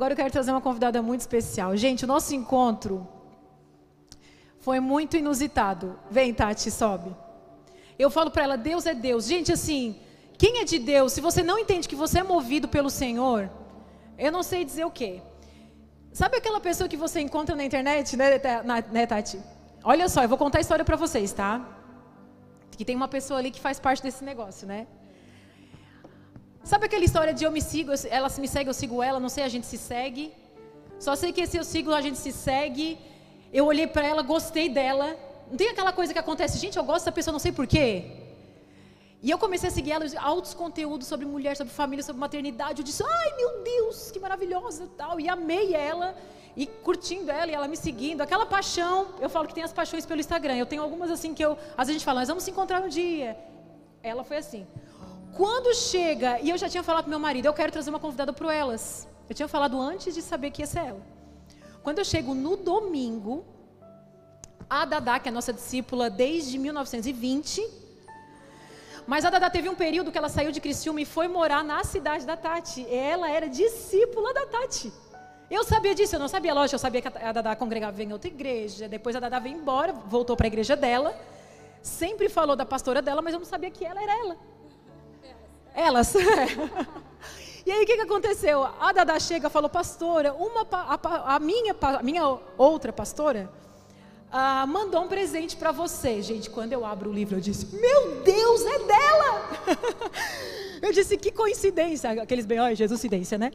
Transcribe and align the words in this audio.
Agora 0.00 0.14
eu 0.14 0.16
quero 0.16 0.30
trazer 0.30 0.50
uma 0.50 0.62
convidada 0.62 1.02
muito 1.02 1.20
especial. 1.20 1.76
Gente, 1.76 2.06
o 2.06 2.08
nosso 2.08 2.34
encontro 2.34 3.06
foi 4.58 4.80
muito 4.80 5.14
inusitado. 5.14 6.00
Vem, 6.10 6.32
Tati, 6.32 6.70
sobe. 6.70 7.14
Eu 7.98 8.10
falo 8.10 8.30
para 8.30 8.44
ela, 8.44 8.56
Deus 8.56 8.86
é 8.86 8.94
Deus. 8.94 9.26
Gente, 9.26 9.52
assim, 9.52 10.00
quem 10.38 10.56
é 10.60 10.64
de 10.64 10.78
Deus, 10.78 11.12
se 11.12 11.20
você 11.20 11.42
não 11.42 11.58
entende 11.58 11.86
que 11.86 11.94
você 11.94 12.20
é 12.20 12.22
movido 12.22 12.66
pelo 12.66 12.88
Senhor, 12.88 13.50
eu 14.16 14.32
não 14.32 14.42
sei 14.42 14.64
dizer 14.64 14.86
o 14.86 14.90
quê. 14.90 15.20
Sabe 16.14 16.38
aquela 16.38 16.60
pessoa 16.60 16.88
que 16.88 16.96
você 16.96 17.20
encontra 17.20 17.54
na 17.54 17.62
internet, 17.62 18.16
né, 18.16 18.40
né 18.90 19.04
Tati? 19.04 19.38
Olha 19.84 20.08
só, 20.08 20.22
eu 20.22 20.30
vou 20.30 20.38
contar 20.38 20.56
a 20.56 20.62
história 20.62 20.82
para 20.82 20.96
vocês, 20.96 21.30
tá? 21.30 21.60
Que 22.70 22.86
tem 22.86 22.96
uma 22.96 23.06
pessoa 23.06 23.38
ali 23.38 23.50
que 23.50 23.60
faz 23.60 23.78
parte 23.78 24.02
desse 24.02 24.24
negócio, 24.24 24.66
né? 24.66 24.86
Sabe 26.62 26.86
aquela 26.86 27.04
história 27.04 27.32
de 27.32 27.44
eu 27.44 27.50
me 27.50 27.60
sigo, 27.60 27.90
ela 28.10 28.28
me 28.38 28.48
segue, 28.48 28.68
eu 28.68 28.74
sigo 28.74 29.02
ela, 29.02 29.18
não 29.18 29.28
sei, 29.28 29.44
a 29.44 29.48
gente 29.48 29.66
se 29.66 29.78
segue. 29.78 30.32
Só 30.98 31.16
sei 31.16 31.32
que 31.32 31.46
se 31.46 31.56
eu 31.56 31.64
sigo, 31.64 31.92
a 31.92 32.00
gente 32.00 32.18
se 32.18 32.32
segue. 32.32 32.98
Eu 33.52 33.64
olhei 33.66 33.86
para 33.86 34.06
ela, 34.06 34.22
gostei 34.22 34.68
dela. 34.68 35.16
Não 35.50 35.56
tem 35.56 35.68
aquela 35.68 35.92
coisa 35.92 36.12
que 36.12 36.18
acontece, 36.18 36.58
gente, 36.58 36.76
eu 36.76 36.84
gosto 36.84 37.04
dessa 37.04 37.12
pessoa, 37.12 37.32
não 37.32 37.38
sei 37.38 37.50
porquê. 37.50 38.20
E 39.22 39.30
eu 39.30 39.38
comecei 39.38 39.68
a 39.68 39.72
seguir 39.72 39.92
ela, 39.92 40.04
altos 40.18 40.54
conteúdos 40.54 41.06
sobre 41.06 41.26
mulher, 41.26 41.56
sobre 41.56 41.72
família, 41.72 42.02
sobre 42.02 42.20
maternidade. 42.20 42.80
Eu 42.80 42.84
disse, 42.84 43.02
ai 43.02 43.36
meu 43.36 43.62
Deus, 43.62 44.10
que 44.10 44.20
maravilhosa 44.20 44.88
tal. 44.96 45.18
E 45.18 45.28
amei 45.28 45.74
ela, 45.74 46.14
e 46.56 46.66
curtindo 46.66 47.30
ela, 47.30 47.50
e 47.50 47.54
ela 47.54 47.68
me 47.68 47.76
seguindo. 47.76 48.20
Aquela 48.20 48.46
paixão, 48.46 49.08
eu 49.20 49.28
falo 49.28 49.48
que 49.48 49.54
tem 49.54 49.64
as 49.64 49.72
paixões 49.72 50.06
pelo 50.06 50.20
Instagram. 50.20 50.56
Eu 50.56 50.66
tenho 50.66 50.82
algumas 50.82 51.10
assim 51.10 51.34
que 51.34 51.44
eu, 51.44 51.52
às 51.52 51.86
vezes 51.86 51.90
a 51.90 51.92
gente 51.92 52.04
fala, 52.04 52.20
nós 52.20 52.28
vamos 52.28 52.44
se 52.44 52.50
encontrar 52.50 52.82
um 52.82 52.88
dia. 52.88 53.36
Ela 54.02 54.24
foi 54.24 54.38
assim. 54.38 54.66
Quando 55.36 55.74
chega, 55.74 56.40
e 56.40 56.50
eu 56.50 56.58
já 56.58 56.68
tinha 56.68 56.82
falado 56.82 57.04
para 57.04 57.10
meu 57.10 57.18
marido, 57.18 57.46
eu 57.46 57.52
quero 57.52 57.72
trazer 57.72 57.90
uma 57.90 58.00
convidada 58.00 58.32
para 58.32 58.54
elas. 58.54 59.08
Eu 59.28 59.34
tinha 59.34 59.48
falado 59.48 59.80
antes 59.80 60.14
de 60.14 60.22
saber 60.22 60.50
que 60.50 60.62
ia 60.62 60.66
ser 60.66 60.80
ela. 60.80 61.00
Quando 61.82 61.98
eu 61.98 62.04
chego 62.04 62.34
no 62.34 62.56
domingo, 62.56 63.44
a 64.68 64.84
Dada, 64.84 65.18
que 65.18 65.28
é 65.28 65.30
a 65.30 65.34
nossa 65.34 65.52
discípula 65.52 66.10
desde 66.10 66.58
1920, 66.58 67.66
mas 69.06 69.24
a 69.24 69.30
Dada 69.30 69.48
teve 69.48 69.68
um 69.68 69.74
período 69.74 70.12
que 70.12 70.18
ela 70.18 70.28
saiu 70.28 70.52
de 70.52 70.60
Criciúma 70.60 71.00
e 71.00 71.04
foi 71.04 71.26
morar 71.26 71.64
na 71.64 71.82
cidade 71.84 72.26
da 72.26 72.36
Tati. 72.36 72.86
Ela 72.88 73.30
era 73.30 73.48
discípula 73.48 74.32
da 74.34 74.46
Tati. 74.46 74.92
Eu 75.50 75.64
sabia 75.64 75.94
disso, 75.94 76.14
eu 76.14 76.20
não 76.20 76.28
sabia, 76.28 76.54
lógico, 76.54 76.76
eu 76.76 76.78
sabia 76.78 77.02
que 77.02 77.08
a 77.08 77.32
Dada 77.32 77.56
congregava 77.56 78.00
em 78.00 78.12
outra 78.12 78.28
igreja, 78.28 78.88
depois 78.88 79.16
a 79.16 79.20
Dada 79.20 79.40
veio 79.40 79.56
embora, 79.56 79.92
voltou 79.92 80.36
para 80.36 80.46
a 80.46 80.48
igreja 80.48 80.76
dela, 80.76 81.12
sempre 81.82 82.28
falou 82.28 82.54
da 82.54 82.64
pastora 82.64 83.02
dela, 83.02 83.20
mas 83.20 83.34
eu 83.34 83.40
não 83.40 83.46
sabia 83.46 83.68
que 83.68 83.84
ela 83.84 84.00
era 84.00 84.12
ela. 84.12 84.36
Elas. 85.74 86.14
e 87.66 87.70
aí 87.70 87.82
o 87.82 87.86
que, 87.86 87.96
que 87.96 88.02
aconteceu? 88.02 88.64
A 88.64 88.92
Dada 88.92 89.18
chega 89.20 89.48
e 89.48 89.50
falou, 89.50 89.68
pastora, 89.68 90.32
uma, 90.32 90.66
a, 90.70 91.34
a, 91.36 91.38
minha, 91.38 91.74
a 91.80 92.02
minha 92.02 92.38
outra 92.56 92.92
pastora 92.92 93.50
ah, 94.32 94.66
mandou 94.66 95.02
um 95.02 95.08
presente 95.08 95.56
para 95.56 95.72
você. 95.72 96.22
Gente, 96.22 96.48
quando 96.48 96.72
eu 96.72 96.84
abro 96.84 97.10
o 97.10 97.12
livro, 97.12 97.36
eu 97.36 97.40
disse, 97.40 97.66
meu 97.74 98.22
Deus, 98.22 98.62
é 98.62 98.78
dela! 98.78 99.50
eu 100.82 100.92
disse, 100.92 101.16
que 101.16 101.32
coincidência. 101.32 102.22
Aqueles 102.22 102.46
bem, 102.46 102.60
ó, 102.60 102.72
Jesus 102.72 103.00
coincidência, 103.00 103.36
né? 103.36 103.50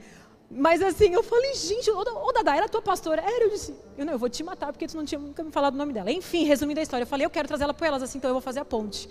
Mas 0.49 0.81
assim, 0.81 1.13
eu 1.13 1.23
falei, 1.23 1.53
gente, 1.55 1.89
ô, 1.89 1.99
ô 1.99 2.31
Dada, 2.31 2.55
era 2.55 2.69
tua 2.69 2.81
pastora? 2.81 3.21
Era, 3.21 3.45
eu 3.45 3.49
disse, 3.49 3.73
eu 3.97 4.05
não, 4.05 4.13
eu 4.13 4.19
vou 4.19 4.29
te 4.29 4.43
matar 4.43 4.71
porque 4.71 4.87
tu 4.87 4.95
não 4.95 5.05
tinha 5.05 5.19
nunca 5.19 5.43
me 5.43 5.51
falado 5.51 5.73
o 5.73 5.77
nome 5.77 5.93
dela. 5.93 6.11
Enfim, 6.11 6.43
resumindo 6.45 6.79
a 6.79 6.83
história, 6.83 7.03
eu 7.03 7.07
falei, 7.07 7.25
eu 7.25 7.29
quero 7.29 7.47
trazer 7.47 7.63
ela 7.63 7.73
para 7.73 7.87
elas, 7.87 8.03
assim, 8.03 8.17
então 8.17 8.29
eu 8.29 8.35
vou 8.35 8.41
fazer 8.41 8.59
a 8.59 8.65
ponte. 8.65 9.09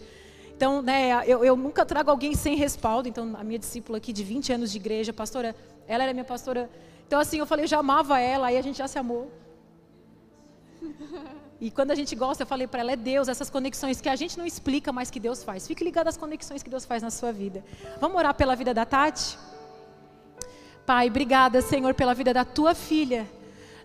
Então, 0.56 0.80
né, 0.80 1.22
eu, 1.26 1.44
eu, 1.44 1.56
nunca 1.56 1.84
trago 1.84 2.10
alguém 2.10 2.34
sem 2.34 2.56
respaldo. 2.56 3.08
Então, 3.08 3.34
a 3.36 3.42
minha 3.42 3.58
discípula 3.58 3.98
aqui 3.98 4.12
de 4.12 4.22
20 4.22 4.52
anos 4.52 4.70
de 4.70 4.78
igreja, 4.78 5.12
pastora, 5.12 5.54
ela 5.86 6.04
era 6.04 6.12
minha 6.12 6.24
pastora. 6.24 6.70
Então, 7.06 7.18
assim, 7.18 7.38
eu 7.38 7.46
falei, 7.46 7.64
eu 7.64 7.68
já 7.68 7.78
amava 7.78 8.20
ela, 8.20 8.46
aí 8.46 8.56
a 8.56 8.62
gente 8.62 8.78
já 8.78 8.88
se 8.88 8.98
amou. 8.98 9.30
E 11.60 11.70
quando 11.70 11.92
a 11.92 11.94
gente 11.94 12.14
gosta, 12.14 12.42
eu 12.42 12.46
falei 12.46 12.66
para 12.66 12.80
ela, 12.80 12.92
é 12.92 12.96
Deus, 12.96 13.28
essas 13.28 13.48
conexões 13.48 14.00
que 14.00 14.08
a 14.08 14.16
gente 14.16 14.36
não 14.36 14.44
explica, 14.44 14.92
mas 14.92 15.10
que 15.10 15.20
Deus 15.20 15.42
faz. 15.42 15.66
Fique 15.66 15.82
ligado 15.82 16.08
às 16.08 16.16
conexões 16.16 16.62
que 16.62 16.68
Deus 16.68 16.84
faz 16.84 17.02
na 17.02 17.10
sua 17.10 17.32
vida. 17.32 17.64
Vamos 18.00 18.18
orar 18.18 18.34
pela 18.34 18.54
vida 18.54 18.74
da 18.74 18.84
Tati? 18.84 19.38
Pai, 20.84 21.08
obrigada, 21.08 21.62
Senhor, 21.62 21.94
pela 21.94 22.12
vida 22.12 22.34
da 22.34 22.44
tua 22.44 22.74
filha. 22.74 23.26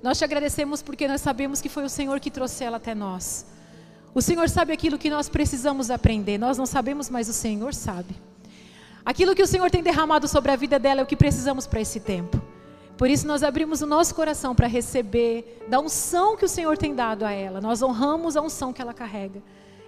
Nós 0.03 0.17
te 0.17 0.25
agradecemos 0.25 0.81
porque 0.81 1.07
nós 1.07 1.21
sabemos 1.21 1.61
que 1.61 1.69
foi 1.69 1.83
o 1.83 1.89
Senhor 1.89 2.19
que 2.19 2.29
trouxe 2.29 2.63
ela 2.63 2.77
até 2.77 2.93
nós. 2.93 3.45
O 4.13 4.21
Senhor 4.21 4.49
sabe 4.49 4.73
aquilo 4.73 4.97
que 4.97 5.09
nós 5.09 5.29
precisamos 5.29 5.91
aprender. 5.91 6.37
Nós 6.37 6.57
não 6.57 6.65
sabemos, 6.65 7.09
mas 7.09 7.29
o 7.29 7.33
Senhor 7.33 7.73
sabe. 7.73 8.15
Aquilo 9.05 9.35
que 9.35 9.43
o 9.43 9.47
Senhor 9.47 9.69
tem 9.69 9.81
derramado 9.81 10.27
sobre 10.27 10.51
a 10.51 10.55
vida 10.55 10.77
dela 10.77 11.01
é 11.01 11.03
o 11.03 11.07
que 11.07 11.15
precisamos 11.15 11.65
para 11.65 11.81
esse 11.81 11.99
tempo. 11.99 12.41
Por 12.97 13.09
isso 13.09 13.25
nós 13.25 13.43
abrimos 13.43 13.81
o 13.81 13.85
nosso 13.85 14.13
coração 14.13 14.53
para 14.53 14.67
receber 14.67 15.65
da 15.69 15.79
unção 15.79 16.35
que 16.35 16.43
o 16.43 16.49
Senhor 16.49 16.77
tem 16.77 16.93
dado 16.93 17.23
a 17.23 17.31
ela. 17.31 17.61
Nós 17.61 17.81
honramos 17.81 18.35
a 18.35 18.41
unção 18.41 18.73
que 18.73 18.81
ela 18.81 18.93
carrega. 18.93 19.41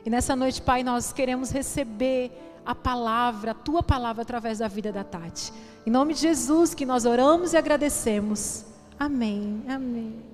E 0.05 0.09
nessa 0.09 0.35
noite, 0.35 0.61
Pai, 0.61 0.81
nós 0.81 1.11
queremos 1.11 1.51
receber 1.51 2.31
a 2.65 2.73
palavra, 2.73 3.51
a 3.51 3.53
tua 3.53 3.83
palavra 3.83 4.21
através 4.21 4.59
da 4.59 4.67
vida 4.67 4.91
da 4.91 5.03
Tati. 5.03 5.51
Em 5.85 5.89
nome 5.89 6.13
de 6.13 6.21
Jesus 6.21 6.73
que 6.73 6.85
nós 6.85 7.05
oramos 7.05 7.53
e 7.53 7.57
agradecemos. 7.57 8.65
Amém. 8.97 9.61
Amém. 9.67 10.30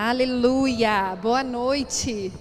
Aleluia! 0.00 1.18
Boa 1.20 1.42
noite. 1.42 2.32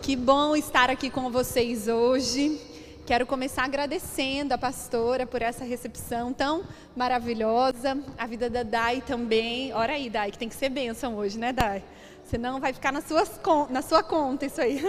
Que 0.00 0.16
bom 0.16 0.56
estar 0.56 0.88
aqui 0.88 1.10
com 1.10 1.30
vocês 1.30 1.86
hoje. 1.86 2.58
Quero 3.04 3.26
começar 3.26 3.64
agradecendo 3.64 4.54
a 4.54 4.56
pastora 4.56 5.26
por 5.26 5.42
essa 5.42 5.66
recepção 5.66 6.32
tão 6.32 6.64
maravilhosa. 6.96 8.02
A 8.16 8.26
vida 8.26 8.48
da 8.48 8.62
Dai 8.62 9.02
também. 9.02 9.74
Ora 9.74 9.92
aí, 9.92 10.08
Dai, 10.08 10.30
que 10.30 10.38
tem 10.38 10.48
que 10.48 10.54
ser 10.54 10.70
bênção 10.70 11.16
hoje, 11.16 11.38
né, 11.38 11.52
Dai? 11.52 11.84
Senão 12.24 12.58
vai 12.58 12.72
ficar 12.72 12.90
nas 12.90 13.04
suas, 13.04 13.38
na 13.68 13.82
sua 13.82 14.02
conta 14.02 14.46
isso 14.46 14.58
aí. 14.58 14.80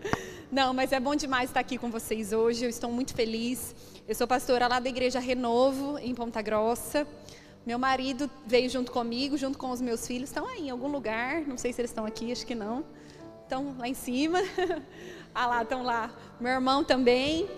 Não, 0.52 0.74
mas 0.74 0.92
é 0.92 1.00
bom 1.00 1.16
demais 1.16 1.48
estar 1.48 1.60
aqui 1.60 1.78
com 1.78 1.90
vocês 1.90 2.34
hoje. 2.34 2.66
Eu 2.66 2.68
estou 2.68 2.92
muito 2.92 3.14
feliz. 3.14 3.74
Eu 4.06 4.14
sou 4.14 4.26
pastora 4.26 4.68
lá 4.68 4.78
da 4.78 4.90
Igreja 4.90 5.20
Renovo, 5.20 5.98
em 6.00 6.14
Ponta 6.14 6.42
Grossa. 6.42 7.06
Meu 7.66 7.78
marido 7.78 8.30
veio 8.46 8.68
junto 8.68 8.92
comigo, 8.92 9.38
junto 9.38 9.56
com 9.56 9.70
os 9.70 9.80
meus 9.80 10.06
filhos. 10.06 10.28
Estão 10.28 10.46
aí 10.46 10.66
em 10.66 10.70
algum 10.70 10.88
lugar, 10.88 11.40
não 11.42 11.56
sei 11.56 11.72
se 11.72 11.80
eles 11.80 11.90
estão 11.90 12.04
aqui, 12.04 12.30
acho 12.30 12.46
que 12.46 12.54
não. 12.54 12.84
Estão 13.42 13.74
lá 13.78 13.88
em 13.88 13.94
cima. 13.94 14.38
ah 15.34 15.46
lá, 15.46 15.62
estão 15.62 15.82
lá. 15.82 16.10
Meu 16.38 16.52
irmão 16.52 16.84
também. 16.84 17.48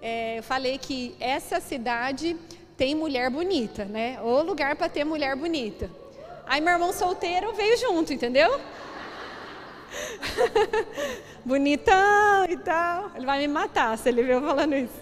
É, 0.00 0.38
eu 0.38 0.42
falei 0.42 0.78
que 0.78 1.14
essa 1.20 1.60
cidade 1.60 2.36
tem 2.74 2.94
mulher 2.94 3.28
bonita, 3.28 3.84
né? 3.84 4.18
O 4.22 4.40
lugar 4.42 4.76
para 4.76 4.88
ter 4.88 5.04
mulher 5.04 5.36
bonita. 5.36 5.90
Aí 6.46 6.60
meu 6.60 6.72
irmão 6.72 6.92
solteiro 6.92 7.52
veio 7.52 7.76
junto, 7.76 8.14
entendeu? 8.14 8.58
Bonitão 11.44 12.46
e 12.48 12.56
tal. 12.56 13.10
Ele 13.14 13.26
vai 13.26 13.38
me 13.40 13.48
matar 13.48 13.98
se 13.98 14.08
ele 14.08 14.22
viu 14.22 14.40
falando 14.40 14.74
isso. 14.74 15.00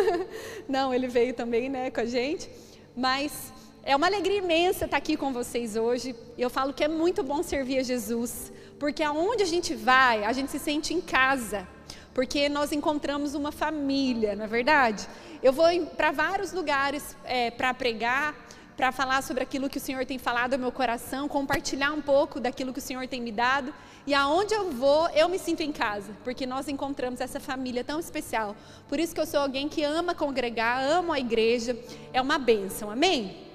Não, 0.68 0.92
ele 0.92 1.08
veio 1.08 1.32
também, 1.32 1.70
né, 1.70 1.90
com 1.90 2.00
a 2.00 2.04
gente. 2.04 2.50
Mas 2.94 3.52
é 3.86 3.94
uma 3.94 4.08
alegria 4.08 4.38
imensa 4.38 4.84
estar 4.84 4.96
aqui 4.96 5.16
com 5.16 5.32
vocês 5.32 5.76
hoje. 5.76 6.12
Eu 6.36 6.50
falo 6.50 6.72
que 6.72 6.82
é 6.82 6.88
muito 6.88 7.22
bom 7.22 7.40
servir 7.40 7.78
a 7.78 7.84
Jesus, 7.84 8.52
porque 8.80 9.00
aonde 9.00 9.44
a 9.44 9.46
gente 9.46 9.76
vai, 9.76 10.24
a 10.24 10.32
gente 10.32 10.50
se 10.50 10.58
sente 10.58 10.92
em 10.92 11.00
casa, 11.00 11.68
porque 12.12 12.48
nós 12.48 12.72
encontramos 12.72 13.34
uma 13.34 13.52
família, 13.52 14.34
não 14.34 14.44
é 14.44 14.48
verdade? 14.48 15.06
Eu 15.40 15.52
vou 15.52 15.66
para 15.96 16.10
vários 16.10 16.52
lugares 16.52 17.16
é, 17.24 17.52
para 17.52 17.72
pregar, 17.72 18.34
para 18.76 18.90
falar 18.90 19.22
sobre 19.22 19.44
aquilo 19.44 19.70
que 19.70 19.78
o 19.78 19.80
Senhor 19.80 20.04
tem 20.04 20.18
falado 20.18 20.54
ao 20.54 20.58
meu 20.58 20.72
coração, 20.72 21.28
compartilhar 21.28 21.92
um 21.92 22.02
pouco 22.02 22.40
daquilo 22.40 22.72
que 22.72 22.80
o 22.80 22.82
Senhor 22.82 23.06
tem 23.06 23.20
me 23.20 23.30
dado. 23.30 23.72
E 24.04 24.12
aonde 24.12 24.52
eu 24.52 24.72
vou, 24.72 25.08
eu 25.10 25.28
me 25.28 25.38
sinto 25.38 25.60
em 25.60 25.70
casa, 25.70 26.10
porque 26.24 26.44
nós 26.44 26.66
encontramos 26.66 27.20
essa 27.20 27.38
família 27.38 27.84
tão 27.84 28.00
especial. 28.00 28.56
Por 28.88 28.98
isso 28.98 29.14
que 29.14 29.20
eu 29.20 29.26
sou 29.26 29.38
alguém 29.38 29.68
que 29.68 29.84
ama 29.84 30.12
congregar, 30.12 30.82
amo 30.82 31.12
a 31.12 31.20
igreja, 31.20 31.78
é 32.12 32.20
uma 32.20 32.36
bênção, 32.36 32.90
amém? 32.90 33.45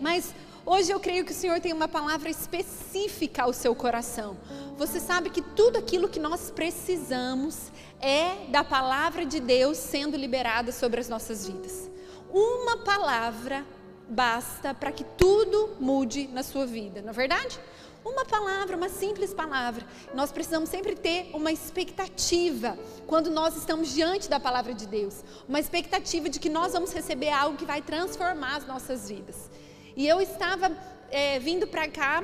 Mas 0.00 0.34
hoje 0.64 0.90
eu 0.90 1.00
creio 1.00 1.24
que 1.24 1.32
o 1.32 1.34
Senhor 1.34 1.60
tem 1.60 1.72
uma 1.72 1.88
palavra 1.88 2.28
específica 2.28 3.42
ao 3.42 3.52
seu 3.52 3.74
coração. 3.74 4.36
Você 4.76 5.00
sabe 5.00 5.30
que 5.30 5.42
tudo 5.42 5.78
aquilo 5.78 6.08
que 6.08 6.20
nós 6.20 6.50
precisamos 6.50 7.72
é 8.00 8.46
da 8.50 8.62
palavra 8.62 9.26
de 9.26 9.40
Deus 9.40 9.76
sendo 9.78 10.16
liberada 10.16 10.72
sobre 10.72 11.00
as 11.00 11.08
nossas 11.08 11.46
vidas. 11.46 11.90
Uma 12.30 12.78
palavra 12.78 13.64
basta 14.08 14.72
para 14.72 14.92
que 14.92 15.04
tudo 15.04 15.76
mude 15.78 16.28
na 16.28 16.42
sua 16.42 16.66
vida, 16.66 17.02
não 17.02 17.10
é 17.10 17.12
verdade? 17.12 17.58
Uma 18.04 18.24
palavra, 18.24 18.76
uma 18.76 18.88
simples 18.88 19.34
palavra. 19.34 19.84
Nós 20.14 20.30
precisamos 20.32 20.70
sempre 20.70 20.94
ter 20.94 21.30
uma 21.34 21.52
expectativa 21.52 22.78
quando 23.06 23.28
nós 23.30 23.56
estamos 23.56 23.92
diante 23.92 24.30
da 24.30 24.38
palavra 24.38 24.72
de 24.72 24.86
Deus. 24.86 25.22
Uma 25.48 25.58
expectativa 25.58 26.28
de 26.28 26.38
que 26.38 26.48
nós 26.48 26.72
vamos 26.72 26.92
receber 26.92 27.30
algo 27.30 27.58
que 27.58 27.66
vai 27.66 27.82
transformar 27.82 28.56
as 28.56 28.66
nossas 28.66 29.08
vidas. 29.08 29.50
E 29.98 30.06
eu 30.06 30.20
estava 30.20 30.70
é, 31.10 31.40
vindo 31.40 31.66
para 31.66 31.88
cá, 31.88 32.22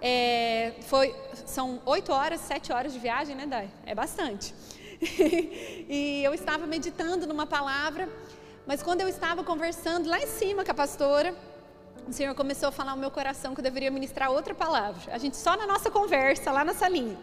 é, 0.00 0.72
foi, 0.86 1.14
são 1.44 1.78
oito 1.84 2.10
horas, 2.14 2.40
sete 2.40 2.72
horas 2.72 2.94
de 2.94 2.98
viagem, 2.98 3.36
né, 3.36 3.44
Dai? 3.44 3.70
É 3.84 3.94
bastante. 3.94 4.54
e 5.86 6.22
eu 6.24 6.32
estava 6.32 6.66
meditando 6.66 7.26
numa 7.26 7.46
palavra, 7.46 8.08
Mas 8.66 8.82
quando 8.82 9.02
eu 9.02 9.08
estava 9.08 9.44
conversando 9.44 10.08
lá 10.08 10.18
em 10.18 10.26
cima 10.26 10.64
com 10.64 10.70
a 10.70 10.74
pastora, 10.74 11.34
o 12.08 12.12
Senhor 12.12 12.34
começou 12.34 12.70
a 12.70 12.72
falar 12.72 12.92
no 12.94 13.02
meu 13.02 13.10
coração 13.10 13.52
que 13.54 13.60
eu 13.60 13.64
deveria 13.64 13.90
ministrar 13.90 14.30
outra 14.30 14.54
palavra. 14.54 15.12
A 15.12 15.18
gente 15.18 15.36
só 15.36 15.54
na 15.58 15.66
nossa 15.66 15.90
conversa, 15.90 16.50
lá 16.50 16.64
na 16.64 16.72
salinha. 16.72 17.18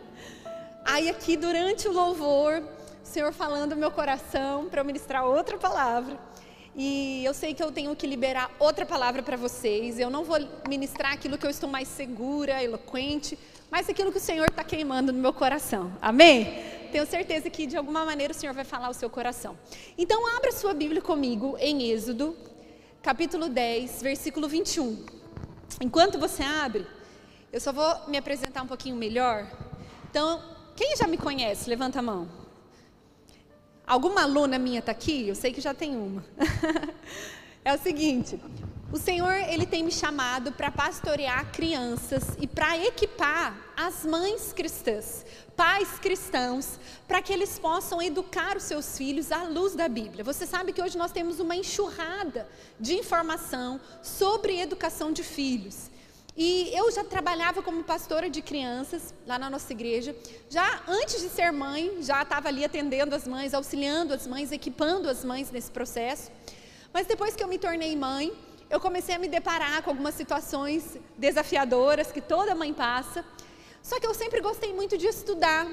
Aí 0.85 1.09
aqui 1.09 1.35
durante 1.35 1.88
o 1.88 1.91
louvor, 1.91 2.61
o 3.03 3.07
Senhor 3.07 3.33
falando 3.33 3.71
no 3.71 3.77
meu 3.77 3.89
coração 3.89 4.69
para 4.69 4.81
eu 4.81 4.85
ministrar 4.85 5.25
outra 5.25 5.57
palavra. 5.57 6.19
E 6.79 7.25
eu 7.25 7.33
sei 7.33 7.56
que 7.56 7.63
eu 7.63 7.71
tenho 7.71 7.95
que 7.95 8.06
liberar 8.06 8.56
outra 8.59 8.85
palavra 8.85 9.24
para 9.24 9.35
vocês. 9.35 9.97
Eu 9.97 10.12
não 10.12 10.24
vou 10.24 10.38
ministrar 10.69 11.12
aquilo 11.12 11.35
que 11.35 11.44
eu 11.44 11.50
estou 11.50 11.68
mais 11.68 11.88
segura, 11.88 12.63
eloquente, 12.63 13.35
mas 13.71 13.89
aquilo 13.89 14.12
que 14.12 14.19
o 14.19 14.21
Senhor 14.21 14.47
está 14.47 14.63
queimando 14.63 15.12
no 15.12 15.18
meu 15.18 15.33
coração. 15.33 15.91
Amém? 16.00 16.63
Tenho 16.91 17.07
certeza 17.07 17.50
que 17.50 17.65
de 17.65 17.75
alguma 17.75 18.06
maneira 18.06 18.31
o 18.31 18.35
Senhor 18.35 18.53
vai 18.53 18.63
falar 18.63 18.89
o 18.89 18.94
seu 18.94 19.09
coração. 19.09 19.57
Então, 19.97 20.27
abra 20.38 20.51
sua 20.51 20.71
Bíblia 20.71 21.01
comigo 21.01 21.57
em 21.59 21.89
Êxodo, 21.89 22.38
capítulo 23.01 23.50
10, 23.50 24.03
versículo 24.03 24.47
21. 24.47 25.03
Enquanto 25.81 26.19
você 26.19 26.44
abre, 26.44 26.85
eu 27.51 27.59
só 27.59 27.74
vou 27.74 28.07
me 28.07 28.19
apresentar 28.19 28.62
um 28.62 28.68
pouquinho 28.68 28.95
melhor. 28.95 29.47
Então, 30.12 30.44
quem 30.75 30.95
já 30.95 31.07
me 31.07 31.18
conhece? 31.18 31.68
Levanta 31.68 31.97
a 31.97 32.03
mão. 32.03 32.37
Alguma 33.88 34.24
aluna 34.24 34.60
minha 34.60 34.80
está 34.80 34.92
aqui? 34.92 35.30
Eu 35.30 35.34
sei 35.34 35.54
que 35.54 35.62
já 35.62 35.74
tem 35.74 35.95
uma. 35.95 36.22
é 37.63 37.74
o 37.74 37.78
seguinte: 37.80 38.38
o 38.92 38.98
Senhor 38.98 39.31
ele 39.31 39.66
tem 39.66 39.81
me 39.81 39.94
chamado 39.94 40.51
para 40.51 40.69
pastorear 40.69 41.50
crianças 41.54 42.36
e 42.38 42.45
para 42.45 42.78
equipar 42.84 43.57
as 43.78 44.06
mães 44.06 44.51
cristãs, 44.51 45.25
pais 45.56 45.88
cristãos, 46.00 46.78
para 47.07 47.22
que 47.22 47.31
eles 47.31 47.57
possam 47.57 48.01
educar 48.01 48.57
os 48.57 48.63
seus 48.63 48.98
filhos 48.98 49.31
à 49.31 49.44
luz 49.44 49.74
da 49.74 49.88
Bíblia. 49.88 50.22
Você 50.22 50.45
sabe 50.45 50.74
que 50.74 50.81
hoje 50.81 50.98
nós 50.98 51.13
temos 51.13 51.39
uma 51.39 51.56
enxurrada 51.56 52.45
de 52.78 52.94
informação 52.94 53.80
sobre 54.04 54.60
educação 54.60 55.13
de 55.13 55.24
filhos. 55.24 55.89
E 56.38 56.69
eu 56.72 56.92
já 56.92 57.04
trabalhava 57.04 57.63
como 57.63 57.84
pastora 57.84 58.30
de 58.30 58.44
crianças 58.44 59.12
lá 59.25 59.39
na 59.39 59.50
nossa 59.50 59.74
igreja. 59.74 60.16
Já 60.48 60.84
antes 60.88 61.19
de 61.19 61.30
ser 61.30 61.51
mãe, 61.51 61.98
já 62.01 62.22
estava 62.22 62.48
ali 62.48 62.63
atendendo 62.63 63.16
as 63.16 63.28
mães, 63.28 63.56
auxiliando 63.56 64.13
as 64.13 64.28
mães, 64.28 64.51
equipando 64.51 65.10
as 65.10 65.25
mães 65.25 65.50
nesse 65.50 65.72
processo. 65.72 66.31
Mas 66.94 67.07
depois 67.07 67.36
que 67.36 67.44
eu 67.44 67.48
me 67.48 67.57
tornei 67.57 67.95
mãe, 67.95 68.31
eu 68.69 68.80
comecei 68.80 69.16
a 69.16 69.18
me 69.18 69.28
deparar 69.28 69.81
com 69.81 69.89
algumas 69.89 70.13
situações 70.13 71.00
desafiadoras 71.18 72.12
que 72.12 72.22
toda 72.22 72.54
mãe 72.54 72.72
passa. 72.72 73.25
Só 73.81 74.00
que 74.00 74.06
eu 74.06 74.13
sempre 74.13 74.39
gostei 74.39 74.72
muito 74.74 74.95
de 74.95 75.07
estudar. 75.07 75.66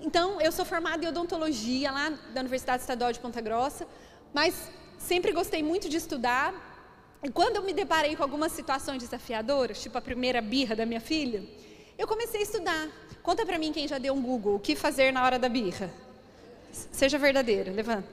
Então, 0.00 0.40
eu 0.40 0.50
sou 0.50 0.64
formada 0.64 1.04
em 1.04 1.08
odontologia 1.08 1.92
lá 1.92 2.10
da 2.32 2.40
Universidade 2.40 2.80
Estadual 2.80 3.12
de 3.12 3.20
Ponta 3.20 3.40
Grossa, 3.40 3.86
mas 4.32 4.72
sempre 4.98 5.30
gostei 5.30 5.62
muito 5.62 5.88
de 5.88 5.98
estudar 5.98 6.73
e 7.24 7.30
quando 7.30 7.56
eu 7.56 7.62
me 7.62 7.72
deparei 7.72 8.14
com 8.14 8.22
algumas 8.22 8.52
situações 8.52 9.02
desafiadoras, 9.02 9.82
tipo 9.82 9.96
a 9.96 10.00
primeira 10.02 10.42
birra 10.42 10.76
da 10.76 10.84
minha 10.84 11.00
filha, 11.00 11.42
eu 11.96 12.06
comecei 12.06 12.40
a 12.40 12.42
estudar. 12.42 12.88
Conta 13.22 13.46
para 13.46 13.58
mim 13.58 13.72
quem 13.72 13.88
já 13.88 13.96
deu 13.96 14.12
um 14.12 14.20
Google, 14.20 14.56
o 14.56 14.60
que 14.60 14.76
fazer 14.76 15.10
na 15.10 15.24
hora 15.24 15.38
da 15.38 15.48
birra? 15.48 15.90
Seja 16.70 17.18
verdadeira, 17.18 17.72
levanta. 17.72 18.06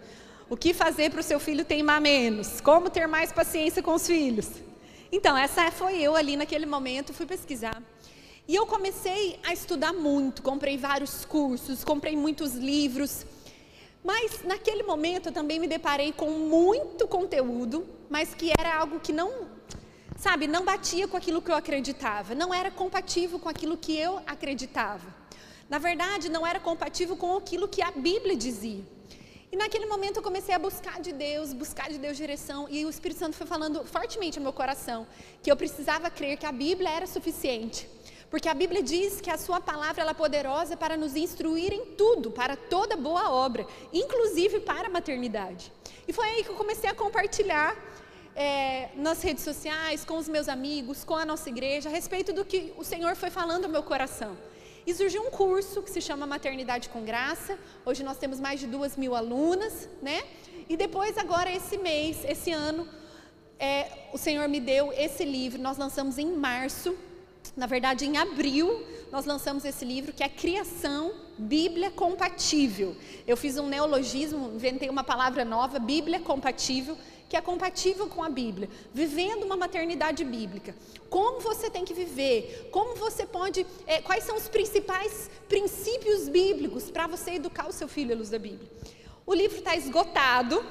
O 0.49 0.55
que 0.55 0.73
fazer 0.73 1.11
para 1.11 1.19
o 1.19 1.23
seu 1.23 1.39
filho 1.39 1.65
teimar 1.65 1.99
menos? 1.99 2.61
Como 2.61 2.89
ter 2.89 3.05
mais 3.07 3.33
paciência 3.33 3.83
com 3.83 3.93
os 3.93 4.07
filhos? 4.07 4.49
Então, 5.11 5.37
essa 5.37 5.69
foi 5.71 5.99
eu 5.99 6.15
ali 6.15 6.37
naquele 6.37 6.65
momento, 6.65 7.13
fui 7.13 7.25
pesquisar. 7.25 7.83
E 8.47 8.55
eu 8.55 8.65
comecei 8.65 9.37
a 9.43 9.51
estudar 9.51 9.91
muito, 9.91 10.41
comprei 10.41 10.77
vários 10.77 11.25
cursos, 11.25 11.83
comprei 11.83 12.15
muitos 12.15 12.53
livros. 12.53 13.25
Mas 14.03 14.43
naquele 14.43 14.83
momento 14.83 15.27
eu 15.27 15.31
também 15.31 15.59
me 15.59 15.67
deparei 15.67 16.11
com 16.11 16.29
muito 16.31 17.07
conteúdo, 17.07 17.87
mas 18.09 18.33
que 18.33 18.51
era 18.57 18.75
algo 18.75 18.99
que 18.99 19.13
não, 19.13 19.47
sabe, 20.17 20.47
não 20.47 20.65
batia 20.65 21.07
com 21.07 21.15
aquilo 21.15 21.41
que 21.41 21.51
eu 21.51 21.55
acreditava, 21.55 22.33
não 22.33 22.53
era 22.53 22.71
compatível 22.71 23.37
com 23.39 23.47
aquilo 23.47 23.77
que 23.77 23.95
eu 23.95 24.19
acreditava. 24.25 25.21
Na 25.69 25.77
verdade, 25.77 26.29
não 26.29 26.45
era 26.45 26.59
compatível 26.59 27.15
com 27.15 27.37
aquilo 27.37 27.67
que 27.67 27.81
a 27.81 27.91
Bíblia 27.91 28.35
dizia. 28.35 28.83
E 29.51 29.55
naquele 29.55 29.85
momento 29.85 30.17
eu 30.17 30.23
comecei 30.23 30.55
a 30.55 30.59
buscar 30.59 30.99
de 30.99 31.11
Deus, 31.11 31.53
buscar 31.53 31.89
de 31.89 31.97
Deus 31.97 32.17
direção, 32.17 32.67
e 32.69 32.85
o 32.85 32.89
Espírito 32.89 33.19
Santo 33.19 33.35
foi 33.35 33.45
falando 33.45 33.83
fortemente 33.85 34.39
no 34.39 34.43
meu 34.43 34.53
coração 34.53 35.05
que 35.43 35.51
eu 35.51 35.57
precisava 35.57 36.09
crer 36.09 36.37
que 36.37 36.45
a 36.45 36.51
Bíblia 36.51 36.89
era 36.89 37.05
suficiente. 37.05 37.87
Porque 38.31 38.47
a 38.47 38.53
Bíblia 38.53 38.81
diz 38.81 39.19
que 39.19 39.29
a 39.29 39.37
sua 39.37 39.59
palavra 39.59 40.03
é 40.09 40.13
poderosa 40.13 40.77
para 40.77 40.95
nos 40.95 41.17
instruir 41.17 41.73
em 41.73 41.85
tudo, 41.97 42.31
para 42.31 42.55
toda 42.55 42.95
boa 42.95 43.29
obra, 43.29 43.67
inclusive 43.91 44.61
para 44.61 44.87
a 44.87 44.89
maternidade. 44.89 45.69
E 46.07 46.13
foi 46.13 46.27
aí 46.29 46.43
que 46.45 46.49
eu 46.49 46.55
comecei 46.55 46.89
a 46.89 46.93
compartilhar 46.93 47.75
é, 48.33 48.87
nas 48.95 49.21
redes 49.21 49.43
sociais, 49.43 50.05
com 50.05 50.17
os 50.17 50.29
meus 50.29 50.47
amigos, 50.47 51.03
com 51.03 51.13
a 51.13 51.25
nossa 51.25 51.49
igreja, 51.49 51.89
a 51.89 51.91
respeito 51.91 52.31
do 52.31 52.45
que 52.45 52.73
o 52.77 52.85
Senhor 52.85 53.17
foi 53.17 53.29
falando 53.29 53.65
ao 53.65 53.69
meu 53.69 53.83
coração. 53.83 54.37
E 54.87 54.93
surgiu 54.93 55.23
um 55.23 55.29
curso 55.29 55.81
que 55.81 55.91
se 55.91 55.99
chama 55.99 56.25
Maternidade 56.25 56.87
com 56.87 57.03
Graça. 57.03 57.59
Hoje 57.85 58.01
nós 58.01 58.17
temos 58.17 58.39
mais 58.39 58.61
de 58.61 58.65
duas 58.65 58.95
mil 58.95 59.13
alunas, 59.13 59.89
né? 60.01 60.23
E 60.69 60.77
depois, 60.77 61.17
agora, 61.17 61.51
esse 61.51 61.77
mês, 61.77 62.23
esse 62.23 62.53
ano, 62.53 62.87
é, 63.59 64.07
o 64.13 64.17
Senhor 64.17 64.47
me 64.47 64.61
deu 64.61 64.93
esse 64.93 65.25
livro. 65.25 65.61
Nós 65.61 65.77
lançamos 65.77 66.17
em 66.17 66.31
março 66.31 66.97
na 67.55 67.65
verdade, 67.65 68.05
em 68.05 68.17
abril, 68.17 68.83
nós 69.11 69.25
lançamos 69.25 69.65
esse 69.65 69.83
livro 69.83 70.13
que 70.13 70.23
é 70.23 70.29
Criação 70.29 71.13
Bíblia 71.37 71.91
Compatível. 71.91 72.95
Eu 73.27 73.35
fiz 73.35 73.57
um 73.57 73.67
neologismo, 73.67 74.51
inventei 74.55 74.89
uma 74.89 75.03
palavra 75.03 75.43
nova, 75.43 75.79
Bíblia 75.79 76.19
Compatível, 76.19 76.97
que 77.27 77.37
é 77.37 77.41
compatível 77.41 78.07
com 78.07 78.21
a 78.21 78.29
Bíblia, 78.29 78.69
vivendo 78.93 79.43
uma 79.43 79.55
maternidade 79.55 80.21
bíblica. 80.23 80.75
Como 81.09 81.39
você 81.39 81.69
tem 81.69 81.85
que 81.85 81.93
viver? 81.93 82.67
Como 82.71 82.95
você 82.95 83.25
pode? 83.25 83.65
É, 83.87 84.01
quais 84.01 84.25
são 84.25 84.35
os 84.35 84.49
principais 84.49 85.29
princípios 85.47 86.27
bíblicos 86.27 86.91
para 86.91 87.07
você 87.07 87.31
educar 87.31 87.69
o 87.69 87.71
seu 87.71 87.87
filho 87.87 88.13
à 88.13 88.17
luz 88.17 88.29
da 88.29 88.37
Bíblia? 88.37 88.69
O 89.25 89.33
livro 89.33 89.59
está 89.59 89.77
esgotado, 89.77 90.61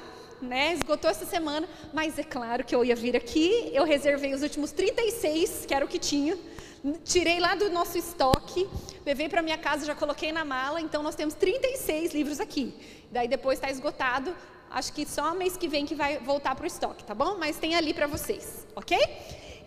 né? 0.42 0.74
Esgotou 0.74 1.10
essa 1.10 1.24
semana, 1.24 1.66
mas 1.94 2.18
é 2.18 2.22
claro 2.22 2.62
que 2.62 2.74
eu 2.74 2.84
ia 2.84 2.94
vir 2.94 3.16
aqui. 3.16 3.70
Eu 3.72 3.84
reservei 3.84 4.34
os 4.34 4.42
últimos 4.42 4.70
36, 4.70 5.64
que 5.66 5.72
era 5.72 5.84
o 5.84 5.88
que 5.88 5.98
tinha. 5.98 6.36
Tirei 7.04 7.38
lá 7.38 7.54
do 7.54 7.68
nosso 7.70 7.98
estoque, 7.98 8.68
levei 9.04 9.28
para 9.28 9.42
minha 9.42 9.58
casa, 9.58 9.84
já 9.84 9.94
coloquei 9.94 10.32
na 10.32 10.44
mala, 10.44 10.80
então 10.80 11.02
nós 11.02 11.14
temos 11.14 11.34
36 11.34 12.14
livros 12.14 12.40
aqui. 12.40 12.74
Daí 13.10 13.28
depois 13.28 13.58
está 13.58 13.70
esgotado, 13.70 14.34
acho 14.70 14.92
que 14.92 15.04
só 15.06 15.34
mês 15.34 15.56
que 15.56 15.68
vem 15.68 15.84
que 15.84 15.94
vai 15.94 16.18
voltar 16.18 16.54
para 16.54 16.64
o 16.64 16.66
estoque, 16.66 17.04
tá 17.04 17.14
bom? 17.14 17.36
Mas 17.38 17.58
tem 17.58 17.74
ali 17.74 17.92
para 17.92 18.06
vocês, 18.06 18.66
ok? 18.74 18.98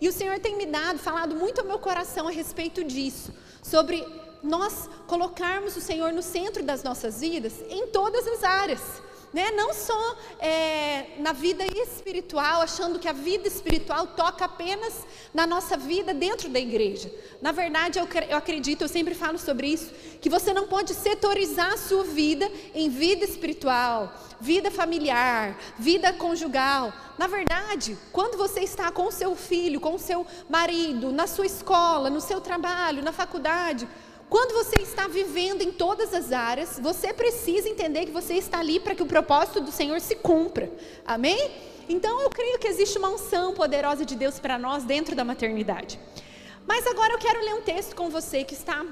E 0.00 0.08
o 0.08 0.12
Senhor 0.12 0.40
tem 0.40 0.56
me 0.56 0.66
dado, 0.66 0.98
falado 0.98 1.36
muito 1.36 1.60
ao 1.60 1.66
meu 1.66 1.78
coração 1.78 2.26
a 2.26 2.32
respeito 2.32 2.82
disso, 2.82 3.32
sobre 3.62 4.04
nós 4.42 4.90
colocarmos 5.06 5.76
o 5.76 5.80
Senhor 5.80 6.12
no 6.12 6.22
centro 6.22 6.64
das 6.64 6.82
nossas 6.82 7.20
vidas 7.20 7.54
em 7.70 7.86
todas 7.86 8.26
as 8.26 8.42
áreas 8.42 8.80
né? 9.34 9.50
não 9.50 9.74
só 9.74 10.16
é, 10.38 11.16
na 11.18 11.32
vida 11.32 11.64
espiritual, 11.66 12.62
achando 12.62 13.00
que 13.00 13.08
a 13.08 13.12
vida 13.12 13.48
espiritual 13.48 14.06
toca 14.06 14.44
apenas 14.44 15.04
na 15.34 15.44
nossa 15.44 15.76
vida 15.76 16.14
dentro 16.14 16.48
da 16.48 16.60
igreja. 16.60 17.12
Na 17.42 17.50
verdade, 17.50 17.98
eu, 17.98 18.08
eu 18.28 18.36
acredito, 18.36 18.82
eu 18.82 18.88
sempre 18.88 19.12
falo 19.12 19.36
sobre 19.36 19.66
isso, 19.66 19.90
que 20.20 20.30
você 20.30 20.54
não 20.54 20.68
pode 20.68 20.94
setorizar 20.94 21.72
a 21.72 21.76
sua 21.76 22.04
vida 22.04 22.48
em 22.72 22.88
vida 22.88 23.24
espiritual, 23.24 24.14
vida 24.40 24.70
familiar, 24.70 25.58
vida 25.78 26.12
conjugal. 26.12 26.92
Na 27.18 27.26
verdade, 27.26 27.98
quando 28.12 28.38
você 28.38 28.60
está 28.60 28.92
com 28.92 29.08
o 29.08 29.12
seu 29.12 29.34
filho, 29.34 29.80
com 29.80 29.94
o 29.94 29.98
seu 29.98 30.24
marido, 30.48 31.10
na 31.10 31.26
sua 31.26 31.46
escola, 31.46 32.08
no 32.08 32.20
seu 32.20 32.40
trabalho, 32.40 33.02
na 33.02 33.12
faculdade, 33.12 33.88
quando 34.28 34.52
você 34.52 34.82
está 34.82 35.06
vivendo 35.06 35.62
em 35.62 35.70
todas 35.70 36.12
as 36.14 36.32
áreas, 36.32 36.78
você 36.80 37.12
precisa 37.12 37.68
entender 37.68 38.06
que 38.06 38.12
você 38.12 38.34
está 38.34 38.58
ali 38.58 38.80
para 38.80 38.94
que 38.94 39.02
o 39.02 39.06
propósito 39.06 39.60
do 39.60 39.70
Senhor 39.70 40.00
se 40.00 40.16
cumpra. 40.16 40.72
Amém? 41.04 41.50
Então 41.88 42.20
eu 42.20 42.30
creio 42.30 42.58
que 42.58 42.66
existe 42.66 42.98
uma 42.98 43.10
unção 43.10 43.52
poderosa 43.52 44.04
de 44.04 44.16
Deus 44.16 44.38
para 44.38 44.58
nós 44.58 44.84
dentro 44.84 45.14
da 45.14 45.24
maternidade. 45.24 46.00
Mas 46.66 46.86
agora 46.86 47.12
eu 47.12 47.18
quero 47.18 47.44
ler 47.44 47.54
um 47.54 47.60
texto 47.60 47.94
com 47.94 48.08
você 48.08 48.42
que 48.42 48.54
está 48.54 48.84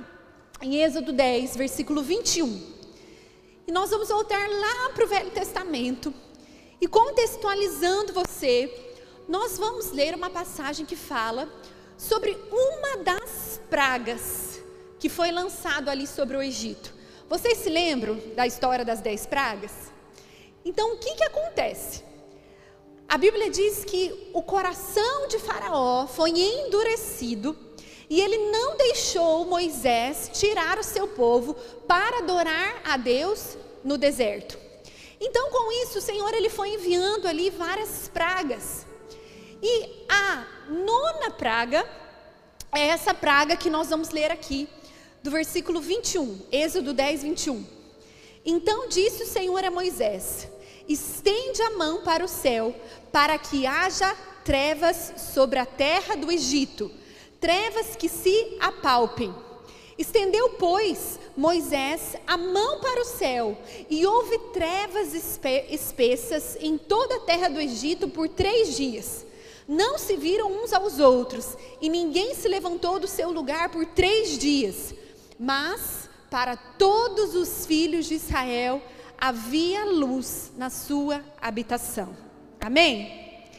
em 0.61 0.83
Êxodo 0.83 1.13
10, 1.13 1.57
versículo 1.57 2.03
21. 2.03 2.73
E 3.67 3.73
nós 3.73 3.91
vamos 3.91 4.09
voltar 4.09 4.47
lá 4.49 4.91
para 4.91 5.05
o 5.05 5.09
Velho 5.09 5.31
Testamento. 5.31 6.13
E 6.81 6.87
contextualizando 6.87 8.13
você, 8.13 8.71
nós 9.29 9.57
vamos 9.57 9.91
ler 9.93 10.15
uma 10.15 10.29
passagem 10.29 10.85
que 10.85 10.97
fala 10.97 11.49
sobre 11.97 12.37
uma 12.51 12.99
das 12.99 13.61
pragas 13.71 14.52
que 15.03 15.09
foi 15.09 15.33
lançado 15.33 15.89
ali 15.89 16.07
sobre 16.07 16.37
o 16.37 16.41
Egito. 16.41 16.95
Vocês 17.29 17.59
se 17.59 17.69
lembram 17.69 18.23
da 18.37 18.47
história 18.47 18.85
das 18.85 19.01
dez 19.01 19.27
pragas? 19.27 19.73
Então, 20.65 20.93
o 20.93 20.97
que, 20.97 21.17
que 21.17 21.25
acontece? 21.25 22.05
A 23.09 23.19
Bíblia 23.19 23.51
diz 23.51 23.85
que 23.85 24.31
o 24.33 24.45
coração 24.45 25.27
de 25.27 25.41
Faraó 25.41 26.07
foi 26.07 26.31
endurecido 26.31 27.59
e 28.09 28.21
ele 28.21 28.39
não 28.53 28.77
deixou 28.77 29.45
Moisés 29.45 30.31
tirar 30.35 30.79
o 30.79 30.85
seu 30.85 31.09
povo 31.09 31.55
para 31.89 32.19
adorar 32.19 32.81
a 32.85 32.97
Deus 32.97 33.59
no 33.83 33.99
deserto. 33.99 34.57
Então, 35.21 35.51
com 35.51 35.73
isso, 35.83 35.99
o 35.99 36.01
Senhor 36.01 36.33
ele 36.33 36.49
foi 36.49 36.75
enviando 36.75 37.27
ali 37.27 37.51
várias 37.51 38.07
pragas. 38.07 38.87
E 39.61 40.07
a 40.09 40.47
nona 40.69 41.33
praga 41.33 41.85
é 42.73 42.87
essa 42.87 43.13
praga 43.13 43.57
que 43.57 43.69
nós 43.69 43.91
vamos 43.91 44.11
ler 44.11 44.31
aqui, 44.31 44.69
do 45.23 45.31
versículo 45.31 45.81
21, 45.81 46.41
Êxodo 46.51 46.93
10, 46.93 47.23
21. 47.23 47.65
Então 48.45 48.89
disse 48.89 49.23
o 49.23 49.27
Senhor 49.27 49.65
a 49.65 49.71
Moisés: 49.71 50.49
Estende 50.89 51.63
a 51.63 51.71
mão 51.71 52.03
para 52.03 52.25
o 52.25 52.29
céu, 52.29 52.75
para 53.13 53.39
que 53.39 53.67
haja 53.67 54.15
trevas 54.45 55.15
sobre 55.17 55.59
a 55.59 55.67
terra 55.67 56.17
do 56.17 56.31
Egito, 56.31 56.91
trevas 57.41 57.95
que 57.95 58.09
se 58.09 58.57
apalpem. 58.61 59.33
Estendeu, 59.97 60.51
pois, 60.59 61.21
Moisés 61.37 62.17
a 62.27 62.37
mão 62.37 62.81
para 62.81 63.03
o 63.03 63.05
céu, 63.05 63.57
e 63.89 64.05
houve 64.05 64.37
trevas 64.53 65.15
espessas 65.71 66.57
em 66.61 66.77
toda 66.77 67.17
a 67.17 67.21
terra 67.21 67.49
do 67.49 67.61
Egito 67.61 68.09
por 68.09 68.29
três 68.29 68.75
dias. 68.75 69.25
Não 69.69 69.97
se 69.97 70.17
viram 70.17 70.51
uns 70.51 70.73
aos 70.73 70.99
outros, 70.99 71.57
e 71.81 71.89
ninguém 71.89 72.35
se 72.35 72.49
levantou 72.49 72.99
do 72.99 73.07
seu 73.07 73.31
lugar 73.31 73.69
por 73.69 73.87
três 73.87 74.37
dias. 74.37 74.93
Mas, 75.45 76.09
para 76.31 76.57
todos 76.57 77.35
os 77.35 77.67
filhos 77.67 78.07
de 78.07 78.15
Israel, 78.15 78.81
havia 79.19 79.85
luz 79.85 80.53
na 80.57 80.71
sua 80.71 81.21
habitação. 81.41 82.17
Amém? 82.61 83.51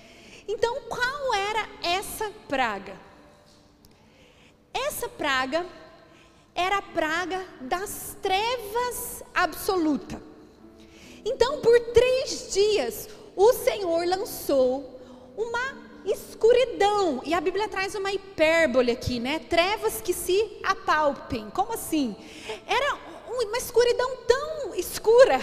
Então, 0.48 0.84
qual 0.88 1.34
era 1.34 1.68
essa 1.82 2.32
praga? 2.48 2.98
Essa 4.74 5.10
praga 5.10 5.66
era 6.56 6.78
a 6.78 6.82
praga 6.82 7.46
das 7.60 8.16
trevas 8.22 9.22
absoluta. 9.34 10.24
Então, 11.26 11.60
por 11.60 11.78
três 11.92 12.54
dias, 12.54 13.10
o 13.36 13.52
Senhor 13.52 14.08
lançou 14.08 15.02
uma 15.36 15.83
escuridão. 16.06 17.22
E 17.26 17.34
a 17.34 17.42
Bíblia 17.42 17.68
traz 17.68 17.96
uma 17.96 18.12
hipérbole 18.12 18.92
aqui, 18.92 19.20
né? 19.20 19.40
Trevas 19.40 20.02
que 20.02 20.14
se 20.14 20.60
apalpem. 20.64 21.50
Como 21.50 21.74
assim? 21.74 22.16
Era 22.68 22.98
uma 23.28 23.58
escuridão 23.58 24.18
tão 24.28 24.76
escura 24.76 25.40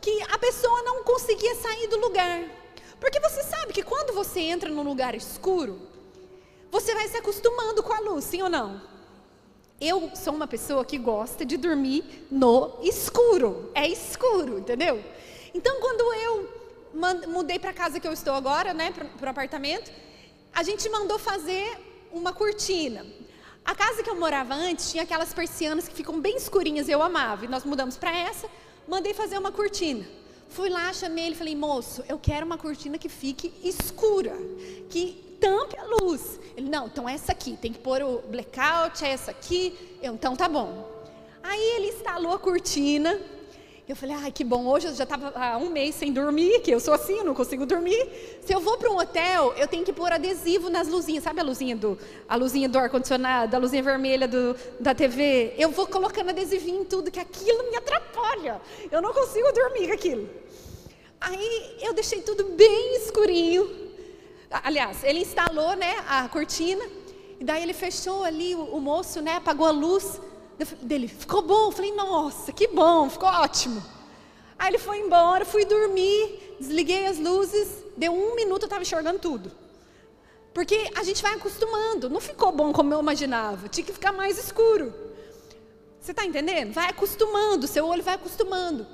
que 0.00 0.22
a 0.30 0.38
pessoa 0.38 0.82
não 0.82 1.02
conseguia 1.02 1.54
sair 1.56 1.88
do 1.88 1.98
lugar. 1.98 2.44
Porque 3.00 3.20
você 3.20 3.42
sabe 3.42 3.72
que 3.72 3.82
quando 3.82 4.14
você 4.14 4.40
entra 4.40 4.70
num 4.70 4.82
lugar 4.82 5.14
escuro, 5.14 5.80
você 6.70 6.94
vai 6.94 7.08
se 7.08 7.16
acostumando 7.16 7.82
com 7.82 7.92
a 7.92 8.00
luz, 8.00 8.24
sim 8.24 8.42
ou 8.42 8.48
não? 8.48 8.80
Eu 9.80 10.10
sou 10.14 10.34
uma 10.34 10.46
pessoa 10.46 10.84
que 10.84 10.96
gosta 10.96 11.44
de 11.44 11.56
dormir 11.56 12.26
no 12.30 12.78
escuro. 12.82 13.70
É 13.74 13.86
escuro, 13.86 14.58
entendeu? 14.58 15.02
Então, 15.52 15.80
quando 15.80 16.14
eu 16.14 16.48
mudei 17.28 17.58
para 17.58 17.72
casa 17.72 18.00
que 18.00 18.06
eu 18.06 18.12
estou 18.12 18.34
agora, 18.34 18.72
né, 18.72 18.92
para 18.92 19.26
o 19.26 19.30
apartamento, 19.30 19.90
a 20.52 20.62
gente 20.62 20.88
mandou 20.88 21.18
fazer 21.18 21.78
uma 22.12 22.32
cortina. 22.32 23.04
A 23.64 23.74
casa 23.74 24.02
que 24.02 24.08
eu 24.08 24.14
morava 24.14 24.54
antes 24.54 24.90
tinha 24.90 25.02
aquelas 25.02 25.34
persianas 25.34 25.88
que 25.88 25.94
ficam 25.94 26.20
bem 26.20 26.36
escurinhas, 26.36 26.88
eu 26.88 27.02
amava. 27.02 27.44
E 27.44 27.48
nós 27.48 27.64
mudamos 27.64 27.96
para 27.96 28.16
essa, 28.16 28.48
mandei 28.86 29.12
fazer 29.12 29.38
uma 29.38 29.50
cortina. 29.50 30.06
Fui 30.48 30.70
lá, 30.70 30.92
chamei 30.92 31.26
ele 31.26 31.34
falei, 31.34 31.56
moço, 31.56 32.04
eu 32.08 32.18
quero 32.18 32.46
uma 32.46 32.56
cortina 32.56 32.96
que 32.96 33.08
fique 33.08 33.52
escura, 33.62 34.32
que 34.88 35.36
tampe 35.40 35.76
a 35.78 35.84
luz. 35.84 36.38
Ele, 36.56 36.68
não, 36.68 36.86
então 36.86 37.08
essa 37.08 37.32
aqui, 37.32 37.56
tem 37.60 37.72
que 37.72 37.80
pôr 37.80 38.02
o 38.02 38.22
blackout, 38.22 39.04
é 39.04 39.08
essa 39.08 39.30
aqui. 39.30 39.98
Eu, 40.00 40.14
então 40.14 40.36
tá 40.36 40.48
bom. 40.48 40.88
Aí 41.42 41.60
ele 41.76 41.88
instalou 41.88 42.32
a 42.32 42.38
cortina. 42.38 43.20
Eu 43.88 43.94
falei, 43.94 44.16
ai 44.16 44.32
que 44.32 44.42
bom, 44.42 44.66
hoje 44.66 44.88
eu 44.88 44.94
já 44.96 45.04
estava 45.04 45.32
há 45.36 45.56
um 45.58 45.70
mês 45.70 45.94
sem 45.94 46.12
dormir, 46.12 46.58
que 46.60 46.72
eu 46.72 46.80
sou 46.80 46.92
assim, 46.92 47.18
eu 47.18 47.24
não 47.24 47.34
consigo 47.34 47.64
dormir. 47.64 48.40
Se 48.44 48.52
eu 48.52 48.58
vou 48.58 48.76
para 48.76 48.90
um 48.90 48.98
hotel, 48.98 49.54
eu 49.56 49.68
tenho 49.68 49.84
que 49.84 49.92
pôr 49.92 50.12
adesivo 50.12 50.68
nas 50.68 50.88
luzinhas, 50.88 51.22
sabe 51.22 51.38
a 51.38 51.44
luzinha 51.44 51.76
do, 51.76 51.96
a 52.28 52.34
luzinha 52.34 52.68
do 52.68 52.76
ar-condicionado, 52.76 53.54
a 53.54 53.58
luzinha 53.60 53.84
vermelha 53.84 54.26
do, 54.26 54.56
da 54.80 54.92
TV? 54.92 55.54
Eu 55.56 55.70
vou 55.70 55.86
colocando 55.86 56.30
adesivinho 56.30 56.80
em 56.80 56.84
tudo, 56.84 57.12
que 57.12 57.20
aquilo 57.20 57.70
me 57.70 57.76
atrapalha. 57.76 58.60
Eu 58.90 59.00
não 59.00 59.12
consigo 59.12 59.52
dormir 59.52 59.86
com 59.86 59.94
aquilo. 59.94 60.28
Aí 61.20 61.76
eu 61.80 61.94
deixei 61.94 62.22
tudo 62.22 62.42
bem 62.56 62.96
escurinho. 62.96 63.70
Aliás, 64.50 65.04
ele 65.04 65.20
instalou 65.20 65.76
né, 65.76 65.94
a 66.08 66.28
cortina, 66.28 66.84
e 67.38 67.44
daí 67.44 67.62
ele 67.62 67.72
fechou 67.72 68.24
ali, 68.24 68.52
o, 68.52 68.64
o 68.64 68.80
moço 68.80 69.22
né, 69.22 69.36
apagou 69.36 69.68
a 69.68 69.70
luz 69.70 70.20
dele. 70.82 71.08
Ficou 71.08 71.42
bom? 71.42 71.66
Eu 71.66 71.72
falei, 71.72 71.92
nossa, 71.92 72.52
que 72.52 72.68
bom, 72.68 73.08
ficou 73.10 73.28
ótimo. 73.28 73.82
Aí 74.58 74.68
ele 74.68 74.78
foi 74.78 74.98
embora, 74.98 75.44
fui 75.44 75.64
dormir, 75.64 76.56
desliguei 76.58 77.06
as 77.06 77.18
luzes, 77.18 77.68
deu 77.96 78.12
um 78.12 78.34
minuto, 78.34 78.62
eu 78.62 78.66
estava 78.66 78.82
enxergando 78.82 79.18
tudo. 79.18 79.52
Porque 80.54 80.90
a 80.94 81.02
gente 81.02 81.22
vai 81.22 81.34
acostumando, 81.34 82.08
não 82.08 82.20
ficou 82.20 82.50
bom 82.50 82.72
como 82.72 82.92
eu 82.94 83.00
imaginava, 83.00 83.68
tinha 83.68 83.84
que 83.84 83.92
ficar 83.92 84.12
mais 84.12 84.38
escuro. 84.38 84.94
Você 86.00 86.12
está 86.12 86.24
entendendo? 86.24 86.72
Vai 86.72 86.88
acostumando, 86.88 87.66
seu 87.66 87.86
olho 87.86 88.02
vai 88.02 88.14
acostumando. 88.14 88.86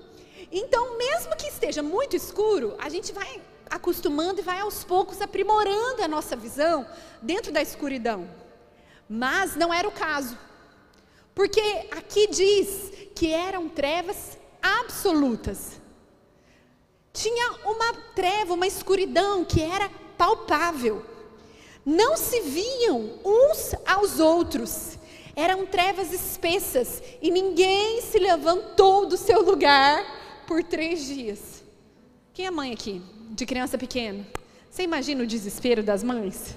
Então, 0.50 0.98
mesmo 0.98 1.36
que 1.36 1.46
esteja 1.46 1.82
muito 1.82 2.16
escuro, 2.16 2.74
a 2.78 2.88
gente 2.88 3.12
vai 3.12 3.40
acostumando 3.70 4.40
e 4.40 4.42
vai 4.42 4.60
aos 4.60 4.82
poucos 4.82 5.20
aprimorando 5.22 6.02
a 6.02 6.08
nossa 6.08 6.34
visão 6.34 6.86
dentro 7.22 7.52
da 7.52 7.62
escuridão. 7.62 8.28
Mas 9.08 9.54
não 9.56 9.72
era 9.72 9.86
o 9.86 9.92
caso. 9.92 10.36
Porque 11.34 11.60
aqui 11.90 12.26
diz 12.28 12.92
que 13.14 13.32
eram 13.32 13.68
trevas 13.68 14.38
absolutas. 14.62 15.80
Tinha 17.12 17.52
uma 17.64 17.94
treva, 18.14 18.54
uma 18.54 18.66
escuridão 18.66 19.44
que 19.44 19.62
era 19.62 19.90
palpável. 20.16 21.04
Não 21.84 22.16
se 22.16 22.40
viam 22.40 23.18
uns 23.24 23.74
aos 23.86 24.20
outros. 24.20 24.98
Eram 25.34 25.66
trevas 25.66 26.12
espessas 26.12 27.02
e 27.20 27.30
ninguém 27.30 28.02
se 28.02 28.18
levantou 28.18 29.06
do 29.06 29.16
seu 29.16 29.42
lugar 29.42 30.44
por 30.46 30.62
três 30.62 31.04
dias. 31.06 31.62
Quem 32.34 32.46
é 32.46 32.50
mãe 32.50 32.72
aqui? 32.72 33.02
de 33.32 33.46
criança 33.46 33.78
pequena. 33.78 34.26
Você 34.70 34.82
imagina 34.82 35.22
o 35.22 35.26
desespero 35.26 35.82
das 35.82 36.02
mães? 36.02 36.56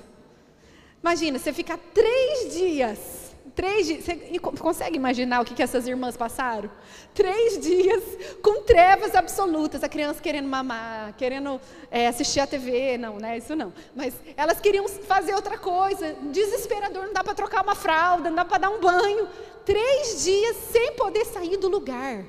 Imagina, 1.01 1.39
você 1.39 1.53
fica 1.53 1.77
três 1.77 2.53
dias, 2.53 3.24
três 3.55 3.87
dias, 3.87 4.03
você 4.03 4.39
consegue 4.39 4.97
imaginar 4.97 5.41
o 5.41 5.45
que, 5.45 5.53
que 5.53 5.63
essas 5.63 5.87
irmãs 5.87 6.17
passaram? 6.17 6.69
Três 7.13 7.57
dias 7.59 8.03
com 8.41 8.61
trevas 8.63 9.15
absolutas, 9.15 9.83
a 9.83 9.89
criança 9.89 10.21
querendo 10.21 10.47
mamar, 10.47 11.13
querendo 11.17 11.59
é, 11.89 12.07
assistir 12.07 12.41
a 12.41 12.47
TV, 12.47 12.97
não, 12.97 13.17
né? 13.17 13.37
Isso 13.37 13.55
não. 13.55 13.73
Mas 13.95 14.13
elas 14.35 14.59
queriam 14.59 14.87
fazer 14.87 15.33
outra 15.33 15.57
coisa, 15.57 16.13
desesperador, 16.31 17.05
não 17.05 17.13
dá 17.13 17.23
para 17.23 17.33
trocar 17.33 17.63
uma 17.63 17.75
fralda, 17.75 18.29
não 18.29 18.35
dá 18.35 18.45
para 18.45 18.57
dar 18.57 18.69
um 18.69 18.79
banho. 18.79 19.27
Três 19.65 20.23
dias 20.23 20.57
sem 20.71 20.93
poder 20.93 21.25
sair 21.25 21.57
do 21.57 21.69
lugar. 21.69 22.23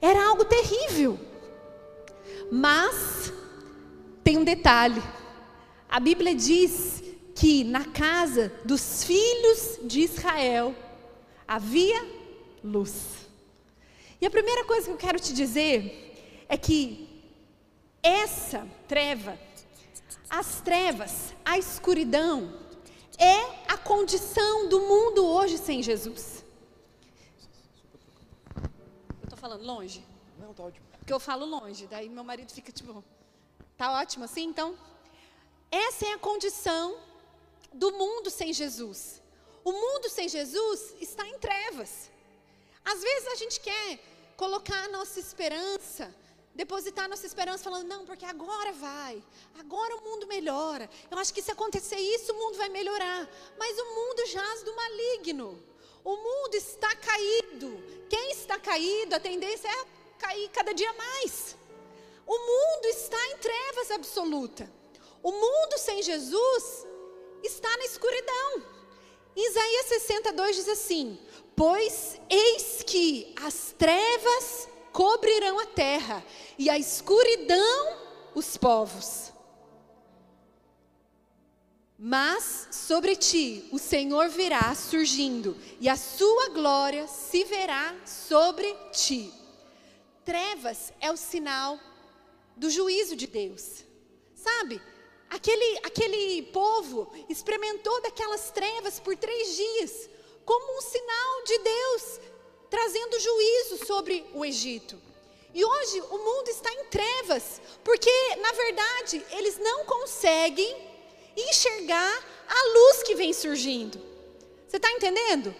Era 0.00 0.22
algo 0.26 0.44
terrível. 0.44 1.18
Mas 2.52 3.32
tem 4.22 4.36
um 4.36 4.44
detalhe. 4.44 5.02
A 5.88 5.98
Bíblia 5.98 6.34
diz 6.34 7.03
que 7.34 7.64
na 7.64 7.84
casa 7.84 8.52
dos 8.64 9.04
filhos 9.04 9.78
de 9.82 10.00
Israel 10.00 10.74
havia 11.46 12.00
luz. 12.62 13.26
E 14.20 14.26
a 14.26 14.30
primeira 14.30 14.64
coisa 14.64 14.86
que 14.86 14.92
eu 14.92 14.96
quero 14.96 15.18
te 15.18 15.32
dizer 15.32 16.44
é 16.48 16.56
que 16.56 17.08
essa 18.02 18.66
treva, 18.86 19.38
as 20.30 20.60
trevas, 20.60 21.34
a 21.44 21.58
escuridão, 21.58 22.54
é 23.18 23.72
a 23.72 23.76
condição 23.76 24.68
do 24.68 24.80
mundo 24.80 25.26
hoje 25.26 25.58
sem 25.58 25.82
Jesus. 25.82 26.44
Eu 28.56 29.24
estou 29.24 29.38
falando 29.38 29.64
longe? 29.64 30.04
Não, 30.38 30.50
está 30.50 30.62
ótimo. 30.62 30.86
Porque 30.98 31.12
eu 31.12 31.20
falo 31.20 31.44
longe, 31.44 31.86
daí 31.86 32.08
meu 32.08 32.24
marido 32.24 32.50
fica 32.52 32.72
tipo, 32.72 33.04
Tá 33.76 33.92
ótimo 34.00 34.24
assim, 34.24 34.44
então? 34.44 34.76
Essa 35.70 36.06
é 36.06 36.12
a 36.12 36.18
condição 36.18 36.96
do 37.74 37.92
mundo 37.92 38.30
sem 38.30 38.52
Jesus. 38.52 39.22
O 39.64 39.72
mundo 39.72 40.08
sem 40.08 40.28
Jesus 40.28 40.94
está 41.00 41.26
em 41.26 41.38
trevas. 41.38 42.10
Às 42.84 43.00
vezes 43.00 43.28
a 43.28 43.34
gente 43.34 43.60
quer 43.60 43.98
colocar 44.36 44.84
a 44.84 44.88
nossa 44.88 45.18
esperança, 45.18 46.14
depositar 46.54 47.06
a 47.06 47.08
nossa 47.08 47.26
esperança 47.26 47.64
falando, 47.64 47.88
não, 47.88 48.04
porque 48.04 48.24
agora 48.24 48.72
vai, 48.72 49.22
agora 49.58 49.96
o 49.96 50.02
mundo 50.02 50.26
melhora. 50.26 50.88
Eu 51.10 51.18
acho 51.18 51.32
que 51.32 51.42
se 51.42 51.50
acontecer 51.50 51.96
isso, 51.96 52.32
o 52.32 52.36
mundo 52.36 52.56
vai 52.56 52.68
melhorar. 52.68 53.28
Mas 53.58 53.78
o 53.78 53.84
mundo 53.94 54.26
jaz 54.26 54.62
do 54.62 54.74
maligno. 54.76 55.62
O 56.04 56.16
mundo 56.16 56.54
está 56.54 56.94
caído. 56.96 57.82
Quem 58.08 58.30
está 58.32 58.58
caído, 58.58 59.14
a 59.14 59.20
tendência 59.20 59.68
é 59.68 59.86
cair 60.18 60.48
cada 60.50 60.72
dia 60.72 60.92
mais. 60.92 61.56
O 62.26 62.38
mundo 62.38 62.86
está 62.86 63.28
em 63.28 63.38
trevas 63.38 63.90
absoluta. 63.90 64.70
O 65.22 65.32
mundo 65.32 65.78
sem 65.78 66.02
Jesus 66.02 66.86
está 67.46 67.76
na 67.76 67.84
escuridão. 67.84 68.62
Isaías 69.36 69.86
62 69.86 70.56
diz 70.56 70.68
assim: 70.68 71.18
Pois 71.56 72.20
eis 72.28 72.82
que 72.86 73.34
as 73.42 73.74
trevas 73.76 74.68
cobrirão 74.92 75.58
a 75.58 75.66
terra, 75.66 76.24
e 76.56 76.70
a 76.70 76.78
escuridão 76.78 77.98
os 78.34 78.56
povos. 78.56 79.32
Mas 81.98 82.68
sobre 82.70 83.16
ti 83.16 83.68
o 83.72 83.78
Senhor 83.78 84.28
virá 84.28 84.74
surgindo, 84.74 85.56
e 85.80 85.88
a 85.88 85.96
sua 85.96 86.50
glória 86.50 87.06
se 87.08 87.44
verá 87.44 87.94
sobre 88.04 88.72
ti. 88.92 89.32
Trevas 90.24 90.92
é 91.00 91.10
o 91.10 91.16
sinal 91.16 91.78
do 92.56 92.70
juízo 92.70 93.16
de 93.16 93.26
Deus. 93.26 93.84
Sabe? 94.34 94.80
Aquele, 95.34 95.78
aquele 95.78 96.42
povo 96.52 97.12
experimentou 97.28 98.00
daquelas 98.02 98.52
trevas 98.52 99.00
por 99.00 99.16
três 99.16 99.56
dias, 99.56 100.08
como 100.44 100.78
um 100.78 100.80
sinal 100.80 101.42
de 101.42 101.58
Deus 101.58 102.20
trazendo 102.70 103.18
juízo 103.18 103.84
sobre 103.84 104.24
o 104.32 104.44
Egito. 104.44 104.96
E 105.52 105.64
hoje 105.64 106.00
o 106.02 106.18
mundo 106.18 106.48
está 106.50 106.72
em 106.72 106.84
trevas, 106.84 107.60
porque 107.82 108.12
na 108.36 108.52
verdade 108.52 109.26
eles 109.32 109.58
não 109.58 109.84
conseguem 109.84 110.88
enxergar 111.36 112.24
a 112.46 112.64
luz 112.68 113.02
que 113.02 113.16
vem 113.16 113.32
surgindo. 113.32 113.98
Você 114.68 114.76
está 114.76 114.92
entendendo? 114.92 115.52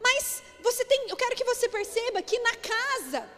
Mas 0.00 0.42
você 0.60 0.82
tem, 0.82 1.10
eu 1.10 1.16
quero 1.16 1.36
que 1.36 1.44
você 1.44 1.68
perceba 1.68 2.22
que 2.22 2.38
na 2.38 2.56
casa 2.56 3.30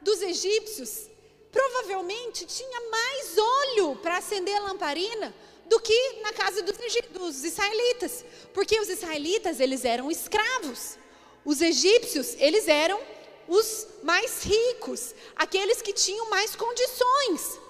dos 0.00 0.20
egípcios 0.20 1.08
provavelmente 1.52 2.46
tinha 2.46 2.80
mais 2.90 3.36
óleo 3.38 3.96
para 3.96 4.16
acender 4.16 4.56
a 4.56 4.60
lamparina 4.60 5.32
do 5.66 5.78
que 5.78 6.20
na 6.22 6.32
casa 6.32 6.62
dos, 6.62 6.76
dos, 7.10 7.44
israelitas, 7.44 8.24
porque 8.54 8.80
os 8.80 8.88
israelitas 8.88 9.60
eles 9.60 9.84
eram 9.84 10.10
escravos, 10.10 10.98
os 11.44 11.60
egípcios 11.60 12.34
eles 12.38 12.66
eram 12.66 13.00
os 13.46 13.86
mais 14.02 14.42
ricos, 14.42 15.14
aqueles 15.36 15.82
que 15.82 15.92
tinham 15.92 16.30
mais 16.30 16.56
condições. 16.56 17.60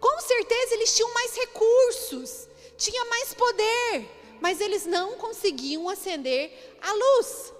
Com 0.00 0.20
certeza 0.20 0.74
eles 0.74 0.94
tinham 0.94 1.12
mais 1.12 1.34
recursos, 1.34 2.48
tinha 2.76 3.04
mais 3.06 3.34
poder, 3.34 4.08
mas 4.40 4.60
eles 4.60 4.86
não 4.86 5.16
conseguiam 5.16 5.88
acender 5.88 6.76
a 6.80 6.92
luz. 6.92 7.52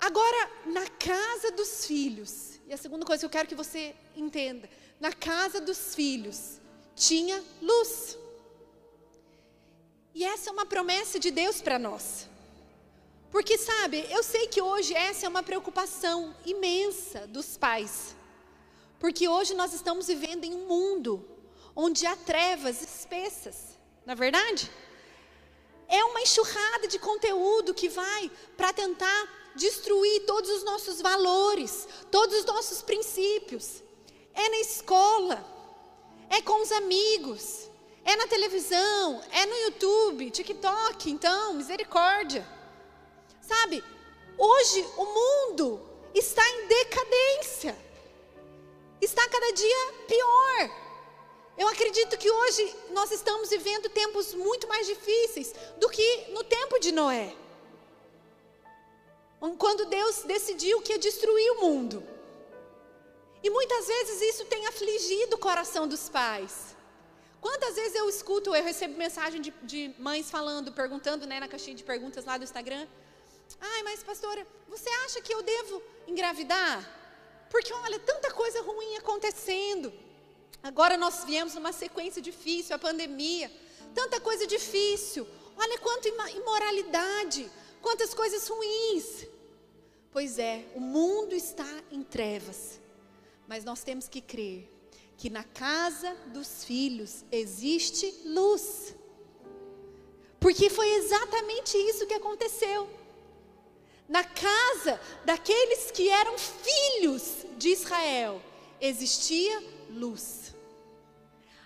Agora, 0.00 0.50
na 0.66 0.86
casa 0.88 1.50
dos 1.50 1.86
filhos, 1.86 2.60
e 2.66 2.72
a 2.72 2.76
segunda 2.76 3.04
coisa 3.04 3.20
que 3.20 3.26
eu 3.26 3.30
quero 3.30 3.48
que 3.48 3.54
você 3.54 3.94
entenda: 4.16 4.68
na 5.00 5.12
casa 5.12 5.60
dos 5.60 5.94
filhos 5.94 6.60
tinha 6.94 7.42
luz. 7.60 8.18
E 10.14 10.24
essa 10.24 10.50
é 10.50 10.52
uma 10.52 10.64
promessa 10.64 11.18
de 11.18 11.30
Deus 11.30 11.60
para 11.60 11.78
nós. 11.78 12.28
Porque, 13.30 13.58
sabe, 13.58 14.06
eu 14.10 14.22
sei 14.22 14.46
que 14.46 14.62
hoje 14.62 14.94
essa 14.94 15.26
é 15.26 15.28
uma 15.28 15.42
preocupação 15.42 16.34
imensa 16.46 17.26
dos 17.26 17.56
pais. 17.56 18.14
Porque 19.00 19.28
hoje 19.28 19.54
nós 19.54 19.72
estamos 19.72 20.06
vivendo 20.06 20.44
em 20.44 20.54
um 20.54 20.66
mundo 20.66 21.28
onde 21.74 22.06
há 22.06 22.16
trevas 22.16 22.80
espessas, 22.80 23.76
não 24.06 24.12
é 24.12 24.14
verdade? 24.14 24.70
É 25.88 26.02
uma 26.04 26.22
enxurrada 26.22 26.86
de 26.86 26.98
conteúdo 26.98 27.74
que 27.74 27.88
vai 27.88 28.30
para 28.56 28.72
tentar 28.72 29.52
destruir 29.54 30.24
todos 30.26 30.48
os 30.50 30.64
nossos 30.64 31.00
valores, 31.00 31.88
todos 32.10 32.38
os 32.38 32.44
nossos 32.44 32.82
princípios. 32.82 33.82
É 34.34 34.48
na 34.48 34.58
escola, 34.58 35.44
é 36.28 36.42
com 36.42 36.60
os 36.62 36.72
amigos, 36.72 37.70
é 38.04 38.16
na 38.16 38.26
televisão, 38.26 39.22
é 39.30 39.46
no 39.46 39.56
YouTube, 39.56 40.30
TikTok, 40.30 41.10
então, 41.10 41.54
misericórdia. 41.54 42.46
Sabe, 43.40 43.82
hoje 44.36 44.84
o 44.96 45.04
mundo 45.04 45.80
está 46.12 46.42
em 46.50 46.66
decadência, 46.66 47.76
está 49.00 49.28
cada 49.28 49.52
dia 49.52 49.92
pior. 50.08 50.84
Eu 51.56 51.68
acredito 51.68 52.18
que 52.18 52.28
hoje 52.28 52.74
nós 52.90 53.12
estamos 53.12 53.48
vivendo 53.48 53.88
tempos 53.88 54.34
muito 54.34 54.66
mais 54.66 54.86
difíceis 54.86 55.54
do 55.78 55.88
que 55.88 56.26
no 56.30 56.42
tempo 56.42 56.80
de 56.80 56.90
Noé. 56.90 57.32
Quando 59.58 59.86
Deus 59.86 60.22
decidiu 60.22 60.80
que 60.80 60.92
ia 60.92 60.98
destruir 60.98 61.50
o 61.52 61.60
mundo. 61.60 62.13
E 63.44 63.50
muitas 63.50 63.86
vezes 63.86 64.22
isso 64.30 64.44
tem 64.46 64.66
afligido 64.66 65.36
o 65.36 65.38
coração 65.38 65.86
dos 65.86 66.08
pais. 66.08 66.74
Quantas 67.42 67.74
vezes 67.74 67.94
eu 67.94 68.08
escuto, 68.08 68.54
eu 68.54 68.64
recebo 68.64 68.96
mensagem 68.96 69.38
de, 69.38 69.52
de 69.62 69.94
mães 69.98 70.30
falando, 70.30 70.72
perguntando 70.72 71.26
né, 71.26 71.38
na 71.38 71.46
caixinha 71.46 71.76
de 71.76 71.84
perguntas 71.84 72.24
lá 72.24 72.38
do 72.38 72.44
Instagram. 72.44 72.86
Ai, 73.60 73.82
mas 73.82 74.02
pastora, 74.02 74.46
você 74.66 74.88
acha 75.04 75.20
que 75.20 75.34
eu 75.34 75.42
devo 75.42 75.82
engravidar? 76.08 76.78
Porque 77.50 77.70
olha, 77.70 77.98
tanta 77.98 78.30
coisa 78.32 78.62
ruim 78.62 78.96
acontecendo. 78.96 79.92
Agora 80.62 80.96
nós 80.96 81.24
viemos 81.24 81.54
numa 81.54 81.72
sequência 81.72 82.22
difícil, 82.22 82.74
a 82.74 82.78
pandemia, 82.78 83.52
tanta 83.94 84.18
coisa 84.20 84.46
difícil. 84.46 85.28
Olha 85.54 85.78
quanta 85.80 86.08
imoralidade, 86.30 87.50
quantas 87.82 88.14
coisas 88.14 88.48
ruins. 88.48 89.26
Pois 90.10 90.38
é, 90.38 90.64
o 90.74 90.80
mundo 90.80 91.34
está 91.34 91.68
em 91.92 92.02
trevas, 92.02 92.80
mas 93.46 93.64
nós 93.64 93.82
temos 93.82 94.08
que 94.08 94.20
crer 94.20 94.70
que 95.16 95.30
na 95.30 95.44
casa 95.44 96.14
dos 96.26 96.64
filhos 96.64 97.24
existe 97.30 98.12
luz. 98.24 98.94
Porque 100.40 100.68
foi 100.68 100.88
exatamente 100.94 101.76
isso 101.76 102.06
que 102.06 102.14
aconteceu. 102.14 102.88
Na 104.08 104.22
casa 104.22 105.00
daqueles 105.24 105.90
que 105.90 106.08
eram 106.10 106.36
filhos 106.38 107.46
de 107.56 107.70
Israel 107.70 108.42
existia 108.80 109.62
luz. 109.90 110.54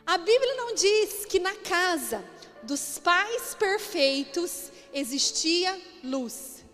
A 0.07 0.17
Bíblia 0.17 0.55
não 0.55 0.75
diz 0.75 1.25
que 1.25 1.41
na 1.41 1.55
casa 1.57 2.25
dos 2.63 2.99
pais 2.99 3.55
perfeitos 3.55 4.71
existia 4.93 5.81
luz. 6.05 6.65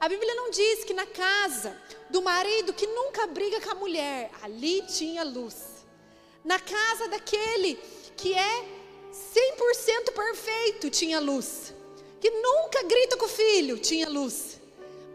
A 0.00 0.08
Bíblia 0.08 0.34
não 0.34 0.50
diz 0.50 0.84
que 0.84 0.94
na 0.94 1.06
casa 1.06 1.76
do 2.14 2.22
marido 2.22 2.72
que 2.72 2.86
nunca 2.86 3.26
briga 3.26 3.60
com 3.60 3.70
a 3.70 3.74
mulher, 3.74 4.30
ali 4.40 4.82
tinha 4.82 5.24
luz. 5.24 5.84
Na 6.44 6.60
casa 6.60 7.08
daquele 7.08 7.74
que 8.16 8.32
é 8.32 8.64
100% 9.12 10.12
perfeito, 10.14 10.90
tinha 10.90 11.18
luz. 11.18 11.74
Que 12.20 12.30
nunca 12.30 12.84
grita 12.84 13.16
com 13.16 13.24
o 13.24 13.28
filho, 13.28 13.80
tinha 13.80 14.08
luz. 14.08 14.60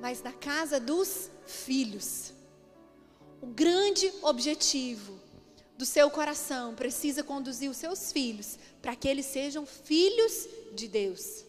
Mas 0.02 0.22
na 0.22 0.34
casa 0.34 0.78
dos 0.78 1.32
filhos, 1.48 2.34
o 3.42 3.48
grande 3.48 4.12
objetivo 4.22 5.18
do 5.78 5.86
seu 5.86 6.10
coração 6.10 6.76
precisa 6.76 7.24
conduzir 7.24 7.72
os 7.72 7.78
seus 7.78 8.12
filhos 8.12 8.60
para 8.82 8.94
que 8.94 9.08
eles 9.08 9.26
sejam 9.26 9.66
filhos 9.66 10.50
de 10.74 10.90
Deus. 10.90 11.46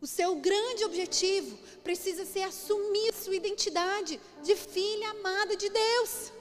O 0.00 0.06
seu 0.06 0.36
grande 0.36 0.84
objetivo 0.84 1.56
precisa 1.82 2.24
ser 2.24 2.42
assumir 2.42 3.14
sua 3.14 3.34
identidade 3.34 4.20
de 4.42 4.54
filha 4.54 5.10
amada 5.10 5.56
de 5.56 5.68
Deus. 5.68 6.32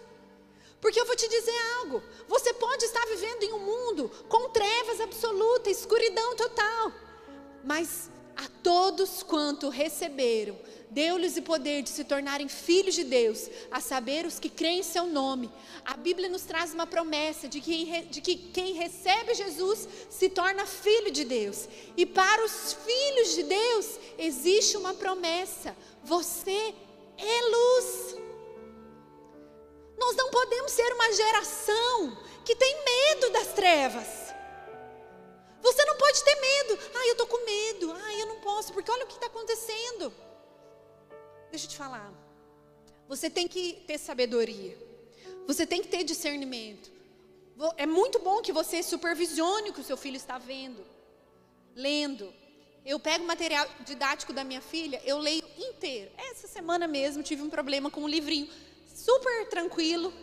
Porque 0.82 1.00
eu 1.00 1.06
vou 1.06 1.16
te 1.16 1.28
dizer 1.28 1.58
algo: 1.80 2.04
você 2.28 2.54
pode 2.54 2.84
estar 2.86 3.06
vivendo 3.08 3.44
em 3.44 3.54
um 3.54 3.60
mundo 3.60 4.12
com 4.28 4.50
trevas 4.50 5.00
absolutas, 5.00 5.80
escuridão 5.80 6.36
total, 6.36 6.92
mas 7.64 8.10
a 8.36 8.48
todos 8.62 9.24
quanto 9.24 9.70
receberam 9.70 10.60
deu-lhes 10.96 11.36
o 11.36 11.42
poder 11.42 11.82
de 11.84 11.90
se 11.90 12.06
tornarem 12.06 12.48
filhos 12.48 12.96
de 12.96 13.04
Deus, 13.04 13.50
a 13.70 13.82
saber, 13.82 14.26
os 14.26 14.40
que 14.40 14.50
creem 14.50 14.80
em 14.80 14.84
seu 14.84 15.06
nome. 15.06 15.52
A 15.84 15.98
Bíblia 15.98 16.30
nos 16.30 16.44
traz 16.44 16.74
uma 16.74 16.88
promessa 16.88 17.50
de 17.50 17.60
que, 17.60 18.02
de 18.04 18.22
que 18.22 18.36
quem 18.38 18.74
recebe 18.76 19.34
Jesus 19.34 19.90
se 20.10 20.30
torna 20.30 20.66
filho 20.66 21.12
de 21.12 21.26
Deus. 21.26 21.68
E 21.98 22.06
para 22.06 22.46
os 22.46 22.78
filhos 22.88 23.36
de 23.36 23.44
Deus 23.44 24.00
existe 24.18 24.78
uma 24.78 24.94
promessa: 24.94 25.76
você 26.02 26.74
é 27.18 27.42
luz. 27.56 28.16
Nós 29.98 30.16
não 30.16 30.30
podemos 30.32 30.72
ser 30.72 30.94
uma 30.94 31.12
geração 31.12 32.18
que 32.46 32.56
tem 32.56 32.74
medo 32.86 33.30
das 33.32 33.50
trevas. 33.50 34.08
Você 35.62 35.84
não 35.84 35.98
pode 35.98 36.24
ter 36.24 36.36
medo. 36.36 36.80
Ah, 36.94 37.08
eu 37.08 37.14
estou 37.14 37.28
com 37.28 37.44
medo. 37.44 37.92
Ah, 37.92 38.14
eu 38.14 38.28
não 38.28 38.40
posso, 38.40 38.72
porque 38.72 38.92
olha 38.92 39.04
o 39.04 39.08
que 39.08 39.16
está 39.16 39.28
acontecendo. 39.28 40.14
Deixa 41.50 41.66
eu 41.66 41.70
te 41.70 41.78
falar. 41.78 42.14
Você 43.08 43.30
tem 43.30 43.48
que 43.48 43.84
ter 43.88 43.98
sabedoria. 43.98 44.78
Você 45.48 45.66
tem 45.66 45.82
que 45.82 45.88
ter 45.88 46.04
discernimento. 46.04 46.92
É 47.78 47.86
muito 47.86 48.20
bom 48.20 48.42
que 48.42 48.52
você 48.52 48.84
supervisione 48.84 49.70
o 49.70 49.74
que 49.74 49.80
o 49.80 49.84
seu 49.84 49.96
filho 49.96 50.18
está 50.18 50.38
vendo, 50.38 50.86
lendo. 51.74 52.34
Eu 52.86 53.00
pego 53.00 53.24
o 53.24 53.28
material 53.28 53.68
didático 53.86 54.34
da 54.34 54.44
minha 54.44 54.62
filha, 54.62 55.02
eu 55.06 55.18
leio 55.18 55.44
inteiro. 55.58 56.12
Essa 56.18 56.48
semana 56.48 56.88
mesmo 56.88 57.24
tive 57.24 57.42
um 57.42 57.50
problema 57.50 57.90
com 57.90 58.02
um 58.02 58.08
livrinho 58.08 58.50
super 58.94 59.48
tranquilo. 59.48 60.14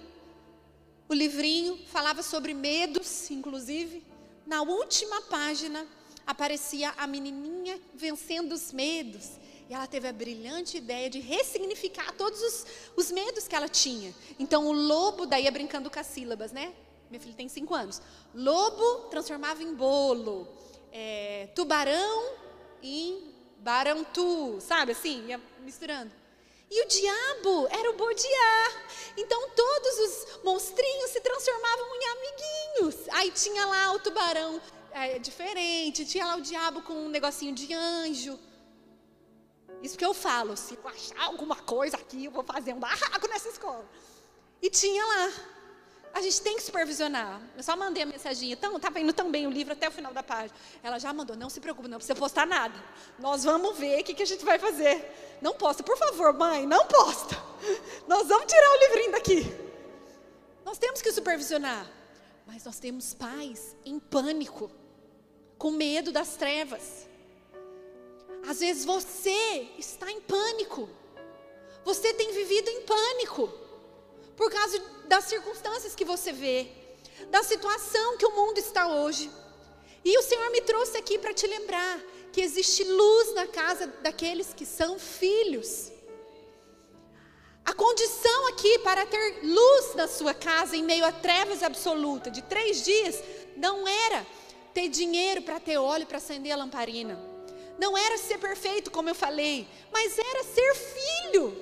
O 1.08 1.14
livrinho 1.14 1.78
falava 1.86 2.22
sobre 2.22 2.52
medos, 2.52 3.30
inclusive. 3.30 4.04
Na 4.46 4.62
última 4.62 5.22
página 5.22 5.86
aparecia 6.26 6.92
a 6.96 7.06
menininha 7.06 7.80
vencendo 7.94 8.52
os 8.52 8.72
medos 8.72 9.41
E 9.72 9.74
ela 9.74 9.86
teve 9.86 10.06
a 10.06 10.12
brilhante 10.12 10.76
ideia 10.76 11.08
de 11.08 11.18
ressignificar 11.18 12.12
todos 12.12 12.42
os, 12.42 12.66
os 12.94 13.10
medos 13.10 13.48
que 13.48 13.56
ela 13.56 13.70
tinha. 13.70 14.14
Então, 14.38 14.66
o 14.66 14.72
lobo, 14.72 15.24
daí 15.24 15.46
é 15.46 15.50
brincando 15.50 15.90
com 15.90 15.98
as 15.98 16.06
sílabas, 16.08 16.52
né? 16.52 16.74
Minha 17.08 17.18
filha 17.18 17.34
tem 17.34 17.48
cinco 17.48 17.74
anos. 17.74 18.02
Lobo 18.34 19.08
transformava 19.08 19.62
em 19.62 19.74
bolo. 19.74 20.46
É, 20.92 21.48
tubarão 21.54 22.34
em 22.82 23.32
barantu, 23.60 24.58
sabe 24.60 24.92
assim? 24.92 25.24
Ia 25.28 25.40
misturando. 25.60 26.12
E 26.70 26.84
o 26.84 26.88
diabo 26.88 27.66
era 27.70 27.92
o 27.92 27.96
bodiá. 27.96 28.82
Então 29.16 29.48
todos 29.56 29.98
os 30.00 30.44
monstrinhos 30.44 31.12
se 31.12 31.20
transformavam 31.22 31.86
em 31.96 32.04
amiguinhos. 32.10 33.08
Aí 33.12 33.30
tinha 33.30 33.64
lá 33.64 33.92
o 33.92 33.98
tubarão 34.00 34.60
é, 34.90 35.18
diferente, 35.18 36.04
tinha 36.04 36.26
lá 36.26 36.36
o 36.36 36.42
diabo 36.42 36.82
com 36.82 36.92
um 36.92 37.08
negocinho 37.08 37.54
de 37.54 37.72
anjo. 37.72 38.38
Isso 39.82 39.98
que 39.98 40.04
eu 40.04 40.14
falo, 40.14 40.56
se 40.56 40.74
eu 40.74 40.88
achar 40.88 41.24
alguma 41.24 41.56
coisa 41.56 41.96
aqui, 41.96 42.26
eu 42.26 42.30
vou 42.30 42.44
fazer 42.44 42.72
um 42.72 42.78
barraco 42.78 43.28
nessa 43.28 43.48
escola. 43.48 43.84
E 44.60 44.70
tinha 44.70 45.04
lá. 45.04 45.32
A 46.14 46.20
gente 46.20 46.42
tem 46.42 46.56
que 46.56 46.62
supervisionar. 46.62 47.40
Eu 47.56 47.62
só 47.62 47.74
mandei 47.74 48.02
a 48.02 48.06
mensagem, 48.06 48.52
então, 48.52 48.76
estava 48.76 49.00
indo 49.00 49.12
tão 49.12 49.30
bem 49.30 49.46
o 49.46 49.50
livro 49.50 49.72
até 49.72 49.88
o 49.88 49.90
final 49.90 50.12
da 50.12 50.22
página. 50.22 50.54
Ela 50.82 50.98
já 50.98 51.12
mandou, 51.12 51.34
não 51.34 51.48
se 51.48 51.58
preocupe, 51.58 51.88
não 51.88 51.96
precisa 51.96 52.14
postar 52.14 52.46
nada. 52.46 52.74
Nós 53.18 53.44
vamos 53.44 53.78
ver 53.78 54.00
o 54.00 54.04
que, 54.04 54.14
que 54.14 54.22
a 54.22 54.26
gente 54.26 54.44
vai 54.44 54.58
fazer. 54.58 55.38
Não 55.40 55.54
posta, 55.54 55.82
por 55.82 55.96
favor, 55.96 56.32
mãe, 56.34 56.66
não 56.66 56.86
posta. 56.86 57.34
Nós 58.06 58.28
vamos 58.28 58.46
tirar 58.46 58.70
o 58.70 58.78
livrinho 58.80 59.12
daqui. 59.12 59.72
Nós 60.64 60.78
temos 60.78 61.00
que 61.00 61.10
supervisionar. 61.10 61.90
Mas 62.46 62.64
nós 62.64 62.78
temos 62.78 63.14
pais 63.14 63.76
em 63.84 63.98
pânico, 63.98 64.70
com 65.56 65.70
medo 65.70 66.10
das 66.10 66.36
trevas. 66.36 67.06
Às 68.46 68.60
vezes 68.60 68.84
você 68.84 69.68
está 69.78 70.10
em 70.10 70.20
pânico. 70.20 70.88
Você 71.84 72.12
tem 72.14 72.32
vivido 72.32 72.68
em 72.68 72.82
pânico. 72.82 73.52
Por 74.36 74.50
causa 74.50 74.78
das 75.06 75.24
circunstâncias 75.24 75.94
que 75.94 76.04
você 76.04 76.32
vê, 76.32 76.68
da 77.30 77.42
situação 77.42 78.16
que 78.16 78.26
o 78.26 78.34
mundo 78.34 78.58
está 78.58 78.88
hoje. 78.88 79.30
E 80.04 80.18
o 80.18 80.22
Senhor 80.22 80.50
me 80.50 80.60
trouxe 80.62 80.96
aqui 80.96 81.18
para 81.18 81.32
te 81.32 81.46
lembrar 81.46 82.00
que 82.32 82.40
existe 82.40 82.82
luz 82.82 83.34
na 83.34 83.46
casa 83.46 83.86
daqueles 84.02 84.52
que 84.54 84.66
são 84.66 84.98
filhos. 84.98 85.92
A 87.64 87.72
condição 87.72 88.48
aqui 88.48 88.78
para 88.80 89.06
ter 89.06 89.40
luz 89.44 89.94
na 89.94 90.08
sua 90.08 90.34
casa 90.34 90.76
em 90.76 90.82
meio 90.82 91.04
a 91.04 91.12
trevas 91.12 91.62
absoluta 91.62 92.30
de 92.30 92.42
três 92.42 92.84
dias 92.84 93.22
não 93.56 93.86
era 93.86 94.26
ter 94.74 94.88
dinheiro 94.88 95.42
para 95.42 95.60
ter 95.60 95.78
óleo 95.78 96.06
para 96.06 96.16
acender 96.16 96.52
a 96.52 96.56
lamparina. 96.56 97.31
Não 97.78 97.96
era 97.96 98.18
ser 98.18 98.38
perfeito, 98.38 98.90
como 98.90 99.08
eu 99.08 99.14
falei, 99.14 99.66
mas 99.92 100.18
era 100.18 100.44
ser 100.44 100.74
filho. 100.74 101.56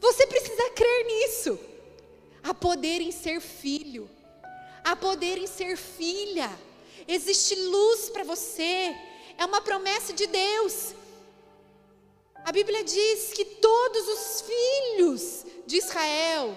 Você 0.00 0.26
precisa 0.26 0.70
crer 0.70 1.06
nisso. 1.06 1.58
Há 2.42 2.54
poder 2.54 3.00
em 3.02 3.12
ser 3.12 3.40
filho, 3.40 4.08
há 4.82 4.96
poder 4.96 5.36
em 5.36 5.46
ser 5.46 5.76
filha. 5.76 6.50
Existe 7.06 7.54
luz 7.54 8.08
para 8.08 8.24
você, 8.24 8.96
é 9.36 9.44
uma 9.44 9.60
promessa 9.60 10.12
de 10.12 10.26
Deus. 10.26 10.94
A 12.44 12.52
Bíblia 12.52 12.82
diz 12.82 13.32
que 13.34 13.44
todos 13.44 14.08
os 14.08 14.40
filhos 14.42 15.44
de 15.66 15.76
Israel 15.76 16.56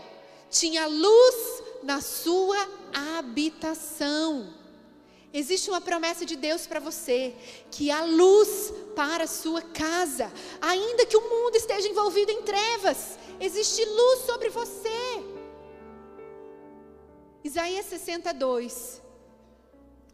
tinham 0.50 0.90
luz 0.90 1.64
na 1.84 2.00
sua 2.00 2.58
habitação. 2.94 4.54
Existe 5.34 5.70
uma 5.72 5.82
promessa 5.82 6.24
de 6.26 6.36
Deus 6.36 6.68
para 6.68 6.80
você, 6.80 7.34
que 7.72 7.90
há 7.90 8.04
luz 8.04 8.72
para 8.96 9.24
a 9.24 9.28
sua 9.28 9.64
casa, 9.64 10.32
ainda 10.62 11.08
que 11.08 11.18
o 11.18 11.28
mundo 11.28 11.56
esteja 11.56 11.90
envolvido 11.90 12.32
em 12.32 12.44
trevas, 12.44 13.18
existe 13.40 13.84
luz 13.84 14.20
sobre 14.28 14.50
você. 14.50 15.24
Isaías 17.44 17.88
62. 17.88 19.02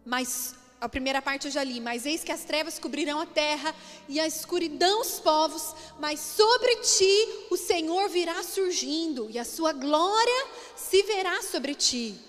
Mas 0.05 0.55
a 0.79 0.87
primeira 0.87 1.21
parte 1.21 1.47
eu 1.47 1.51
já 1.51 1.63
li, 1.65 1.81
mas 1.81 2.05
eis 2.05 2.23
que 2.23 2.31
as 2.31 2.45
trevas 2.45 2.79
cobrirão 2.79 3.19
a 3.19 3.25
terra 3.25 3.75
e 4.07 4.21
a 4.21 4.25
escuridão 4.25 5.01
os 5.01 5.19
povos, 5.19 5.75
mas 5.99 6.21
sobre 6.21 6.77
ti 6.77 7.45
o 7.51 7.57
Senhor 7.57 8.07
virá 8.07 8.41
surgindo 8.41 9.29
e 9.29 9.37
a 9.37 9.43
sua 9.43 9.73
glória 9.73 10.47
se 10.77 11.03
verá 11.03 11.41
sobre 11.41 11.75
ti. 11.75 12.28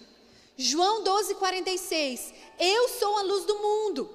João 0.63 1.03
12:46 1.03 2.35
eu 2.59 2.89
sou 2.91 3.17
a 3.17 3.23
luz 3.23 3.47
do 3.47 3.59
mundo. 3.59 4.11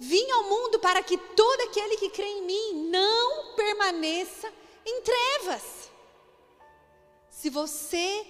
Vim 0.00 0.28
ao 0.32 0.42
mundo 0.42 0.80
para 0.80 1.00
que 1.04 1.16
todo 1.16 1.60
aquele 1.60 1.96
que 1.96 2.10
crê 2.10 2.26
em 2.26 2.42
mim 2.42 2.90
não 2.90 3.54
permaneça 3.54 4.52
em 4.84 5.00
trevas. 5.02 5.62
Se 7.30 7.48
você 7.48 8.26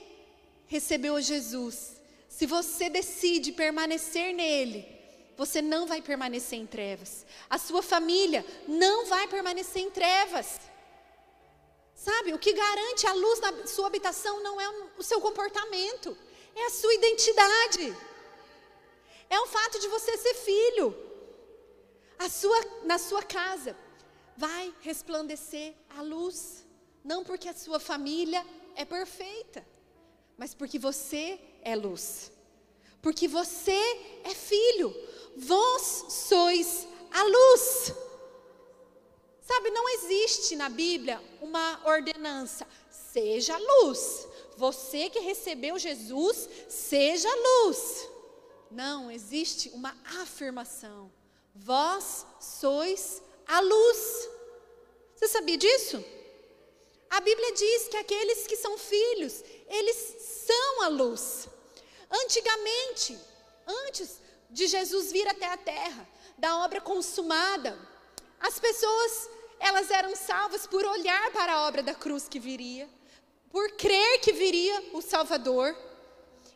recebeu 0.67 1.19
Jesus, 1.23 1.99
se 2.29 2.45
você 2.45 2.91
decide 2.91 3.51
permanecer 3.53 4.35
nele, 4.35 4.87
você 5.35 5.63
não 5.63 5.87
vai 5.87 6.03
permanecer 6.03 6.59
em 6.59 6.67
trevas. 6.67 7.25
A 7.49 7.57
sua 7.57 7.81
família 7.81 8.45
não 8.69 9.07
vai 9.07 9.27
permanecer 9.27 9.81
em 9.81 9.91
trevas. 9.91 10.61
Sabe, 11.95 12.35
o 12.35 12.39
que 12.39 12.53
garante 12.53 13.07
a 13.07 13.15
luz 13.15 13.41
na 13.41 13.67
sua 13.67 13.87
habitação 13.87 14.43
não 14.43 14.61
é 14.61 14.69
o 14.99 15.03
seu 15.03 15.19
comportamento, 15.23 16.15
é 16.55 16.67
a 16.67 16.71
sua 16.71 16.95
identidade. 16.95 17.97
É 19.29 19.41
o 19.41 19.47
fato 19.47 19.79
de 19.79 19.89
você 19.89 20.17
ser 20.17 20.35
filho. 20.35 21.05
Sua, 22.31 22.59
na 22.85 22.99
sua 22.99 23.23
casa 23.23 23.77
vai 24.37 24.75
resplandecer 24.81 25.75
a 25.91 26.03
luz. 26.03 26.65
Não 27.03 27.23
porque 27.23 27.49
a 27.49 27.55
sua 27.55 27.79
família 27.79 28.45
é 28.75 28.85
perfeita, 28.85 29.65
mas 30.37 30.55
porque 30.55 30.79
você 30.79 31.39
é 31.63 31.77
luz. 31.77 32.33
Porque 33.03 33.29
você 33.29 33.79
é 34.25 34.35
filho. 34.35 34.95
Vós 35.37 36.07
sois 36.09 36.89
a 37.11 37.23
luz. 37.23 37.93
Sabe, 39.43 39.71
não 39.71 39.87
existe 39.91 40.57
na 40.57 40.71
Bíblia 40.71 41.23
uma 41.43 41.81
ordenança. 41.85 42.67
Seja 42.91 43.57
luz. 43.59 44.27
Você 44.57 45.11
que 45.11 45.21
recebeu 45.21 45.79
Jesus, 45.79 46.49
seja 46.69 47.29
luz. 47.29 48.09
Não, 48.71 49.11
existe 49.11 49.71
uma 49.71 49.97
afirmação. 50.21 51.11
Vós 51.55 52.27
sois 52.41 53.23
a 53.47 53.61
luz. 53.61 54.29
Você 55.15 55.29
sabia 55.29 55.57
disso? 55.57 56.05
A 57.11 57.21
Bíblia 57.21 57.53
diz 57.53 57.89
que 57.89 57.97
aqueles 57.97 58.47
que 58.47 58.57
são 58.57 58.77
filhos, 58.77 59.45
eles 59.69 59.97
são 60.47 60.83
a 60.83 60.89
luz. 60.89 61.49
Antigamente, 62.11 63.19
antes 63.67 64.21
de 64.51 64.67
Jesus 64.67 65.13
vir 65.13 65.27
até 65.29 65.47
a 65.47 65.57
terra, 65.57 66.09
da 66.37 66.65
obra 66.65 66.81
consumada, 66.81 67.79
as 68.41 68.59
pessoas, 68.59 69.31
elas 69.61 69.91
eram 69.91 70.15
salvas 70.17 70.67
por 70.67 70.85
olhar 70.85 71.31
para 71.31 71.53
a 71.53 71.69
obra 71.69 71.83
da 71.83 71.95
cruz 71.95 72.29
que 72.29 72.41
viria, 72.41 72.89
por 73.55 73.71
crer 73.77 74.19
que 74.19 74.33
viria 74.33 74.83
o 74.93 75.01
Salvador. 75.01 75.77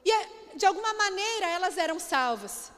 E 0.05 0.11
de 0.57 0.67
alguma 0.67 0.93
maneira 0.95 1.47
elas 1.47 1.79
eram 1.79 1.97
salvas. 2.01 2.73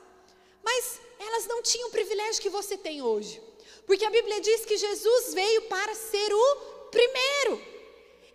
Mas 0.62 1.00
elas 1.18 1.46
não 1.46 1.62
tinham 1.62 1.88
o 1.88 1.90
privilégio 1.90 2.42
que 2.42 2.50
você 2.50 2.76
tem 2.76 3.00
hoje. 3.00 3.40
Porque 3.86 4.04
a 4.04 4.10
Bíblia 4.10 4.38
diz 4.42 4.66
que 4.66 4.76
Jesus 4.76 5.32
veio 5.32 5.62
para 5.62 5.94
ser 5.94 6.34
o 6.34 6.56
primeiro. 6.90 7.62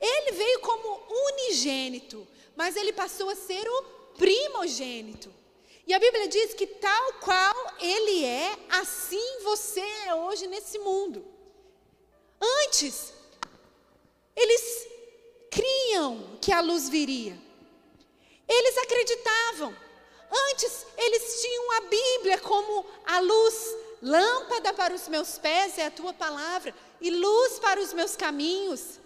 Ele 0.02 0.32
veio 0.32 0.60
como 0.62 1.04
unigênito, 1.08 2.28
mas 2.56 2.76
ele 2.76 2.92
passou 2.92 3.30
a 3.30 3.36
ser 3.36 3.70
o 3.70 3.84
primogênito. 4.18 5.32
E 5.86 5.94
a 5.94 6.00
Bíblia 6.00 6.28
diz 6.28 6.56
que 6.56 6.66
tal 6.66 7.14
qual 7.26 7.56
ele 7.80 8.26
é, 8.26 8.58
assim 8.70 9.40
você 9.44 9.86
é 10.08 10.16
hoje 10.16 10.48
nesse 10.48 10.80
mundo. 10.80 11.24
Antes, 12.42 13.14
eles 14.36 14.95
criam 15.56 16.38
que 16.42 16.52
a 16.52 16.60
luz 16.60 16.90
viria. 16.90 17.38
Eles 18.48 18.78
acreditavam. 18.80 19.76
Antes, 20.52 20.86
eles 20.98 21.42
tinham 21.42 21.72
a 21.78 21.82
Bíblia 21.82 22.38
como 22.40 22.86
a 23.06 23.20
luz, 23.20 23.76
lâmpada 24.02 24.74
para 24.74 24.94
os 24.94 25.08
meus 25.08 25.38
pés 25.38 25.78
é 25.78 25.86
a 25.86 25.92
tua 25.92 26.14
palavra, 26.14 26.76
e 27.00 27.10
luz 27.10 27.60
para 27.60 27.80
os 27.80 27.94
meus 27.94 28.16
caminhos. 28.18 29.00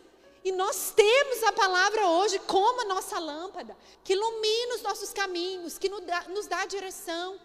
E 0.43 0.51
nós 0.51 0.91
temos 0.95 1.43
a 1.43 1.51
palavra 1.51 2.07
hoje 2.07 2.39
como 2.39 2.81
a 2.81 2.85
nossa 2.85 3.19
lâmpada, 3.19 3.77
que 4.03 4.13
ilumina 4.13 4.75
os 4.75 4.81
nossos 4.81 5.13
caminhos, 5.13 5.77
que 5.77 5.89
nos 5.89 6.01
dá, 6.01 6.21
nos 6.29 6.47
dá 6.47 6.65
direção. 6.65 7.39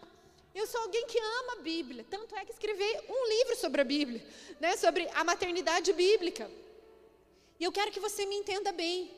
Eu 0.54 0.66
sou 0.66 0.80
alguém 0.80 1.04
que 1.06 1.18
ama 1.18 1.54
a 1.54 1.62
Bíblia, 1.62 2.06
tanto 2.08 2.34
é 2.36 2.44
que 2.44 2.52
escrevi 2.52 2.90
um 3.08 3.28
livro 3.28 3.56
sobre 3.56 3.80
a 3.80 3.84
Bíblia, 3.84 4.24
né, 4.60 4.76
sobre 4.76 5.08
a 5.12 5.24
maternidade 5.24 5.92
bíblica. 5.92 6.48
E 7.58 7.64
eu 7.64 7.72
quero 7.72 7.90
que 7.90 8.00
você 8.00 8.26
me 8.26 8.36
entenda 8.36 8.72
bem. 8.72 9.12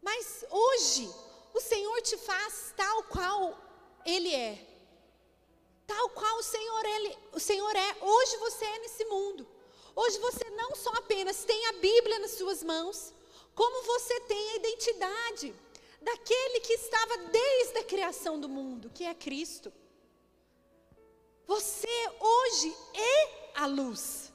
Mas 0.00 0.44
hoje, 0.50 1.08
o 1.54 1.60
Senhor 1.60 2.00
te 2.02 2.16
faz 2.16 2.74
tal 2.76 3.04
qual 3.04 3.56
Ele 4.04 4.34
é. 4.34 4.66
Tal 5.86 6.08
qual 6.10 6.38
o 6.38 6.42
Senhor, 6.42 6.84
ele, 6.86 7.18
o 7.32 7.40
Senhor 7.40 7.76
é. 7.76 7.96
Hoje 8.00 8.36
você 8.38 8.64
é 8.64 8.78
nesse 8.78 9.04
mundo. 9.04 9.46
Hoje 9.94 10.18
você 10.18 10.48
não 10.50 10.74
só 10.74 10.90
apenas 10.94 11.44
tem 11.44 11.66
a 11.66 11.72
Bíblia 11.72 12.18
nas 12.18 12.32
suas 12.32 12.62
mãos, 12.62 13.12
como 13.54 13.84
você 13.84 14.20
tem 14.20 14.50
a 14.50 14.56
identidade 14.56 15.54
daquele 16.00 16.60
que 16.60 16.72
estava 16.72 17.18
desde 17.28 17.78
a 17.78 17.84
criação 17.84 18.40
do 18.40 18.48
mundo, 18.48 18.90
que 18.94 19.04
é 19.04 19.14
Cristo. 19.14 19.72
Você 21.46 21.88
hoje 22.20 22.74
é 22.94 23.52
a 23.54 23.66
luz. 23.66 24.31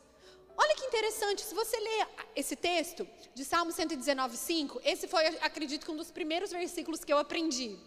Olha 0.57 0.75
que 0.75 0.85
interessante, 0.85 1.43
se 1.43 1.53
você 1.53 1.77
ler 1.79 2.07
esse 2.35 2.55
texto 2.55 3.07
de 3.35 3.45
Salmo 3.45 3.71
119:5, 3.71 4.81
esse 4.83 5.07
foi, 5.07 5.23
acredito 5.49 5.91
um 5.91 5.95
dos 5.95 6.09
primeiros 6.09 6.51
versículos 6.51 7.03
que 7.05 7.13
eu 7.13 7.19
aprendi. 7.19 7.77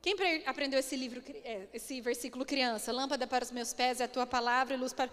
Quem 0.00 0.14
aprendeu 0.46 0.78
esse 0.78 0.94
livro, 0.94 1.20
é, 1.42 1.66
esse 1.74 2.00
versículo 2.00 2.46
criança? 2.46 2.92
Lâmpada 2.92 3.26
para 3.26 3.42
os 3.42 3.50
meus 3.50 3.72
pés 3.74 4.00
é 4.00 4.04
a 4.04 4.08
tua 4.08 4.24
palavra 4.24 4.74
e 4.74 4.76
luz 4.76 4.92
para 4.92 5.10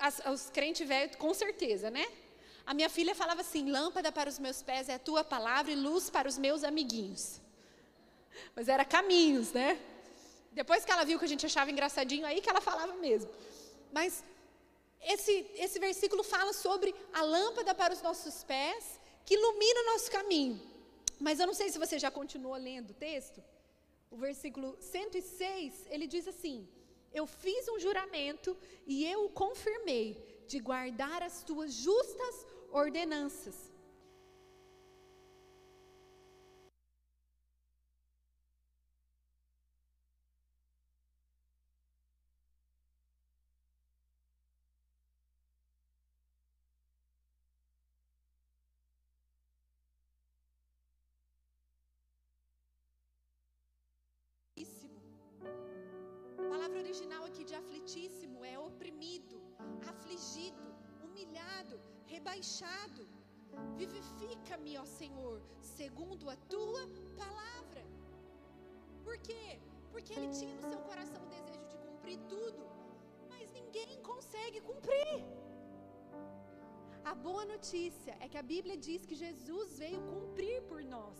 as, 0.00 0.20
os 0.32 0.50
crentes 0.50 0.88
velhos, 0.88 1.14
com 1.14 1.32
certeza, 1.32 1.88
né? 1.88 2.04
A 2.66 2.74
minha 2.74 2.90
filha 2.90 3.14
falava 3.14 3.42
assim: 3.42 3.70
lâmpada 3.70 4.10
para 4.10 4.28
os 4.28 4.40
meus 4.40 4.60
pés 4.60 4.88
é 4.88 4.94
a 4.94 4.98
tua 4.98 5.22
palavra 5.22 5.70
e 5.70 5.76
luz 5.76 6.10
para 6.10 6.26
os 6.26 6.36
meus 6.36 6.64
amiguinhos. 6.64 7.40
Mas 8.56 8.66
era 8.68 8.84
caminhos, 8.84 9.52
né? 9.52 9.78
Depois 10.50 10.84
que 10.84 10.90
ela 10.90 11.04
viu 11.04 11.16
que 11.16 11.24
a 11.24 11.28
gente 11.28 11.46
achava 11.46 11.70
engraçadinho, 11.70 12.26
aí 12.26 12.40
que 12.40 12.50
ela 12.50 12.60
falava 12.60 12.94
mesmo. 12.94 13.30
Mas 13.92 14.24
esse, 15.04 15.46
esse 15.56 15.78
versículo 15.78 16.22
fala 16.22 16.52
sobre 16.52 16.94
a 17.12 17.22
lâmpada 17.22 17.74
para 17.74 17.92
os 17.92 18.02
nossos 18.02 18.42
pés, 18.44 18.98
que 19.24 19.34
ilumina 19.34 19.80
o 19.80 19.92
nosso 19.92 20.10
caminho. 20.10 20.60
Mas 21.20 21.40
eu 21.40 21.46
não 21.46 21.54
sei 21.54 21.70
se 21.70 21.78
você 21.78 21.98
já 21.98 22.10
continuou 22.10 22.56
lendo 22.56 22.90
o 22.90 22.94
texto. 22.94 23.42
O 24.10 24.16
versículo 24.16 24.76
106, 24.80 25.86
ele 25.90 26.06
diz 26.06 26.26
assim: 26.26 26.68
Eu 27.12 27.26
fiz 27.26 27.68
um 27.68 27.78
juramento 27.78 28.56
e 28.86 29.04
eu 29.04 29.26
o 29.26 29.30
confirmei 29.30 30.16
de 30.46 30.58
guardar 30.58 31.22
as 31.22 31.42
tuas 31.42 31.72
justas 31.72 32.46
ordenanças. 32.70 33.73
Rebaixado. 62.24 63.02
Vivifica-me, 63.80 64.72
ó 64.82 64.84
Senhor, 65.00 65.36
segundo 65.76 66.30
a 66.34 66.36
tua 66.52 66.82
palavra. 67.22 67.82
Por 69.04 69.16
quê? 69.26 69.46
Porque 69.92 70.12
ele 70.14 70.30
tinha 70.38 70.54
no 70.56 70.64
seu 70.70 70.80
coração 70.88 71.20
o 71.24 71.32
desejo 71.36 71.66
de 71.72 71.76
cumprir 71.86 72.18
tudo, 72.32 72.62
mas 73.32 73.52
ninguém 73.58 74.00
consegue 74.10 74.60
cumprir. 74.70 75.18
A 77.12 77.14
boa 77.26 77.44
notícia 77.44 78.16
é 78.24 78.28
que 78.32 78.38
a 78.42 78.48
Bíblia 78.54 78.76
diz 78.88 79.04
que 79.04 79.22
Jesus 79.26 79.78
veio 79.82 80.00
cumprir 80.14 80.58
por 80.70 80.82
nós. 80.96 81.18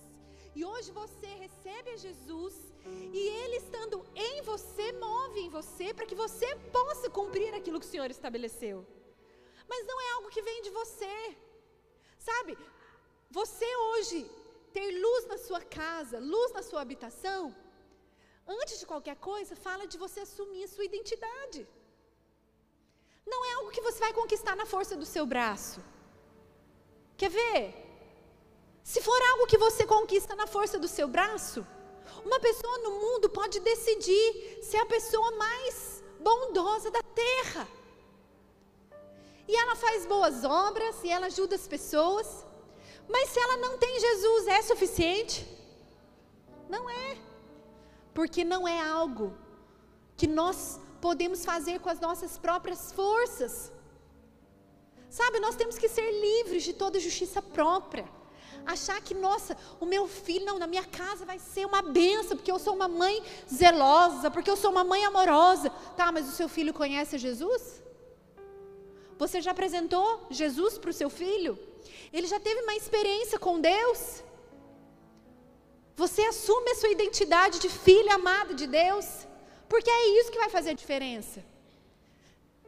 E 0.57 0.65
hoje 0.65 0.91
você 1.03 1.31
recebe 1.45 1.91
a 1.91 2.03
Jesus 2.07 2.55
e 3.19 3.23
Ele 3.43 3.57
estando 3.65 3.97
em 4.15 4.37
você, 4.51 4.87
move 5.07 5.41
em 5.47 5.51
você 5.59 5.93
para 5.93 6.07
que 6.11 6.21
você 6.25 6.49
possa 6.79 7.09
cumprir 7.11 7.53
aquilo 7.55 7.81
que 7.81 7.89
o 7.89 7.95
Senhor 7.95 8.11
estabeleceu. 8.11 8.79
Mas 9.69 9.87
não 9.91 9.99
é 10.07 10.09
algo 10.13 10.33
que 10.35 10.43
vem 10.49 10.63
de 10.63 10.71
você. 10.71 11.15
Sabe? 12.19 12.57
Você 13.31 13.69
hoje 13.89 14.19
ter 14.73 14.89
luz 15.05 15.23
na 15.33 15.39
sua 15.47 15.61
casa, 15.61 16.19
luz 16.19 16.51
na 16.53 16.63
sua 16.69 16.81
habitação, 16.85 17.55
antes 18.47 18.79
de 18.81 18.87
qualquer 18.93 19.17
coisa, 19.17 19.63
fala 19.67 19.87
de 19.87 19.97
você 20.05 20.21
assumir 20.21 20.65
a 20.65 20.73
sua 20.75 20.85
identidade. 20.91 21.61
Não 23.33 23.41
é 23.45 23.53
algo 23.55 23.71
que 23.71 23.87
você 23.89 23.99
vai 24.07 24.13
conquistar 24.13 24.55
na 24.55 24.67
força 24.67 24.97
do 24.97 25.07
seu 25.15 25.25
braço. 25.25 25.81
Quer 27.17 27.31
ver? 27.31 27.63
Se 28.83 29.01
for 29.01 29.21
algo 29.31 29.47
que 29.47 29.57
você 29.67 29.87
conquista 29.87 30.35
na 30.41 30.47
força 30.47 30.79
do 30.79 30.89
seu 30.97 31.09
braço, 31.09 31.67
uma 32.25 32.39
pessoa 32.39 32.79
no 32.79 32.91
mundo 33.03 33.31
pode 33.31 33.59
decidir 33.61 34.59
ser 34.63 34.77
a 34.79 34.87
pessoa 34.87 35.31
mais 35.37 36.03
bondosa 36.21 36.91
da 36.91 37.03
terra. 37.03 37.67
E 39.47 39.57
ela 39.57 39.77
faz 39.77 40.07
boas 40.07 40.45
obras 40.45 40.97
e 41.05 41.11
ela 41.11 41.27
ajuda 41.27 41.55
as 41.55 41.67
pessoas. 41.67 42.47
Mas 43.09 43.31
se 43.31 43.39
ela 43.39 43.57
não 43.59 43.77
tem 43.79 44.01
Jesus, 44.01 44.47
é 44.49 44.63
suficiente? 44.63 45.47
Não 46.69 46.89
é. 46.89 47.19
Porque 48.15 48.45
não 48.45 48.67
é 48.67 48.81
algo 48.81 49.37
que 50.17 50.27
nós 50.27 50.81
podemos 51.01 51.45
fazer 51.45 51.81
com 51.81 51.91
as 51.91 52.01
nossas 52.01 52.39
próprias 52.39 52.93
forças. 52.93 53.71
Sabe, 55.11 55.39
nós 55.39 55.55
temos 55.55 55.79
que 55.79 55.89
ser 55.89 56.11
livres 56.21 56.63
de 56.63 56.73
toda 56.73 56.99
justiça 56.99 57.41
própria 57.43 58.09
achar 58.67 59.01
que, 59.01 59.15
nossa, 59.15 59.57
o 59.81 59.87
meu 59.87 60.07
filho, 60.07 60.45
não, 60.45 60.59
na 60.59 60.67
minha 60.67 60.85
casa 60.85 61.25
vai 61.25 61.39
ser 61.39 61.67
uma 61.67 61.83
benção, 61.83 62.37
porque 62.37 62.51
eu 62.51 62.59
sou 62.59 62.75
uma 62.75 62.89
mãe 62.89 63.23
zelosa, 63.53 64.31
porque 64.31 64.51
eu 64.51 64.57
sou 64.57 64.71
uma 64.71 64.85
mãe 64.85 65.05
amorosa. 65.05 65.71
Tá, 65.97 66.11
mas 66.11 66.29
o 66.29 66.33
seu 66.33 66.49
filho 66.49 66.73
conhece 66.73 67.19
Jesus? 67.19 67.83
Você 69.19 69.41
já 69.41 69.53
apresentou 69.53 70.27
Jesus 70.31 70.79
para 70.79 70.91
o 70.91 70.99
seu 71.01 71.09
filho? 71.09 71.59
Ele 72.13 72.27
já 72.27 72.39
teve 72.41 72.61
uma 72.63 72.75
experiência 72.75 73.39
com 73.39 73.61
Deus? 73.61 74.23
Você 75.97 76.23
assume 76.23 76.71
a 76.71 76.75
sua 76.75 76.91
identidade 76.91 77.59
de 77.59 77.69
filha 77.69 78.15
amada 78.15 78.53
de 78.55 78.67
Deus? 78.67 79.07
Porque 79.69 79.91
é 79.91 80.21
isso 80.21 80.31
que 80.33 80.39
vai 80.39 80.51
fazer 80.51 80.71
a 80.71 80.81
diferença. 80.83 81.45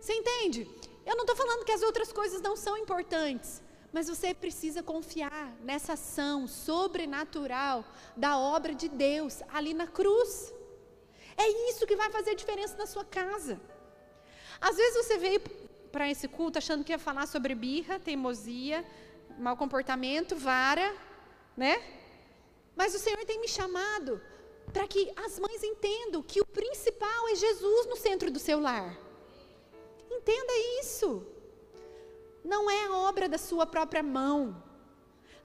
Você 0.00 0.14
entende? 0.14 0.68
Eu 1.04 1.16
não 1.16 1.24
estou 1.24 1.36
falando 1.36 1.64
que 1.64 1.72
as 1.72 1.82
outras 1.82 2.12
coisas 2.12 2.40
não 2.40 2.56
são 2.56 2.76
importantes. 2.76 3.62
Mas 3.92 4.08
você 4.08 4.34
precisa 4.34 4.82
confiar 4.82 5.56
nessa 5.62 5.94
ação 5.94 6.46
sobrenatural 6.46 7.84
da 8.16 8.38
obra 8.38 8.74
de 8.74 8.88
Deus 8.88 9.42
ali 9.48 9.72
na 9.74 9.86
cruz. 9.86 10.52
É 11.36 11.48
isso 11.70 11.86
que 11.86 11.96
vai 11.96 12.10
fazer 12.10 12.34
diferença 12.34 12.76
na 12.76 12.86
sua 12.86 13.04
casa. 13.04 13.60
Às 14.60 14.76
vezes 14.76 15.06
você 15.06 15.18
veio 15.18 15.40
para 15.96 16.10
esse 16.10 16.28
culto 16.28 16.58
achando 16.58 16.84
que 16.84 16.92
ia 16.92 16.98
falar 16.98 17.26
sobre 17.26 17.54
birra, 17.54 17.98
teimosia, 17.98 18.84
mau 19.38 19.56
comportamento, 19.56 20.36
vara, 20.36 20.94
né? 21.56 21.74
Mas 22.76 22.94
o 22.94 22.98
Senhor 22.98 23.24
tem 23.24 23.40
me 23.40 23.48
chamado 23.48 24.20
para 24.74 24.86
que 24.86 25.10
as 25.24 25.38
mães 25.38 25.62
entendam 25.62 26.22
que 26.22 26.38
o 26.42 26.44
principal 26.44 27.28
é 27.30 27.34
Jesus 27.34 27.86
no 27.86 27.96
centro 27.96 28.30
do 28.30 28.38
seu 28.38 28.60
lar. 28.60 28.94
Entenda 30.10 30.52
isso 30.82 31.26
não 32.44 32.70
é 32.70 32.84
a 32.84 32.96
obra 33.08 33.26
da 33.26 33.38
sua 33.38 33.64
própria 33.64 34.02
mão. 34.02 34.62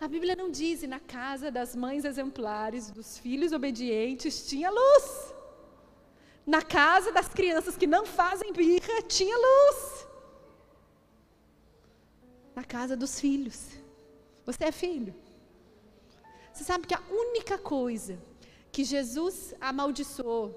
A 0.01 0.07
Bíblia 0.09 0.35
não 0.35 0.51
diz, 0.51 0.83
na 0.83 0.99
casa 0.99 1.49
das 1.49 1.77
mães 1.77 2.03
exemplares, 2.03 2.91
dos 2.91 3.17
filhos 3.17 3.53
obedientes, 3.53 4.45
tinha 4.49 4.69
luz. 4.69 5.33
Na 6.45 6.61
casa 6.61 7.09
das 7.13 7.29
crianças 7.29 7.77
que 7.77 7.87
não 7.87 8.05
fazem 8.05 8.51
birra, 8.51 9.01
tinha 9.07 9.37
luz. 9.37 10.10
Na 12.55 12.63
casa 12.63 12.95
dos 12.95 13.19
filhos. 13.19 13.69
Você 14.45 14.65
é 14.65 14.71
filho. 14.71 15.13
Você 16.51 16.63
sabe 16.63 16.87
que 16.87 16.93
a 16.93 17.01
única 17.09 17.57
coisa 17.57 18.19
que 18.71 18.83
Jesus 18.83 19.53
amaldiçoou 19.59 20.53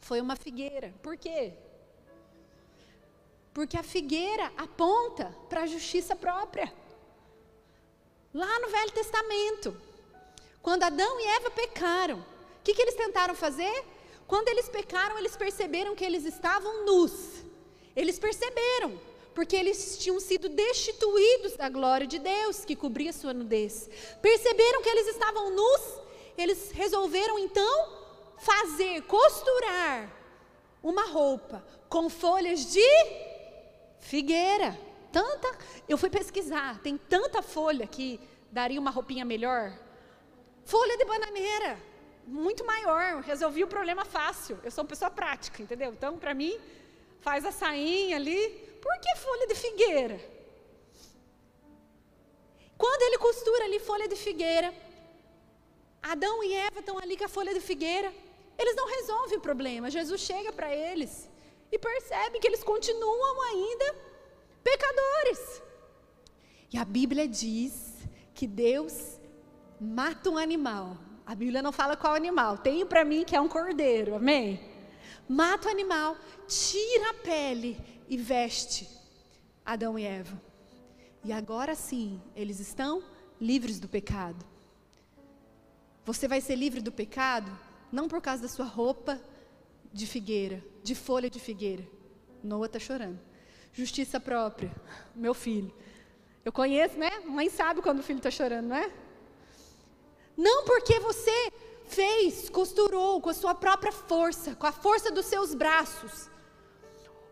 foi 0.00 0.20
uma 0.20 0.36
figueira. 0.36 0.94
Por 1.02 1.16
quê? 1.16 1.52
Porque 3.52 3.76
a 3.76 3.82
figueira 3.82 4.52
aponta 4.56 5.36
para 5.48 5.62
a 5.62 5.66
justiça 5.66 6.14
própria. 6.16 6.72
Lá 8.32 8.60
no 8.60 8.68
Velho 8.68 8.92
Testamento, 8.92 9.76
quando 10.62 10.84
Adão 10.84 11.20
e 11.20 11.26
Eva 11.26 11.50
pecaram, 11.50 12.18
o 12.18 12.62
que, 12.62 12.74
que 12.74 12.82
eles 12.82 12.94
tentaram 12.94 13.34
fazer? 13.34 13.84
Quando 14.26 14.48
eles 14.48 14.68
pecaram, 14.68 15.18
eles 15.18 15.36
perceberam 15.36 15.96
que 15.96 16.04
eles 16.04 16.24
estavam 16.24 16.84
nus. 16.84 17.44
Eles 17.96 18.18
perceberam, 18.18 19.00
porque 19.40 19.56
eles 19.56 19.96
tinham 19.96 20.20
sido 20.20 20.50
destituídos 20.50 21.56
da 21.56 21.66
glória 21.70 22.06
de 22.06 22.18
Deus 22.18 22.62
que 22.62 22.76
cobria 22.76 23.10
sua 23.10 23.32
nudez. 23.32 23.88
Perceberam 24.20 24.82
que 24.82 24.88
eles 24.90 25.06
estavam 25.06 25.56
nus, 25.56 25.80
eles 26.36 26.70
resolveram 26.72 27.38
então 27.38 27.88
fazer, 28.36 29.00
costurar 29.04 30.12
uma 30.82 31.06
roupa 31.06 31.64
com 31.88 32.10
folhas 32.10 32.70
de 32.70 32.86
Figueira. 33.98 34.78
Tanta. 35.10 35.56
Eu 35.88 35.96
fui 35.96 36.10
pesquisar, 36.10 36.78
tem 36.82 36.98
tanta 36.98 37.40
folha 37.40 37.86
que 37.86 38.20
daria 38.52 38.78
uma 38.78 38.90
roupinha 38.90 39.24
melhor. 39.24 39.72
Folha 40.66 40.98
de 40.98 41.04
bananeira, 41.06 41.78
muito 42.26 42.62
maior. 42.66 43.22
Resolvi 43.22 43.64
o 43.64 43.68
problema 43.68 44.04
fácil. 44.04 44.60
Eu 44.62 44.70
sou 44.70 44.84
uma 44.84 44.88
pessoa 44.90 45.10
prática, 45.10 45.62
entendeu? 45.62 45.94
Então, 45.94 46.18
para 46.18 46.34
mim, 46.34 46.60
faz 47.22 47.46
a 47.46 47.50
sainha 47.50 48.16
ali. 48.16 48.68
Por 48.80 48.94
que 49.00 49.16
folha 49.16 49.46
de 49.46 49.54
figueira? 49.54 50.20
Quando 52.76 53.02
ele 53.02 53.18
costura 53.18 53.64
ali 53.64 53.78
folha 53.78 54.08
de 54.08 54.16
figueira, 54.16 54.72
Adão 56.02 56.42
e 56.42 56.54
Eva 56.54 56.80
estão 56.80 56.98
ali 56.98 57.16
com 57.16 57.24
a 57.24 57.28
folha 57.28 57.52
de 57.52 57.60
figueira, 57.60 58.10
eles 58.58 58.74
não 58.74 58.86
resolvem 58.88 59.38
o 59.38 59.40
problema. 59.40 59.90
Jesus 59.90 60.20
chega 60.20 60.50
para 60.52 60.74
eles 60.74 61.28
e 61.70 61.78
percebe 61.78 62.38
que 62.38 62.46
eles 62.46 62.64
continuam 62.64 63.42
ainda 63.50 63.94
pecadores. 64.64 65.62
E 66.72 66.78
a 66.78 66.84
Bíblia 66.84 67.28
diz 67.28 67.98
que 68.34 68.46
Deus 68.46 69.18
mata 69.80 70.30
um 70.30 70.38
animal. 70.38 70.96
A 71.26 71.34
Bíblia 71.34 71.62
não 71.62 71.72
fala 71.72 71.96
qual 71.96 72.14
animal. 72.14 72.58
Tenho 72.58 72.86
para 72.86 73.04
mim 73.04 73.24
que 73.24 73.36
é 73.36 73.40
um 73.40 73.48
cordeiro, 73.48 74.14
amém? 74.14 74.60
Mata 75.28 75.68
o 75.68 75.70
animal, 75.70 76.16
tira 76.48 77.10
a 77.10 77.14
pele 77.14 77.78
e 78.10 78.16
veste 78.16 78.88
Adão 79.64 79.96
e 79.96 80.04
Eva. 80.04 80.38
E 81.24 81.32
agora 81.32 81.76
sim, 81.76 82.20
eles 82.34 82.58
estão 82.58 83.02
livres 83.40 83.78
do 83.78 83.88
pecado. 83.88 84.44
Você 86.04 86.26
vai 86.26 86.40
ser 86.40 86.56
livre 86.56 86.80
do 86.80 86.90
pecado 86.90 87.50
não 87.92 88.08
por 88.08 88.20
causa 88.20 88.42
da 88.42 88.48
sua 88.48 88.64
roupa 88.64 89.20
de 89.92 90.06
figueira, 90.06 90.62
de 90.82 90.94
folha 90.94 91.30
de 91.30 91.38
figueira. 91.38 91.86
Noah 92.42 92.66
está 92.66 92.80
chorando. 92.80 93.18
Justiça 93.72 94.18
própria, 94.18 94.74
meu 95.14 95.32
filho. 95.32 95.72
Eu 96.44 96.52
conheço, 96.52 96.98
né? 96.98 97.20
Mãe 97.20 97.48
sabe 97.48 97.80
quando 97.80 98.00
o 98.00 98.02
filho 98.02 98.16
está 98.16 98.30
chorando, 98.30 98.66
não 98.66 98.76
é? 98.76 98.92
Não 100.36 100.64
porque 100.64 100.98
você 100.98 101.52
fez, 101.86 102.48
costurou 102.48 103.20
com 103.20 103.30
a 103.30 103.34
sua 103.34 103.54
própria 103.54 103.92
força, 103.92 104.56
com 104.56 104.66
a 104.66 104.72
força 104.72 105.12
dos 105.12 105.26
seus 105.26 105.54
braços, 105.54 106.30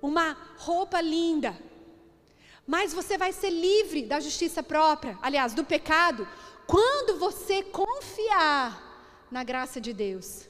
uma 0.00 0.36
roupa 0.56 1.00
linda, 1.00 1.58
mas 2.66 2.92
você 2.92 3.16
vai 3.16 3.32
ser 3.32 3.50
livre 3.50 4.02
da 4.02 4.20
justiça 4.20 4.62
própria, 4.62 5.18
aliás, 5.22 5.54
do 5.54 5.64
pecado, 5.64 6.28
quando 6.66 7.18
você 7.18 7.62
confiar 7.62 9.26
na 9.30 9.42
graça 9.42 9.80
de 9.80 9.92
Deus. 9.92 10.46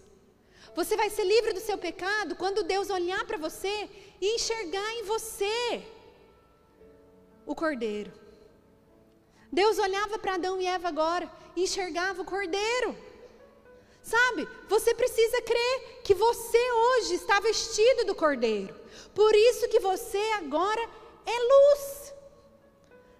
Você 0.74 0.96
vai 0.96 1.10
ser 1.10 1.24
livre 1.24 1.52
do 1.52 1.60
seu 1.60 1.78
pecado 1.78 2.36
quando 2.36 2.62
Deus 2.62 2.90
olhar 2.90 3.24
para 3.24 3.36
você 3.36 3.88
e 4.20 4.34
enxergar 4.34 4.94
em 4.94 5.04
você 5.04 5.82
o 7.46 7.54
cordeiro. 7.54 8.12
Deus 9.50 9.78
olhava 9.78 10.18
para 10.18 10.34
Adão 10.34 10.60
e 10.60 10.66
Eva 10.66 10.88
agora 10.88 11.30
e 11.56 11.62
enxergava 11.62 12.22
o 12.22 12.24
cordeiro. 12.24 12.96
Sabe, 14.08 14.48
você 14.66 14.94
precisa 14.94 15.42
crer 15.42 16.00
que 16.02 16.14
você 16.14 16.62
hoje 16.72 17.14
está 17.14 17.38
vestido 17.40 18.06
do 18.06 18.14
cordeiro. 18.14 18.74
Por 19.14 19.34
isso 19.34 19.68
que 19.68 19.78
você 19.78 20.22
agora 20.38 20.80
é 21.26 21.38
luz. 21.52 22.14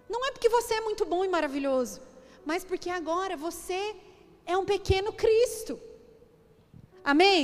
Não 0.09 0.25
é 0.25 0.31
porque 0.31 0.49
você 0.49 0.73
é 0.73 0.81
muito 0.81 1.05
bom 1.05 1.23
e 1.23 1.27
maravilhoso, 1.27 2.01
mas 2.43 2.63
porque 2.63 2.89
agora 2.89 3.37
você 3.37 3.95
é 4.47 4.57
um 4.57 4.65
pequeno 4.65 5.13
Cristo. 5.13 5.79
Amém? 7.03 7.43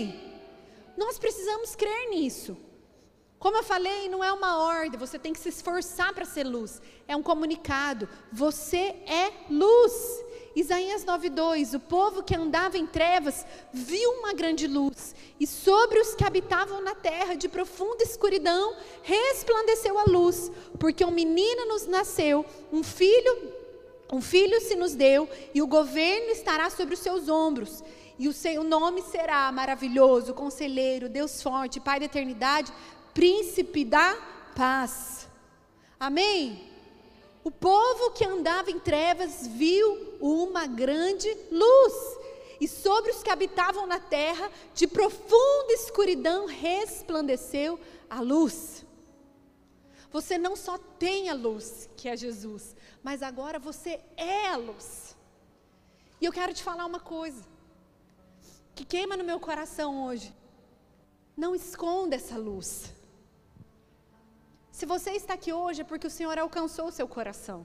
Nós 0.98 1.20
precisamos 1.20 1.76
crer 1.76 2.10
nisso. 2.10 2.58
Como 3.38 3.58
eu 3.58 3.64
falei, 3.64 4.10
não 4.10 4.24
é 4.24 4.34
uma 4.34 4.58
ordem, 4.58 5.00
você 5.00 5.20
tem 5.20 5.32
que 5.32 5.40
se 5.40 5.50
esforçar 5.50 6.12
para 6.16 6.26
ser 6.26 6.46
luz. 6.46 6.82
É 7.08 7.16
um 7.16 7.22
comunicado. 7.22 8.10
Você 8.32 8.96
é 9.06 9.32
luz. 9.52 10.25
Isaías 10.56 11.04
9:2, 11.04 11.74
o 11.74 11.80
povo 11.80 12.24
que 12.24 12.36
andava 12.36 12.78
em 12.78 12.88
trevas 12.88 13.46
viu 13.74 14.10
uma 14.12 14.34
grande 14.34 14.68
luz, 14.68 15.14
e 15.38 15.46
sobre 15.46 16.00
os 16.00 16.16
que 16.16 16.24
habitavam 16.24 16.82
na 16.82 16.96
terra 16.96 17.36
de 17.36 17.50
profunda 17.50 18.04
escuridão 18.04 18.76
resplandeceu 19.04 20.00
a 20.00 20.06
luz, 20.06 20.50
porque 20.80 21.04
um 21.04 21.12
menino 21.12 21.66
nos 21.66 21.86
nasceu, 21.88 22.46
um 22.72 22.84
filho, 22.84 23.52
um 24.14 24.22
filho 24.22 24.62
se 24.62 24.76
nos 24.76 24.94
deu, 24.94 25.28
e 25.54 25.62
o 25.62 25.68
governo 25.68 26.32
estará 26.32 26.70
sobre 26.70 26.94
os 26.94 27.02
seus 27.02 27.28
ombros. 27.28 27.84
E 28.18 28.30
o 28.30 28.34
seu 28.34 28.64
nome 28.64 29.02
será 29.02 29.52
maravilhoso, 29.52 30.34
conselheiro, 30.34 31.10
Deus 31.10 31.42
forte, 31.42 31.82
Pai 31.82 32.00
da 32.00 32.06
eternidade, 32.06 32.72
príncipe 33.14 33.84
da 33.84 34.16
paz. 34.56 35.28
Amém? 36.00 36.75
O 37.46 37.52
povo 37.52 38.10
que 38.10 38.26
andava 38.26 38.72
em 38.72 38.80
trevas 38.80 39.46
viu 39.46 40.18
uma 40.20 40.66
grande 40.66 41.32
luz, 41.52 42.18
e 42.60 42.68
sobre 42.68 43.12
os 43.12 43.22
que 43.22 43.30
habitavam 43.30 43.86
na 43.86 44.00
terra, 44.00 44.52
de 44.74 44.88
profunda 44.88 45.72
escuridão, 45.72 46.48
resplandeceu 46.48 47.80
a 48.10 48.20
luz. 48.20 48.84
Você 50.12 50.40
não 50.40 50.56
só 50.56 50.80
tem 50.98 51.30
a 51.30 51.36
luz, 51.36 51.88
que 51.96 52.10
é 52.10 52.18
Jesus, 52.18 52.76
mas 53.04 53.22
agora 53.22 53.60
você 53.60 54.02
é 54.18 54.48
a 54.48 54.58
luz. 54.58 55.16
E 56.20 56.26
eu 56.26 56.32
quero 56.32 56.52
te 56.52 56.64
falar 56.64 56.88
uma 56.88 57.00
coisa, 57.00 57.44
que 58.74 58.84
queima 58.84 59.16
no 59.16 59.24
meu 59.24 59.40
coração 59.40 60.08
hoje. 60.08 60.34
Não 61.38 61.54
esconda 61.54 62.16
essa 62.16 62.40
luz. 62.40 62.95
Se 64.78 64.86
você 64.86 65.12
está 65.12 65.34
aqui 65.36 65.52
hoje 65.54 65.80
é 65.82 65.90
porque 65.90 66.08
o 66.08 66.16
Senhor 66.16 66.38
alcançou 66.38 66.88
o 66.88 66.96
seu 66.98 67.08
coração. 67.08 67.60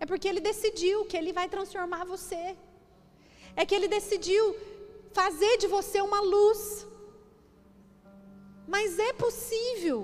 É 0.00 0.04
porque 0.10 0.26
Ele 0.28 0.40
decidiu 0.40 1.04
que 1.04 1.16
Ele 1.16 1.32
vai 1.38 1.48
transformar 1.48 2.02
você. 2.04 2.56
É 3.54 3.64
que 3.64 3.74
Ele 3.76 3.86
decidiu 3.86 4.44
fazer 5.18 5.54
de 5.58 5.68
você 5.68 6.00
uma 6.00 6.20
luz. 6.34 6.60
Mas 8.74 8.98
é 8.98 9.12
possível 9.12 9.98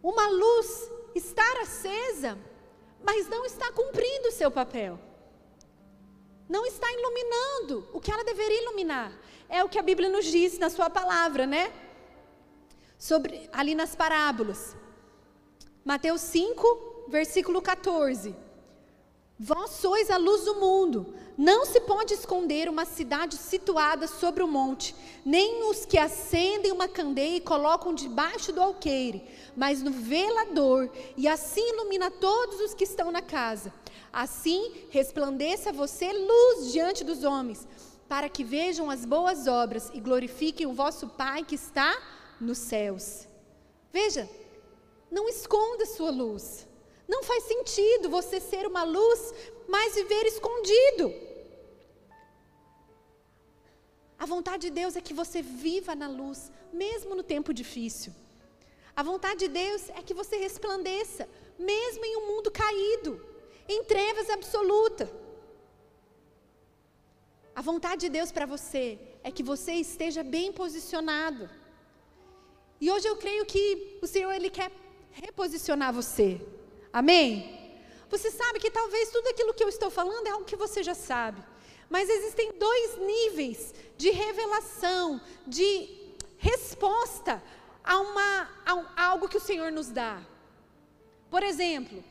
uma 0.00 0.28
luz 0.28 0.68
estar 1.16 1.54
acesa, 1.64 2.38
mas 3.02 3.28
não 3.28 3.44
está 3.44 3.72
cumprindo 3.72 4.28
o 4.28 4.36
seu 4.40 4.52
papel. 4.52 5.00
Não 6.48 6.64
está 6.64 6.88
iluminando 6.98 7.88
o 7.92 8.00
que 8.00 8.12
ela 8.12 8.30
deveria 8.32 8.62
iluminar. 8.62 9.10
É 9.48 9.64
o 9.64 9.68
que 9.68 9.80
a 9.80 9.88
Bíblia 9.90 10.08
nos 10.08 10.26
diz 10.26 10.60
na 10.60 10.70
sua 10.70 10.88
palavra, 10.88 11.44
né? 11.44 11.72
Sobre 13.02 13.50
ali 13.52 13.74
nas 13.74 13.96
parábolas. 13.96 14.76
Mateus 15.84 16.20
5, 16.20 17.06
versículo 17.08 17.60
14. 17.60 18.32
Vós 19.36 19.70
sois 19.70 20.08
a 20.08 20.16
luz 20.16 20.44
do 20.44 20.54
mundo. 20.60 21.12
Não 21.36 21.66
se 21.66 21.80
pode 21.80 22.14
esconder 22.14 22.68
uma 22.68 22.84
cidade 22.84 23.34
situada 23.34 24.06
sobre 24.06 24.44
o 24.44 24.46
um 24.46 24.50
monte, 24.52 24.94
nem 25.24 25.68
os 25.68 25.84
que 25.84 25.98
acendem 25.98 26.70
uma 26.70 26.86
candeia 26.86 27.38
e 27.38 27.40
colocam 27.40 27.92
debaixo 27.92 28.52
do 28.52 28.62
alqueire, 28.62 29.24
mas 29.56 29.82
no 29.82 29.90
velador, 29.90 30.88
e 31.16 31.26
assim 31.26 31.70
ilumina 31.70 32.08
todos 32.08 32.60
os 32.60 32.72
que 32.72 32.84
estão 32.84 33.10
na 33.10 33.20
casa. 33.20 33.74
Assim 34.12 34.86
resplandeça 34.90 35.72
você 35.72 36.12
luz 36.12 36.70
diante 36.70 37.02
dos 37.02 37.24
homens, 37.24 37.66
para 38.08 38.28
que 38.28 38.44
vejam 38.44 38.88
as 38.88 39.04
boas 39.04 39.48
obras 39.48 39.90
e 39.92 39.98
glorifiquem 39.98 40.66
o 40.66 40.74
vosso 40.74 41.08
Pai 41.08 41.42
que 41.42 41.56
está 41.56 41.98
nos 42.42 42.58
céus. 42.58 43.26
Veja, 43.92 44.28
não 45.10 45.28
esconda 45.28 45.86
sua 45.86 46.10
luz. 46.10 46.66
Não 47.08 47.22
faz 47.22 47.44
sentido 47.44 48.08
você 48.08 48.40
ser 48.40 48.66
uma 48.66 48.84
luz, 48.84 49.34
mas 49.68 49.94
viver 49.94 50.24
escondido. 50.26 51.12
A 54.18 54.26
vontade 54.26 54.62
de 54.68 54.70
Deus 54.70 54.94
é 54.96 55.00
que 55.00 55.12
você 55.12 55.42
viva 55.42 55.94
na 55.94 56.08
luz, 56.08 56.50
mesmo 56.72 57.14
no 57.14 57.22
tempo 57.22 57.52
difícil. 57.52 58.12
A 58.94 59.02
vontade 59.02 59.40
de 59.40 59.48
Deus 59.48 59.88
é 59.90 60.02
que 60.02 60.14
você 60.14 60.36
resplandeça, 60.36 61.28
mesmo 61.58 62.04
em 62.04 62.16
um 62.16 62.26
mundo 62.30 62.50
caído, 62.50 63.12
em 63.68 63.82
trevas 63.84 64.30
absoluta. 64.30 65.10
A 67.54 67.60
vontade 67.60 68.02
de 68.02 68.08
Deus 68.08 68.30
para 68.30 68.46
você 68.46 68.98
é 69.24 69.30
que 69.30 69.42
você 69.42 69.72
esteja 69.72 70.22
bem 70.22 70.52
posicionado. 70.52 71.50
E 72.82 72.90
hoje 72.90 73.06
eu 73.08 73.16
creio 73.24 73.44
que 73.46 73.96
o 74.02 74.08
Senhor 74.08 74.32
ele 74.32 74.50
quer 74.50 74.68
reposicionar 75.12 75.92
você. 75.92 76.28
Amém? 76.92 77.30
Você 78.10 78.28
sabe 78.28 78.58
que 78.58 78.72
talvez 78.72 79.08
tudo 79.08 79.28
aquilo 79.28 79.54
que 79.54 79.62
eu 79.62 79.68
estou 79.68 79.88
falando 79.88 80.26
é 80.26 80.30
algo 80.30 80.44
que 80.44 80.56
você 80.56 80.82
já 80.82 80.92
sabe. 80.92 81.40
Mas 81.88 82.10
existem 82.10 82.50
dois 82.58 82.98
níveis 82.98 83.72
de 83.96 84.10
revelação, 84.10 85.20
de 85.46 85.70
resposta 86.38 87.40
a, 87.84 88.00
uma, 88.00 88.50
a 88.66 89.04
algo 89.10 89.28
que 89.28 89.36
o 89.36 89.46
Senhor 89.48 89.70
nos 89.70 89.88
dá. 89.88 90.20
Por 91.30 91.44
exemplo, 91.44 92.02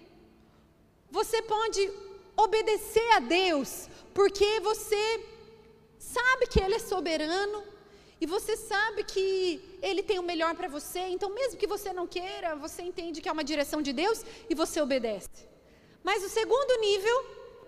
você 1.11 1.41
pode 1.41 1.81
obedecer 2.37 3.11
a 3.17 3.19
Deus 3.19 3.89
porque 4.13 4.61
você 4.61 5.03
sabe 5.99 6.47
que 6.47 6.61
Ele 6.61 6.75
é 6.75 6.79
soberano, 6.79 7.61
e 8.21 8.27
você 8.27 8.55
sabe 8.55 9.03
que 9.03 9.59
Ele 9.81 10.03
tem 10.03 10.19
o 10.19 10.23
melhor 10.23 10.53
para 10.55 10.67
você, 10.67 10.99
então, 10.99 11.33
mesmo 11.33 11.57
que 11.57 11.65
você 11.65 11.91
não 11.91 12.05
queira, 12.05 12.55
você 12.55 12.83
entende 12.83 13.19
que 13.19 13.27
é 13.27 13.31
uma 13.31 13.43
direção 13.43 13.81
de 13.81 13.91
Deus 13.91 14.23
e 14.47 14.53
você 14.53 14.79
obedece. 14.79 15.49
Mas 16.03 16.23
o 16.23 16.29
segundo 16.29 16.79
nível 16.79 17.25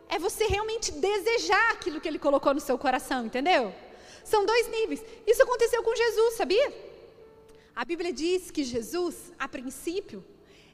é 0.07 0.19
você 0.19 0.45
realmente 0.45 0.91
desejar 0.91 1.71
aquilo 1.71 1.99
que 1.99 2.07
Ele 2.07 2.19
colocou 2.19 2.53
no 2.53 2.59
seu 2.59 2.77
coração, 2.77 3.25
entendeu? 3.25 3.73
São 4.23 4.45
dois 4.45 4.69
níveis. 4.69 5.03
Isso 5.25 5.41
aconteceu 5.41 5.81
com 5.81 5.95
Jesus, 5.95 6.35
sabia? 6.35 6.71
A 7.75 7.83
Bíblia 7.83 8.13
diz 8.13 8.51
que 8.51 8.63
Jesus, 8.63 9.33
a 9.39 9.47
princípio, 9.47 10.23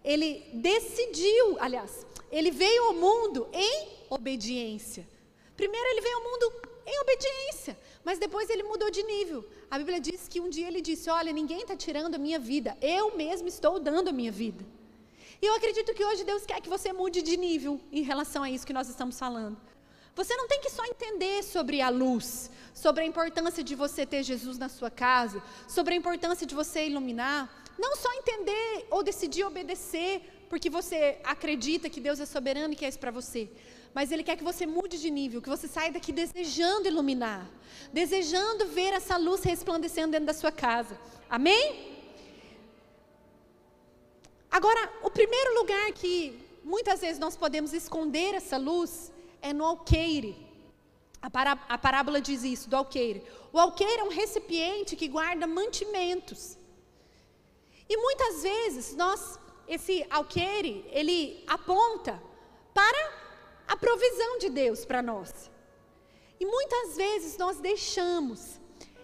ele 0.03 0.45
decidiu, 0.53 1.57
aliás, 1.59 2.05
ele 2.29 2.51
veio 2.51 2.83
ao 2.83 2.93
mundo 2.93 3.47
em 3.53 3.87
obediência. 4.09 5.07
Primeiro 5.55 5.87
ele 5.91 6.01
veio 6.01 6.17
ao 6.17 6.23
mundo 6.23 6.53
em 6.85 6.99
obediência, 6.99 7.77
mas 8.03 8.17
depois 8.17 8.49
ele 8.49 8.63
mudou 8.63 8.89
de 8.89 9.03
nível. 9.03 9.45
A 9.69 9.77
Bíblia 9.77 9.99
diz 9.99 10.27
que 10.27 10.39
um 10.39 10.49
dia 10.49 10.67
ele 10.67 10.81
disse: 10.81 11.09
Olha, 11.09 11.31
ninguém 11.31 11.61
está 11.61 11.75
tirando 11.75 12.15
a 12.15 12.17
minha 12.17 12.39
vida, 12.39 12.77
eu 12.81 13.15
mesmo 13.15 13.47
estou 13.47 13.79
dando 13.79 14.09
a 14.09 14.11
minha 14.11 14.31
vida. 14.31 14.65
E 15.41 15.45
eu 15.45 15.55
acredito 15.55 15.93
que 15.93 16.03
hoje 16.03 16.23
Deus 16.23 16.45
quer 16.45 16.59
que 16.61 16.67
você 16.67 16.91
mude 16.91 17.21
de 17.21 17.37
nível 17.37 17.79
em 17.91 18.01
relação 18.01 18.43
a 18.43 18.49
isso 18.49 18.67
que 18.67 18.73
nós 18.73 18.89
estamos 18.89 19.17
falando. 19.17 19.57
Você 20.15 20.35
não 20.35 20.47
tem 20.49 20.59
que 20.59 20.69
só 20.69 20.83
entender 20.85 21.43
sobre 21.43 21.81
a 21.81 21.89
luz, 21.89 22.51
sobre 22.73 23.03
a 23.03 23.07
importância 23.07 23.63
de 23.63 23.73
você 23.73 24.05
ter 24.05 24.21
Jesus 24.21 24.57
na 24.57 24.67
sua 24.67 24.91
casa, 24.91 25.41
sobre 25.67 25.93
a 25.93 25.97
importância 25.97 26.45
de 26.45 26.53
você 26.53 26.87
iluminar. 26.87 27.63
Não 27.77 27.95
só 27.95 28.11
entender 28.15 28.87
ou 28.91 29.01
decidir 29.01 29.45
obedecer, 29.45 30.21
porque 30.49 30.69
você 30.69 31.19
acredita 31.23 31.89
que 31.89 32.01
Deus 32.01 32.19
é 32.19 32.25
soberano 32.25 32.73
e 32.73 32.75
quer 32.75 32.89
isso 32.89 32.99
para 32.99 33.11
você. 33.11 33.49
Mas 33.93 34.11
Ele 34.11 34.23
quer 34.23 34.37
que 34.37 34.43
você 34.43 34.65
mude 34.65 34.99
de 34.99 35.09
nível, 35.09 35.41
que 35.41 35.49
você 35.49 35.67
saia 35.67 35.91
daqui 35.91 36.11
desejando 36.11 36.87
iluminar, 36.87 37.49
desejando 37.91 38.67
ver 38.67 38.93
essa 38.93 39.17
luz 39.17 39.43
resplandecendo 39.43 40.11
dentro 40.11 40.27
da 40.27 40.33
sua 40.33 40.51
casa. 40.51 40.99
Amém? 41.29 41.97
Agora, 44.51 44.91
o 45.03 45.11
primeiro 45.11 45.59
lugar 45.59 45.91
que 45.93 46.39
muitas 46.63 47.01
vezes 47.01 47.19
nós 47.19 47.35
podemos 47.35 47.73
esconder 47.73 48.33
essa 48.35 48.57
luz 48.57 49.11
é 49.41 49.53
no 49.53 49.65
alqueire. 49.65 50.47
A, 51.21 51.29
pará 51.29 51.51
a 51.67 51.77
parábola 51.77 52.21
diz 52.21 52.43
isso, 52.43 52.69
do 52.69 52.75
alqueire. 52.75 53.23
O 53.51 53.59
alqueire 53.59 54.01
é 54.01 54.03
um 54.03 54.09
recipiente 54.09 54.95
que 54.95 55.07
guarda 55.07 55.45
mantimentos. 55.45 56.57
E 57.87 57.97
muitas 57.97 58.43
vezes 58.43 58.95
nós, 58.95 59.39
esse 59.67 60.05
alqueire, 60.09 60.85
ele 60.91 61.43
aponta 61.47 62.21
para 62.73 63.28
a 63.69 63.77
provisão 63.77 64.39
de 64.39 64.49
Deus 64.49 64.83
para 64.83 65.01
nós. 65.01 65.51
E 66.39 66.45
muitas 66.45 66.97
vezes 66.97 67.37
nós 67.37 67.59
deixamos 67.59 68.59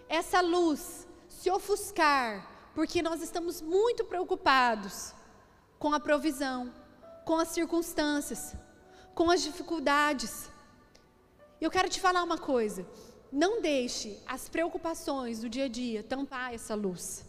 essa 0.10 0.42
luz 0.42 1.08
se 1.30 1.52
ofuscar, 1.52 2.72
porque 2.74 3.04
nós 3.04 3.22
estamos 3.22 3.62
muito 3.62 4.04
preocupados 4.04 5.14
com 5.78 5.94
a 5.94 6.00
provisão, 6.00 6.74
com 7.24 7.38
as 7.38 7.50
circunstâncias, 7.50 8.56
com 9.14 9.30
as 9.30 9.44
dificuldades. 9.44 10.50
Eu 11.62 11.70
quero 11.70 11.88
te 11.88 12.02
falar 12.02 12.24
uma 12.24 12.40
coisa: 12.40 12.88
não 13.32 13.62
deixe 13.62 14.20
as 14.26 14.50
preocupações 14.50 15.42
do 15.42 15.48
dia 15.48 15.66
a 15.66 15.70
dia 15.70 16.02
tampar 16.02 16.56
essa 16.56 16.74
luz. 16.74 17.24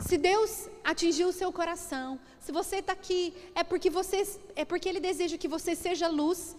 Se 0.00 0.16
Deus 0.16 0.68
atingiu 0.82 1.28
o 1.28 1.32
seu 1.32 1.52
coração, 1.52 2.18
se 2.48 2.52
você 2.60 2.76
está 2.76 2.94
aqui, 2.94 3.22
é 3.54 3.62
porque 3.62 3.90
você 3.90 4.18
é 4.56 4.64
porque 4.64 4.88
Ele 4.88 5.00
deseja 5.08 5.36
que 5.36 5.50
você 5.56 5.72
seja 5.74 6.08
luz 6.08 6.56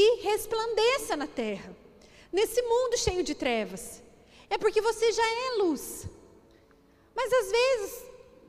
e 0.00 0.02
resplandeça 0.28 1.16
na 1.16 1.26
terra, 1.26 1.70
nesse 2.36 2.62
mundo 2.62 2.96
cheio 2.96 3.24
de 3.24 3.34
trevas. 3.34 3.84
É 4.48 4.56
porque 4.56 4.80
você 4.80 5.10
já 5.10 5.28
é 5.46 5.48
luz. 5.62 6.06
Mas 7.18 7.32
às 7.40 7.48
vezes, 7.58 7.92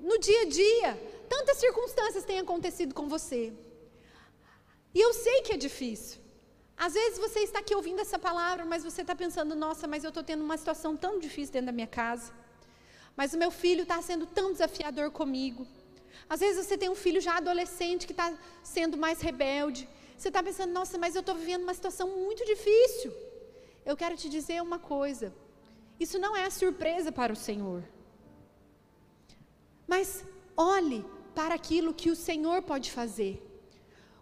no 0.10 0.20
dia 0.20 0.42
a 0.42 0.46
dia, 0.62 0.92
tantas 1.28 1.58
circunstâncias 1.58 2.24
têm 2.30 2.40
acontecido 2.46 2.94
com 2.94 3.08
você. 3.16 3.52
E 4.94 5.02
eu 5.02 5.12
sei 5.26 5.42
que 5.42 5.54
é 5.54 5.58
difícil. 5.58 6.20
Às 6.78 6.94
vezes 6.94 7.18
você 7.18 7.40
está 7.40 7.58
aqui 7.58 7.74
ouvindo 7.74 8.02
essa 8.02 8.20
palavra, 8.20 8.66
mas 8.66 8.84
você 8.84 9.02
está 9.02 9.16
pensando, 9.16 9.56
nossa, 9.56 9.88
mas 9.88 10.04
eu 10.04 10.10
estou 10.10 10.24
tendo 10.24 10.44
uma 10.44 10.58
situação 10.58 10.96
tão 10.96 11.18
difícil 11.18 11.54
dentro 11.54 11.72
da 11.72 11.80
minha 11.80 11.88
casa. 11.88 12.32
Mas 13.18 13.34
o 13.34 13.40
meu 13.44 13.50
filho 13.50 13.82
está 13.82 14.00
sendo 14.00 14.28
tão 14.28 14.52
desafiador 14.52 15.10
comigo. 15.10 15.66
Às 16.30 16.40
vezes 16.40 16.66
você 16.66 16.78
tem 16.78 16.90
um 16.90 16.96
filho 16.96 17.22
já 17.22 17.38
adolescente 17.38 18.06
que 18.06 18.14
está 18.14 18.34
sendo 18.64 18.98
mais 18.98 19.22
rebelde. 19.22 19.88
Você 20.18 20.28
está 20.30 20.42
pensando, 20.42 20.72
nossa, 20.72 20.98
mas 20.98 21.16
eu 21.16 21.22
estou 21.22 21.36
vivendo 21.36 21.64
uma 21.64 21.74
situação 21.74 22.08
muito 22.08 22.46
difícil. 22.46 23.12
Eu 23.86 23.98
quero 23.98 24.16
te 24.16 24.30
dizer 24.30 24.62
uma 24.62 24.80
coisa: 24.80 25.34
isso 26.00 26.18
não 26.18 26.36
é 26.36 26.50
surpresa 26.50 27.12
para 27.12 27.34
o 27.34 27.36
Senhor. 27.36 27.84
Mas 29.88 30.24
olhe 30.56 31.06
para 31.36 31.56
aquilo 31.56 31.94
que 31.94 32.10
o 32.10 32.16
Senhor 32.16 32.62
pode 32.62 32.92
fazer. 32.92 33.42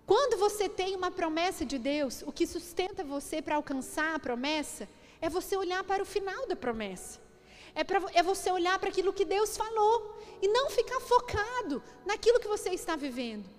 Quando 0.06 0.38
você 0.38 0.68
tem 0.68 0.96
uma 0.96 1.12
promessa 1.12 1.66
de 1.66 1.78
Deus, 1.78 2.24
o 2.26 2.32
que 2.32 2.46
sustenta 2.46 3.04
você 3.04 3.42
para 3.42 3.56
alcançar 3.56 4.16
a 4.16 4.20
promessa 4.20 4.88
é 5.22 5.30
você 5.30 5.56
olhar 5.56 5.84
para 5.84 6.04
o 6.04 6.06
final 6.06 6.48
da 6.48 6.56
promessa. 6.56 7.20
É, 7.74 7.84
pra, 7.84 8.02
é 8.14 8.22
você 8.22 8.52
olhar 8.52 8.78
para 8.80 8.90
aquilo 8.90 9.14
que 9.14 9.24
Deus 9.24 9.56
falou 9.56 10.20
e 10.42 10.48
não 10.48 10.70
ficar 10.70 11.00
focado 11.00 11.84
naquilo 12.06 12.40
que 12.40 12.48
você 12.48 12.70
está 12.70 12.96
vivendo. 12.96 13.50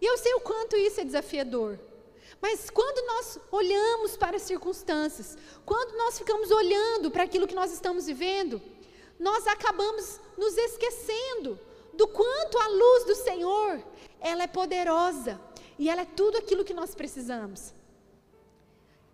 E 0.00 0.04
eu 0.04 0.16
sei 0.18 0.34
o 0.34 0.40
quanto 0.40 0.76
isso 0.76 1.00
é 1.00 1.04
desafiador. 1.04 1.78
Mas 2.40 2.70
quando 2.70 3.06
nós 3.06 3.38
olhamos 3.52 4.16
para 4.16 4.36
as 4.36 4.42
circunstâncias, 4.42 5.38
quando 5.64 5.96
nós 5.96 6.18
ficamos 6.18 6.50
olhando 6.50 7.10
para 7.10 7.22
aquilo 7.22 7.46
que 7.46 7.54
nós 7.54 7.72
estamos 7.72 8.06
vivendo, 8.06 8.60
nós 9.18 9.46
acabamos 9.46 10.18
nos 10.36 10.56
esquecendo 10.56 11.58
do 11.94 12.08
quanto 12.08 12.58
a 12.58 12.66
luz 12.66 13.04
do 13.04 13.14
Senhor, 13.14 13.82
ela 14.18 14.42
é 14.42 14.46
poderosa 14.46 15.40
e 15.78 15.88
ela 15.88 16.02
é 16.02 16.04
tudo 16.04 16.38
aquilo 16.38 16.64
que 16.64 16.74
nós 16.74 16.94
precisamos. 16.94 17.72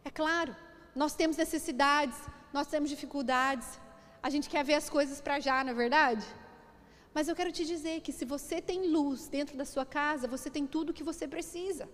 É 0.05 0.11
claro, 0.11 0.57
nós 0.95 1.14
temos 1.14 1.37
necessidades, 1.37 2.16
nós 2.53 2.66
temos 2.66 2.89
dificuldades, 2.89 3.69
a 4.23 4.31
gente 4.31 4.49
quer 4.49 4.64
ver 4.64 4.75
as 4.75 4.89
coisas 4.89 5.21
para 5.21 5.39
já, 5.39 5.62
não 5.62 5.73
é 5.73 5.75
verdade? 5.75 6.25
Mas 7.15 7.29
eu 7.29 7.35
quero 7.35 7.53
te 7.53 7.65
dizer 7.65 8.01
que 8.01 8.13
se 8.13 8.25
você 8.25 8.61
tem 8.61 8.89
luz 8.89 9.29
dentro 9.29 9.57
da 9.57 9.65
sua 9.65 9.85
casa, 9.85 10.29
você 10.29 10.51
tem 10.51 10.67
tudo 10.67 10.91
o 10.91 10.95
que 10.95 11.03
você 11.03 11.27
precisa. 11.27 11.89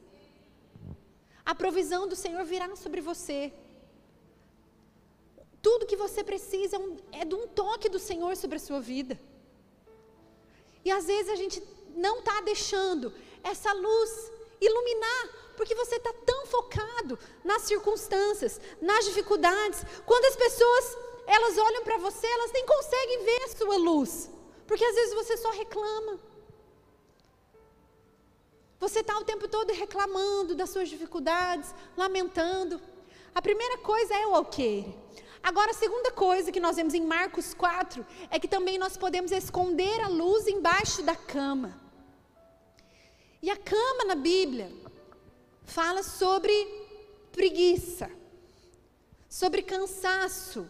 A 1.45 1.55
provisão 1.55 2.09
do 2.09 2.17
Senhor 2.17 2.45
virá 2.45 2.75
sobre 2.77 3.01
você. 3.01 3.53
Tudo 5.63 5.87
que 5.87 5.97
você 5.97 6.23
precisa 6.23 6.77
é, 7.13 7.21
é 7.21 7.25
de 7.25 7.35
um 7.35 7.47
toque 7.47 7.89
do 7.89 7.99
Senhor 7.99 8.37
sobre 8.37 8.57
a 8.57 8.61
sua 8.61 8.81
vida. 8.81 9.19
E 10.85 10.91
às 10.91 11.07
vezes 11.07 11.31
a 11.33 11.37
gente 11.37 11.63
não 11.95 12.19
está 12.19 12.41
deixando 12.43 13.13
essa 13.43 13.73
luz 13.73 14.33
iluminar, 14.61 15.29
porque 15.57 15.75
você 15.75 15.97
está 15.97 16.13
tão 16.13 16.47
focado 16.47 17.19
nas 17.43 17.63
circunstâncias, 17.63 18.61
nas 18.81 19.05
dificuldades. 19.07 19.85
Quando 20.05 20.25
as 20.27 20.37
pessoas 20.37 20.99
elas 21.27 21.57
olham 21.57 21.83
para 21.83 21.99
você, 21.99 22.27
elas 22.27 22.53
nem 22.53 22.67
conseguem 22.67 23.25
ver 23.25 23.43
a 23.45 23.49
sua 23.57 23.77
luz, 23.77 24.31
porque 24.67 24.85
às 24.85 24.95
vezes 24.95 25.15
você 25.15 25.37
só 25.37 25.51
reclama. 25.51 26.19
Você 28.81 29.01
está 29.01 29.19
o 29.19 29.25
tempo 29.25 29.49
todo 29.49 29.73
reclamando 29.73 30.55
das 30.55 30.71
suas 30.71 30.89
dificuldades, 30.89 31.75
lamentando. 31.97 32.81
A 33.35 33.41
primeira 33.41 33.79
coisa 33.79 34.15
é 34.15 34.27
o 34.27 34.35
alqueire. 34.35 34.95
Agora, 35.43 35.73
a 35.73 35.75
segunda 35.75 36.11
coisa 36.11 36.51
que 36.51 36.59
nós 36.59 36.77
vemos 36.77 36.95
em 36.95 37.03
Marcos 37.03 37.53
4 37.53 38.07
é 38.31 38.39
que 38.39 38.49
também 38.49 38.79
nós 38.79 38.97
podemos 38.97 39.31
esconder 39.31 40.01
a 40.01 40.09
luz 40.09 40.47
embaixo 40.47 41.03
da 41.03 41.15
cama. 41.15 41.79
E 43.43 43.51
a 43.51 43.57
cama 43.57 44.05
na 44.07 44.15
Bíblia 44.15 44.73
fala 45.65 46.03
sobre 46.03 46.53
preguiça, 47.31 48.11
sobre 49.29 49.63
cansaço, 49.63 50.67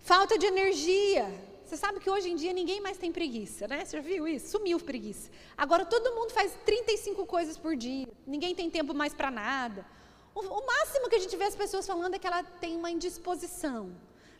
falta 0.00 0.38
de 0.38 0.46
energia. 0.46 1.49
Você 1.70 1.76
sabe 1.76 2.00
que 2.00 2.10
hoje 2.10 2.28
em 2.28 2.34
dia 2.34 2.52
ninguém 2.52 2.80
mais 2.80 2.98
tem 2.98 3.12
preguiça, 3.12 3.68
né? 3.68 3.84
Você 3.84 3.96
já 3.96 4.02
viu 4.02 4.26
isso? 4.26 4.48
Sumiu 4.48 4.80
preguiça. 4.80 5.30
Agora 5.56 5.84
todo 5.84 6.12
mundo 6.16 6.32
faz 6.32 6.52
35 6.66 7.24
coisas 7.24 7.56
por 7.56 7.76
dia, 7.76 8.08
ninguém 8.26 8.56
tem 8.56 8.68
tempo 8.68 8.92
mais 8.92 9.14
para 9.14 9.30
nada. 9.30 9.86
O, 10.34 10.40
o, 10.40 10.66
máximo 10.66 11.08
que 11.08 11.14
a 11.14 11.20
gente 11.20 11.36
vê 11.36 11.44
as 11.44 11.54
pessoas 11.54 11.86
falando 11.86 12.14
é 12.14 12.18
que 12.18 12.26
ela 12.26 12.42
tem 12.42 12.74
uma 12.76 12.90
indisposição. 12.90 13.86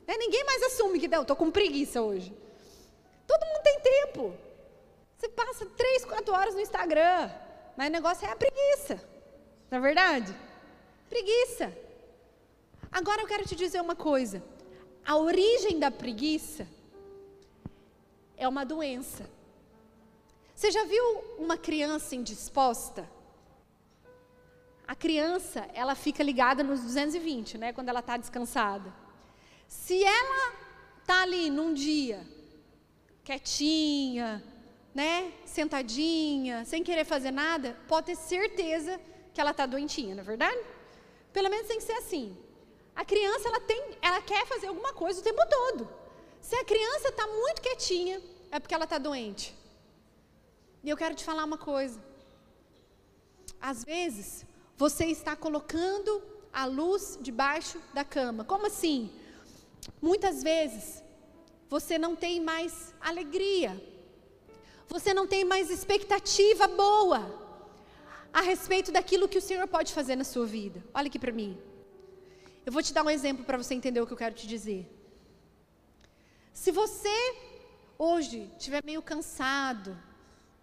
Né? 0.08 0.16
Ninguém 0.16 0.42
mais 0.42 0.60
assume 0.64 0.98
que 0.98 1.14
eu 1.14 1.22
estou 1.22 1.36
com 1.36 1.52
preguiça 1.52 2.02
hoje. 2.02 2.36
Todo 3.28 3.46
mundo 3.46 3.62
tem 3.62 3.78
tempo. 3.78 4.34
Você 5.16 5.28
passa 5.28 5.66
três, 5.66 6.04
quatro 6.04 6.34
horas 6.34 6.56
no 6.56 6.60
Instagram, 6.60 7.30
mas 7.76 7.90
o 7.90 7.92
negócio 7.92 8.26
é 8.26 8.32
a 8.32 8.34
preguiça. 8.34 9.00
Não 9.70 9.78
é 9.78 9.80
verdade? 9.80 10.36
Preguiça. 11.08 11.72
Agora 12.90 13.22
eu 13.22 13.28
quero 13.28 13.46
te 13.46 13.54
dizer 13.54 13.80
uma 13.80 13.94
coisa. 13.94 14.42
A 15.06 15.16
origem 15.16 15.78
da 15.78 15.92
preguiça 15.92 16.66
é 18.40 18.48
uma 18.48 18.64
doença. 18.64 19.24
Você 20.54 20.72
já 20.72 20.84
viu 20.84 21.04
uma 21.38 21.56
criança 21.56 22.16
indisposta? 22.16 23.08
a 24.90 24.94
criança, 24.96 25.68
ela 25.72 25.94
fica 25.94 26.20
ligada 26.20 26.64
nos 26.64 26.80
220, 26.80 27.56
né, 27.58 27.72
quando 27.72 27.90
ela 27.90 28.00
está 28.00 28.16
descansada. 28.16 28.92
Se 29.68 30.02
ela 30.02 30.52
está 31.00 31.22
ali 31.22 31.48
num 31.48 31.72
dia, 31.72 32.26
quietinha, 33.22 34.42
né, 34.92 35.32
sentadinha, 35.44 36.64
sem 36.64 36.82
querer 36.82 37.04
fazer 37.04 37.30
nada, 37.30 37.76
pode 37.86 38.06
ter 38.06 38.16
certeza 38.16 39.00
que 39.32 39.40
ela 39.40 39.52
está 39.52 39.64
doentinha, 39.64 40.12
não 40.16 40.22
é 40.22 40.26
verdade? 40.26 40.60
Pelo 41.32 41.48
menos 41.48 41.68
tem 41.68 41.78
que 41.78 41.84
ser 41.84 41.92
assim. 41.92 42.36
A 42.92 43.04
criança, 43.04 43.46
ela, 43.46 43.60
tem, 43.60 43.96
ela 44.02 44.20
quer 44.20 44.44
fazer 44.44 44.66
alguma 44.66 44.92
coisa 44.92 45.20
o 45.20 45.22
tempo 45.22 45.40
todo. 45.48 45.88
Se 46.40 46.56
a 46.56 46.64
criança 46.64 47.08
está 47.08 47.26
muito 47.26 47.62
quietinha, 47.62 48.20
é 48.50 48.58
porque 48.58 48.74
ela 48.74 48.84
está 48.84 48.98
doente. 48.98 49.54
E 50.82 50.88
eu 50.88 50.96
quero 50.96 51.14
te 51.14 51.24
falar 51.24 51.44
uma 51.44 51.58
coisa. 51.58 52.02
Às 53.60 53.84
vezes, 53.84 54.46
você 54.76 55.06
está 55.06 55.36
colocando 55.36 56.22
a 56.52 56.64
luz 56.64 57.18
debaixo 57.20 57.80
da 57.92 58.04
cama. 58.04 58.44
Como 58.44 58.66
assim? 58.66 59.10
Muitas 60.00 60.42
vezes, 60.42 61.02
você 61.68 61.98
não 61.98 62.16
tem 62.16 62.40
mais 62.40 62.94
alegria. 63.00 63.80
Você 64.88 65.14
não 65.14 65.26
tem 65.26 65.44
mais 65.44 65.70
expectativa 65.70 66.66
boa 66.66 67.20
a 68.32 68.40
respeito 68.40 68.90
daquilo 68.90 69.28
que 69.28 69.38
o 69.38 69.42
Senhor 69.42 69.66
pode 69.68 69.92
fazer 69.92 70.16
na 70.16 70.24
sua 70.24 70.46
vida. 70.46 70.82
Olha 70.94 71.06
aqui 71.08 71.18
para 71.18 71.32
mim. 71.32 71.60
Eu 72.64 72.72
vou 72.72 72.82
te 72.82 72.92
dar 72.92 73.04
um 73.04 73.10
exemplo 73.10 73.44
para 73.44 73.58
você 73.58 73.74
entender 73.74 74.00
o 74.00 74.06
que 74.06 74.12
eu 74.12 74.16
quero 74.16 74.34
te 74.34 74.46
dizer. 74.46 74.88
Se 76.52 76.70
você 76.70 77.34
hoje 77.98 78.50
estiver 78.56 78.82
meio 78.84 79.02
cansado, 79.02 79.96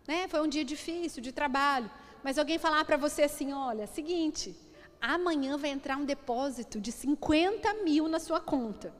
né? 0.07 0.27
Foi 0.27 0.41
um 0.41 0.47
dia 0.47 0.63
difícil 0.63 1.21
de 1.21 1.31
trabalho, 1.31 1.91
mas 2.23 2.38
alguém 2.38 2.57
falar 2.57 2.83
para 2.85 2.97
você 2.97 3.23
assim, 3.23 3.53
olha, 3.53 3.85
seguinte, 3.85 4.55
amanhã 5.01 5.57
vai 5.57 5.69
entrar 5.69 5.97
um 5.97 6.05
depósito 6.05 6.79
de 6.79 6.91
50 6.91 7.73
mil 7.83 8.07
na 8.07 8.19
sua 8.19 8.39
conta. 8.39 8.93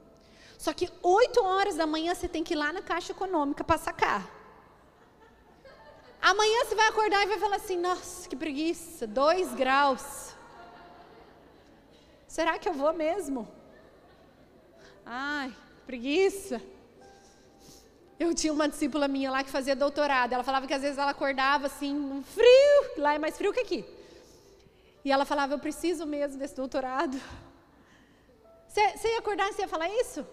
Só 0.58 0.74
que 0.74 0.90
8 1.02 1.44
horas 1.44 1.76
da 1.76 1.88
manhã 1.88 2.14
você 2.14 2.28
tem 2.28 2.44
que 2.44 2.54
ir 2.54 2.58
lá 2.58 2.74
na 2.74 2.82
Caixa 2.82 3.12
Econômica 3.12 3.64
para 3.64 3.78
sacar. 3.78 4.30
Amanhã 6.22 6.66
você 6.66 6.76
vai 6.76 6.88
acordar 6.88 7.24
e 7.24 7.28
vai 7.28 7.40
falar 7.40 7.58
assim: 7.58 7.78
nossa, 7.78 8.28
que 8.28 8.36
preguiça, 8.36 9.06
2 9.08 9.54
graus. 9.54 10.34
Será 12.28 12.58
que 12.60 12.68
eu 12.68 12.74
vou 12.74 12.92
mesmo? 12.92 13.48
Ai, 15.06 15.56
preguiça. 15.86 16.62
Eu 18.20 18.34
tinha 18.34 18.52
uma 18.52 18.68
discípula 18.68 19.08
minha 19.08 19.30
lá 19.30 19.44
que 19.44 19.50
fazia 19.50 19.76
doutorado. 19.76 20.34
Ela 20.34 20.44
falava 20.44 20.66
que 20.66 20.74
às 20.74 20.82
vezes 20.82 20.98
ela 20.98 21.12
acordava 21.12 21.68
assim, 21.68 21.94
um 21.94 22.24
frio, 22.24 22.78
lá 22.98 23.14
é 23.14 23.20
mais 23.20 23.38
frio 23.38 23.54
que 23.54 23.60
aqui. 23.60 23.86
E 25.06 25.12
ela 25.12 25.26
falava: 25.26 25.54
Eu 25.54 25.60
preciso 25.60 26.06
mesmo 26.06 26.40
desse 26.40 26.56
doutorado. 26.56 27.20
Você 28.68 29.08
ia 29.08 29.20
acordar 29.20 29.50
e 29.50 29.54
você 29.54 29.62
ia 29.64 29.68
falar 29.68 29.90
isso? 29.90 30.26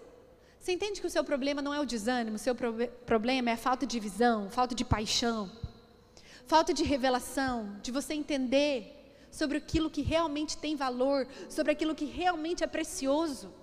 Você 0.59 0.71
entende 0.71 0.99
que 0.99 1.07
o 1.07 1.09
seu 1.09 1.23
problema 1.23 1.61
não 1.61 1.73
é 1.73 1.79
o 1.79 1.85
desânimo, 1.85 2.37
o 2.37 2.39
seu 2.39 2.55
pro 2.55 2.73
problema 3.05 3.51
é 3.51 3.53
a 3.53 3.57
falta 3.57 3.85
de 3.85 3.99
visão, 3.99 4.49
falta 4.49 4.73
de 4.73 4.83
paixão, 4.83 5.51
falta 6.47 6.73
de 6.73 6.83
revelação, 6.83 7.77
de 7.83 7.91
você 7.91 8.13
entender 8.15 8.75
sobre 9.31 9.57
aquilo 9.57 9.89
que 9.89 10.01
realmente 10.01 10.57
tem 10.57 10.75
valor, 10.75 11.27
sobre 11.49 11.71
aquilo 11.71 11.93
que 11.93 12.05
realmente 12.05 12.63
é 12.63 12.67
precioso. 12.67 13.53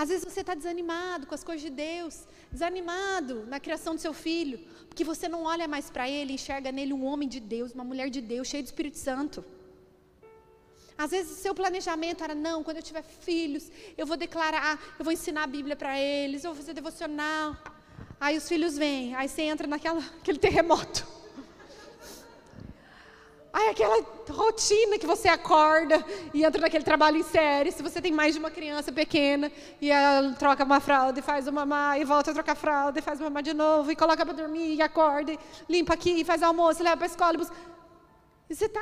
Às 0.00 0.08
vezes 0.08 0.24
você 0.24 0.40
está 0.40 0.54
desanimado 0.54 1.26
com 1.26 1.34
as 1.34 1.44
coisas 1.44 1.62
de 1.62 1.68
Deus, 1.68 2.26
desanimado 2.50 3.44
na 3.52 3.60
criação 3.60 3.94
do 3.94 4.00
seu 4.00 4.14
filho, 4.14 4.58
porque 4.88 5.04
você 5.04 5.28
não 5.28 5.42
olha 5.44 5.68
mais 5.68 5.90
para 5.90 6.08
ele 6.08 6.30
e 6.32 6.36
enxerga 6.36 6.72
nele 6.72 6.94
um 6.94 7.04
homem 7.04 7.28
de 7.28 7.38
Deus, 7.38 7.74
uma 7.74 7.84
mulher 7.84 8.08
de 8.08 8.22
Deus, 8.22 8.48
cheio 8.48 8.62
do 8.62 8.66
Espírito 8.72 8.96
Santo. 8.96 9.44
Às 10.96 11.10
vezes 11.10 11.32
o 11.32 11.42
seu 11.42 11.54
planejamento 11.54 12.24
era, 12.24 12.34
não, 12.34 12.64
quando 12.64 12.78
eu 12.78 12.82
tiver 12.82 13.02
filhos, 13.02 13.70
eu 13.98 14.06
vou 14.06 14.16
declarar, 14.16 14.80
eu 14.98 15.04
vou 15.04 15.12
ensinar 15.12 15.42
a 15.42 15.46
Bíblia 15.46 15.76
para 15.76 16.00
eles, 16.00 16.44
eu 16.44 16.52
vou 16.52 16.62
fazer 16.62 16.72
devocional. 16.72 17.54
Aí 18.18 18.38
os 18.38 18.48
filhos 18.48 18.78
vêm, 18.78 19.14
aí 19.14 19.28
você 19.28 19.42
entra 19.42 19.66
naquele 19.66 20.38
terremoto. 20.40 21.06
Aí 23.60 23.68
aquela 23.68 24.02
rotina 24.30 24.98
que 24.98 25.06
você 25.06 25.28
acorda 25.28 26.02
e 26.32 26.44
entra 26.44 26.62
naquele 26.62 26.82
trabalho 26.82 27.18
em 27.18 27.22
série, 27.22 27.70
se 27.70 27.82
você 27.82 28.00
tem 28.00 28.10
mais 28.10 28.32
de 28.32 28.40
uma 28.40 28.50
criança 28.50 28.90
pequena, 28.90 29.52
e 29.82 29.90
ela 29.90 30.32
troca 30.32 30.64
uma 30.64 30.80
fralda 30.80 31.18
e 31.18 31.22
faz 31.22 31.46
uma 31.46 31.66
mamá, 31.66 31.98
e 31.98 32.04
volta 32.04 32.30
a 32.30 32.34
trocar 32.34 32.54
fralda, 32.54 32.98
e 32.98 33.02
faz 33.02 33.20
uma 33.20 33.28
mamá 33.28 33.42
de 33.42 33.52
novo, 33.52 33.92
e 33.92 33.96
coloca 33.96 34.24
para 34.24 34.34
dormir, 34.34 34.76
e 34.76 34.80
acorda, 34.80 35.32
e 35.32 35.38
limpa 35.68 35.92
aqui, 35.92 36.20
e 36.20 36.24
faz 36.24 36.42
almoço, 36.42 36.82
leva 36.82 36.96
para 36.96 37.04
a 37.04 37.10
escola, 37.10 37.36
e, 38.48 38.54
você 38.54 38.64
está, 38.64 38.80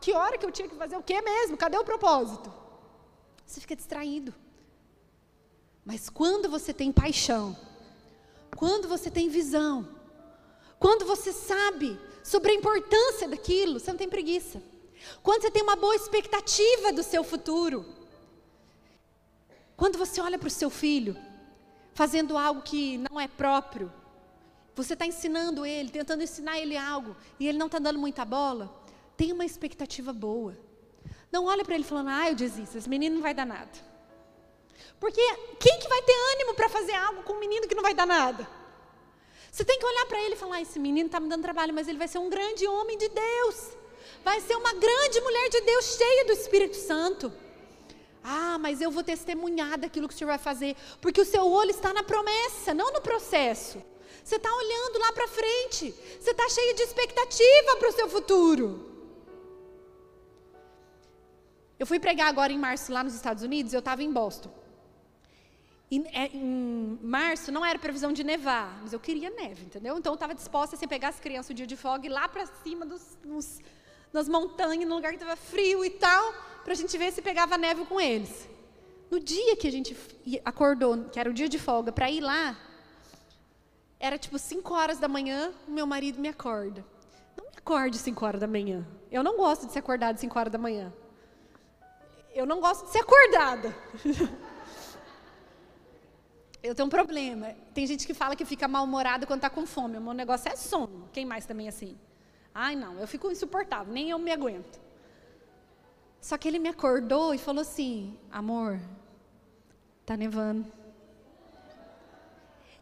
que 0.00 0.12
hora 0.12 0.38
que 0.38 0.46
eu 0.46 0.52
tinha 0.52 0.68
que 0.68 0.76
fazer 0.76 0.96
o 0.96 1.02
quê 1.02 1.20
mesmo? 1.20 1.56
Cadê 1.56 1.76
o 1.76 1.84
propósito? 1.84 2.52
Você 3.44 3.60
fica 3.60 3.74
distraído. 3.74 4.32
Mas 5.84 6.08
quando 6.08 6.48
você 6.48 6.72
tem 6.72 6.92
paixão, 6.92 7.56
quando 8.56 8.86
você 8.86 9.10
tem 9.10 9.28
visão, 9.28 9.88
quando 10.78 11.04
você 11.04 11.32
sabe 11.32 11.98
sobre 12.22 12.52
a 12.52 12.54
importância 12.54 13.28
daquilo, 13.28 13.78
você 13.78 13.90
não 13.90 13.98
tem 13.98 14.08
preguiça. 14.08 14.62
Quando 15.22 15.42
você 15.42 15.50
tem 15.50 15.62
uma 15.62 15.76
boa 15.76 15.94
expectativa 15.94 16.92
do 16.92 17.02
seu 17.02 17.24
futuro. 17.24 17.84
Quando 19.76 19.96
você 19.96 20.20
olha 20.20 20.38
para 20.38 20.48
o 20.48 20.50
seu 20.50 20.68
filho 20.68 21.16
fazendo 21.94 22.36
algo 22.36 22.62
que 22.62 22.98
não 22.98 23.18
é 23.20 23.26
próprio, 23.26 23.92
você 24.74 24.92
está 24.92 25.06
ensinando 25.06 25.66
ele, 25.66 25.90
tentando 25.90 26.22
ensinar 26.22 26.58
ele 26.58 26.76
algo, 26.76 27.16
e 27.38 27.48
ele 27.48 27.58
não 27.58 27.66
está 27.66 27.78
dando 27.78 27.98
muita 27.98 28.24
bola, 28.24 28.74
tenha 29.16 29.34
uma 29.34 29.44
expectativa 29.44 30.12
boa. 30.12 30.56
Não 31.32 31.44
olha 31.44 31.64
para 31.64 31.74
ele 31.74 31.84
falando, 31.84 32.08
ah, 32.08 32.28
eu 32.28 32.34
desisto, 32.34 32.76
esse 32.76 32.88
menino 32.88 33.16
não 33.16 33.22
vai 33.22 33.34
dar 33.34 33.46
nada. 33.46 33.70
Porque 34.98 35.20
quem 35.58 35.78
que 35.78 35.88
vai 35.88 36.02
ter 36.02 36.14
ânimo 36.34 36.54
para 36.54 36.68
fazer 36.68 36.94
algo 36.94 37.22
com 37.22 37.34
um 37.34 37.40
menino 37.40 37.66
que 37.66 37.74
não 37.74 37.82
vai 37.82 37.94
dar 37.94 38.06
nada? 38.06 38.46
Você 39.50 39.64
tem 39.64 39.78
que 39.78 39.86
olhar 39.86 40.06
para 40.06 40.20
ele 40.22 40.34
e 40.34 40.38
falar: 40.38 40.60
esse 40.60 40.78
menino 40.78 41.06
está 41.06 41.18
me 41.20 41.28
dando 41.28 41.42
trabalho, 41.42 41.74
mas 41.74 41.88
ele 41.88 41.98
vai 41.98 42.08
ser 42.08 42.18
um 42.18 42.30
grande 42.30 42.66
homem 42.66 42.96
de 42.96 43.08
Deus. 43.08 43.56
Vai 44.24 44.40
ser 44.40 44.56
uma 44.56 44.72
grande 44.74 45.20
mulher 45.20 45.48
de 45.48 45.60
Deus, 45.62 45.96
cheia 45.96 46.24
do 46.24 46.32
Espírito 46.32 46.76
Santo. 46.76 47.32
Ah, 48.22 48.58
mas 48.58 48.80
eu 48.80 48.90
vou 48.90 49.02
testemunhar 49.02 49.78
daquilo 49.78 50.06
que 50.06 50.14
o 50.14 50.16
Senhor 50.16 50.28
vai 50.28 50.38
fazer, 50.38 50.76
porque 51.00 51.20
o 51.20 51.24
seu 51.24 51.46
olho 51.46 51.70
está 51.70 51.92
na 51.92 52.02
promessa, 52.02 52.74
não 52.74 52.92
no 52.92 53.00
processo. 53.00 53.82
Você 54.22 54.36
está 54.36 54.54
olhando 54.54 54.98
lá 54.98 55.12
para 55.12 55.26
frente, 55.26 55.94
você 56.20 56.30
está 56.30 56.46
cheio 56.48 56.74
de 56.74 56.82
expectativa 56.82 57.76
para 57.78 57.88
o 57.88 57.92
seu 57.92 58.08
futuro. 58.08 58.86
Eu 61.78 61.86
fui 61.86 61.98
pregar 61.98 62.28
agora 62.28 62.52
em 62.52 62.58
março 62.58 62.92
lá 62.92 63.02
nos 63.02 63.14
Estados 63.14 63.42
Unidos, 63.42 63.72
eu 63.72 63.78
estava 63.78 64.02
em 64.02 64.12
Boston. 64.12 64.59
Em, 65.90 66.06
é, 66.12 66.26
em, 66.32 66.98
março 67.02 67.50
não 67.50 67.66
era 67.66 67.76
previsão 67.76 68.12
de 68.12 68.22
nevar, 68.22 68.78
mas 68.80 68.92
eu 68.92 69.00
queria 69.00 69.28
neve, 69.28 69.64
entendeu? 69.64 69.98
Então 69.98 70.12
eu 70.12 70.14
estava 70.14 70.34
disposta 70.34 70.76
assim, 70.76 70.84
a 70.84 70.88
pegar 70.88 71.08
as 71.08 71.18
crianças 71.18 71.50
o 71.50 71.54
dia 71.54 71.66
de 71.66 71.76
folga 71.76 72.06
e 72.06 72.10
ir 72.10 72.12
lá 72.12 72.28
para 72.28 72.46
cima 72.46 72.86
dos, 72.86 73.18
nos, 73.24 73.58
nas 74.12 74.28
montanhas, 74.28 74.88
num 74.88 74.94
lugar 74.94 75.10
que 75.10 75.16
estava 75.16 75.34
frio 75.34 75.84
e 75.84 75.90
tal, 75.90 76.32
para 76.62 76.74
a 76.74 76.76
gente 76.76 76.96
ver 76.96 77.12
se 77.12 77.20
pegava 77.20 77.58
neve 77.58 77.84
com 77.86 78.00
eles. 78.00 78.48
No 79.10 79.18
dia 79.18 79.56
que 79.56 79.66
a 79.66 79.72
gente 79.72 79.96
acordou, 80.44 81.06
que 81.06 81.18
era 81.18 81.28
o 81.28 81.34
dia 81.34 81.48
de 81.48 81.58
folga, 81.58 81.90
para 81.90 82.08
ir 82.08 82.20
lá, 82.20 82.56
era 83.98 84.16
tipo 84.16 84.38
5 84.38 84.72
horas 84.72 84.98
da 84.98 85.08
manhã, 85.08 85.52
meu 85.66 85.86
marido 85.88 86.20
me 86.20 86.28
acorda. 86.28 86.84
Não 87.36 87.50
me 87.50 87.56
acorde 87.56 87.98
5 87.98 88.24
horas 88.24 88.40
da 88.40 88.46
manhã. 88.46 88.86
Eu 89.10 89.24
não 89.24 89.36
gosto 89.36 89.66
de 89.66 89.72
ser 89.72 89.80
acordada 89.80 90.16
5 90.16 90.38
horas 90.38 90.52
da 90.52 90.58
manhã. 90.58 90.92
Eu 92.32 92.46
não 92.46 92.60
gosto 92.60 92.86
de 92.86 92.92
ser 92.92 93.00
acordada. 93.00 93.74
Eu 96.62 96.74
tenho 96.74 96.86
um 96.86 96.90
problema. 96.90 97.54
Tem 97.72 97.86
gente 97.86 98.06
que 98.06 98.12
fala 98.12 98.36
que 98.36 98.44
fica 98.44 98.68
mal-humorado 98.68 99.26
quando 99.26 99.38
está 99.38 99.50
com 99.50 99.66
fome. 99.66 99.96
O 99.96 100.00
meu 100.00 100.12
negócio 100.12 100.50
é 100.50 100.56
sono. 100.56 101.08
Quem 101.12 101.24
mais 101.24 101.46
também 101.46 101.66
é 101.66 101.70
assim? 101.70 101.98
Ai, 102.54 102.76
não, 102.76 102.98
eu 102.98 103.06
fico 103.06 103.30
insuportável, 103.30 103.92
nem 103.92 104.10
eu 104.10 104.18
me 104.18 104.30
aguento. 104.30 104.80
Só 106.20 106.36
que 106.36 106.46
ele 106.46 106.58
me 106.58 106.68
acordou 106.68 107.32
e 107.32 107.38
falou 107.38 107.62
assim: 107.62 108.18
amor, 108.30 108.78
tá 110.04 110.16
nevando. 110.16 110.70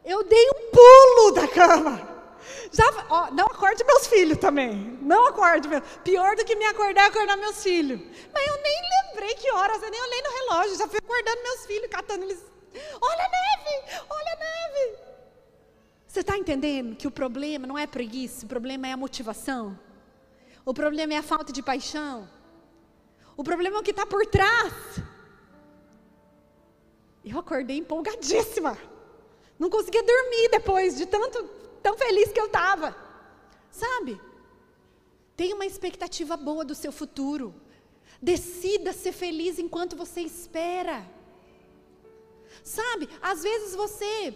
Eu 0.04 0.24
dei 0.24 0.48
um 0.50 0.70
pulo 0.72 1.32
da 1.34 1.46
cama. 1.46 2.18
Já, 2.72 2.84
ó, 3.10 3.30
não 3.30 3.46
acorde 3.46 3.84
meus 3.84 4.06
filhos 4.06 4.38
também. 4.38 4.98
Não 5.02 5.26
acorde. 5.26 5.68
Meu. 5.68 5.82
Pior 6.02 6.34
do 6.34 6.44
que 6.44 6.56
me 6.56 6.64
acordar 6.64 7.04
é 7.04 7.06
acordar 7.08 7.36
meus 7.36 7.62
filhos. 7.62 8.00
Mas 8.32 8.46
eu 8.46 8.62
nem 8.62 8.80
lembrei 9.06 9.34
que 9.34 9.50
horas, 9.52 9.82
eu 9.82 9.90
nem 9.90 10.02
olhei 10.02 10.22
no 10.22 10.30
relógio. 10.30 10.78
Já 10.78 10.88
fui 10.88 10.98
acordando 10.98 11.42
meus 11.42 11.66
filhos, 11.66 11.90
catando 11.90 12.24
eles 12.24 12.42
Olha 13.00 13.24
a 13.24 13.28
neve! 13.28 14.04
Olha 14.08 14.32
a 14.32 14.36
neve! 14.36 14.98
Você 16.06 16.20
está 16.20 16.36
entendendo 16.36 16.96
que 16.96 17.06
o 17.06 17.10
problema 17.10 17.66
não 17.66 17.78
é 17.78 17.86
preguiça, 17.86 18.46
o 18.46 18.48
problema 18.48 18.88
é 18.88 18.92
a 18.92 18.96
motivação. 18.96 19.78
O 20.64 20.74
problema 20.74 21.14
é 21.14 21.16
a 21.18 21.22
falta 21.22 21.52
de 21.52 21.62
paixão. 21.62 22.28
O 23.36 23.44
problema 23.44 23.76
é 23.76 23.80
o 23.80 23.82
que 23.82 23.90
está 23.90 24.04
por 24.04 24.26
trás. 24.26 24.72
Eu 27.24 27.38
acordei 27.38 27.78
empolgadíssima. 27.78 28.76
Não 29.58 29.70
conseguia 29.70 30.02
dormir 30.02 30.48
depois 30.50 30.96
de 30.96 31.06
tanto 31.06 31.44
tão 31.82 31.96
feliz 31.96 32.32
que 32.32 32.40
eu 32.40 32.46
estava. 32.46 32.96
Sabe? 33.70 34.20
Tenha 35.36 35.54
uma 35.54 35.66
expectativa 35.66 36.36
boa 36.36 36.64
do 36.64 36.74
seu 36.74 36.90
futuro. 36.90 37.54
Decida 38.20 38.92
ser 38.92 39.12
feliz 39.12 39.58
enquanto 39.58 39.96
você 39.96 40.20
espera. 40.20 41.06
Sabe, 42.62 43.08
às 43.20 43.42
vezes 43.42 43.74
você 43.74 44.34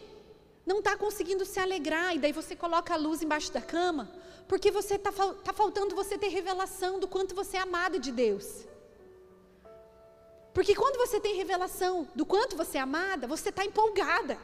não 0.65 0.79
está 0.79 0.97
conseguindo 0.97 1.45
se 1.45 1.59
alegrar, 1.59 2.15
e 2.15 2.19
daí 2.19 2.33
você 2.33 2.55
coloca 2.55 2.95
a 2.95 2.97
luz 2.97 3.23
embaixo 3.23 3.53
da 3.53 3.61
cama, 3.61 4.11
porque 4.49 4.71
você 4.71 4.95
está 4.95 5.11
tá 5.11 5.53
faltando 5.53 5.95
você 5.95 6.17
ter 6.17 6.29
revelação 6.29 6.99
do 6.99 7.09
quanto 7.09 7.35
você 7.35 7.57
é 7.57 7.61
amada 7.61 7.99
de 7.99 8.13
Deus. 8.13 8.67
Porque 10.55 10.75
quando 10.75 10.99
você 10.99 11.19
tem 11.19 11.35
revelação 11.35 12.09
do 12.15 12.27
quanto 12.27 12.57
você 12.57 12.79
é 12.79 12.81
amada, 12.81 13.27
você 13.27 13.49
está 13.49 13.65
empolgada. 13.65 14.39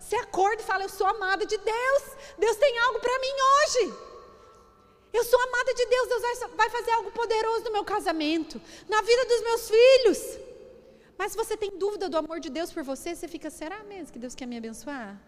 Você 0.00 0.16
acorda 0.16 0.60
e 0.60 0.66
fala: 0.66 0.82
Eu 0.84 0.88
sou 0.88 1.06
amada 1.06 1.46
de 1.46 1.56
Deus. 1.56 2.02
Deus 2.36 2.56
tem 2.56 2.78
algo 2.80 2.98
para 2.98 3.18
mim 3.20 3.34
hoje. 3.52 3.94
Eu 5.12 5.22
sou 5.22 5.40
amada 5.40 5.72
de 5.74 5.86
Deus, 5.86 6.08
Deus 6.08 6.22
vai 6.56 6.68
fazer 6.70 6.90
algo 6.90 7.12
poderoso 7.12 7.66
no 7.66 7.70
meu 7.70 7.84
casamento, 7.84 8.60
na 8.88 9.00
vida 9.00 9.24
dos 9.26 9.40
meus 9.42 9.70
filhos. 9.70 10.38
Mas 11.18 11.32
se 11.32 11.36
você 11.36 11.56
tem 11.56 11.78
dúvida 11.78 12.08
do 12.08 12.16
amor 12.16 12.40
de 12.40 12.50
Deus 12.50 12.72
por 12.72 12.82
você, 12.82 13.14
você 13.14 13.28
fica, 13.28 13.50
será 13.50 13.82
mesmo 13.84 14.12
que 14.12 14.18
Deus 14.18 14.34
quer 14.34 14.46
me 14.46 14.56
abençoar? 14.56 15.20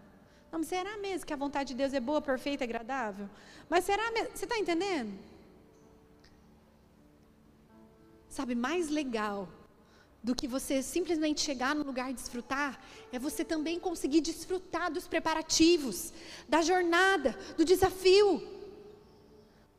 Não, 0.51 0.59
mas 0.59 0.67
será 0.67 0.97
mesmo 0.97 1.25
que 1.25 1.33
a 1.33 1.37
vontade 1.37 1.69
de 1.69 1.75
Deus 1.75 1.93
é 1.93 1.99
boa, 1.99 2.21
perfeita, 2.21 2.63
agradável? 2.63 3.29
Mas 3.69 3.85
será 3.85 4.11
mesmo? 4.11 4.31
Você 4.35 4.45
está 4.45 4.57
entendendo? 4.57 5.17
Sabe, 8.29 8.53
mais 8.55 8.89
legal 8.89 9.49
do 10.23 10.35
que 10.35 10.47
você 10.47 10.81
simplesmente 10.83 11.41
chegar 11.41 11.73
no 11.73 11.83
lugar 11.83 12.11
e 12.11 12.13
desfrutar, 12.13 12.79
é 13.11 13.19
você 13.19 13.45
também 13.45 13.79
conseguir 13.79 14.21
desfrutar 14.21 14.91
dos 14.91 15.07
preparativos, 15.07 16.11
da 16.49 16.61
jornada, 16.61 17.37
do 17.55 17.63
desafio. 17.63 18.45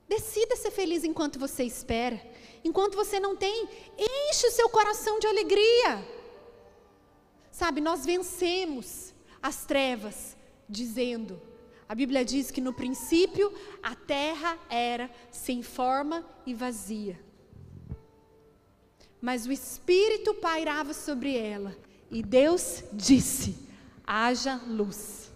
Decida 0.09 0.57
ser 0.57 0.71
feliz 0.71 1.05
enquanto 1.05 1.39
você 1.39 1.65
espera. 1.65 2.19
Enquanto 2.65 2.97
você 2.97 3.21
não 3.21 3.37
tem, 3.37 3.69
enche 3.97 4.47
o 4.47 4.51
seu 4.51 4.69
coração 4.69 5.19
de 5.19 5.27
alegria. 5.27 6.07
Sabe, 7.51 7.81
nós 7.81 8.05
vencemos 8.05 9.15
as 9.43 9.65
trevas 9.65 10.37
dizendo: 10.69 11.41
a 11.89 11.95
Bíblia 11.95 12.25
diz 12.25 12.51
que 12.51 12.61
no 12.61 12.73
princípio 12.73 13.53
a 13.83 13.95
terra 13.95 14.59
era 14.69 15.11
sem 15.31 15.63
forma 15.63 16.25
e 16.45 16.55
vazia. 16.55 17.19
Mas 19.21 19.47
o 19.47 19.53
Espírito 19.53 20.35
pairava 20.35 20.93
sobre 20.93 21.37
ela, 21.37 21.77
e 22.11 22.23
Deus 22.23 22.85
disse: 22.93 23.57
haja 24.07 24.61
luz. 24.67 25.33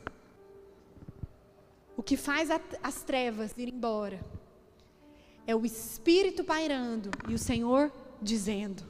O 1.97 2.03
que 2.03 2.17
faz 2.17 2.49
as 2.83 3.03
trevas 3.03 3.53
ir 3.57 3.69
embora 3.69 4.42
é 5.47 5.55
o 5.55 5.65
Espírito 5.65 6.45
pairando 6.45 7.11
e 7.29 7.35
o 7.35 7.39
Senhor 7.39 7.93
dizendo: 8.21 8.85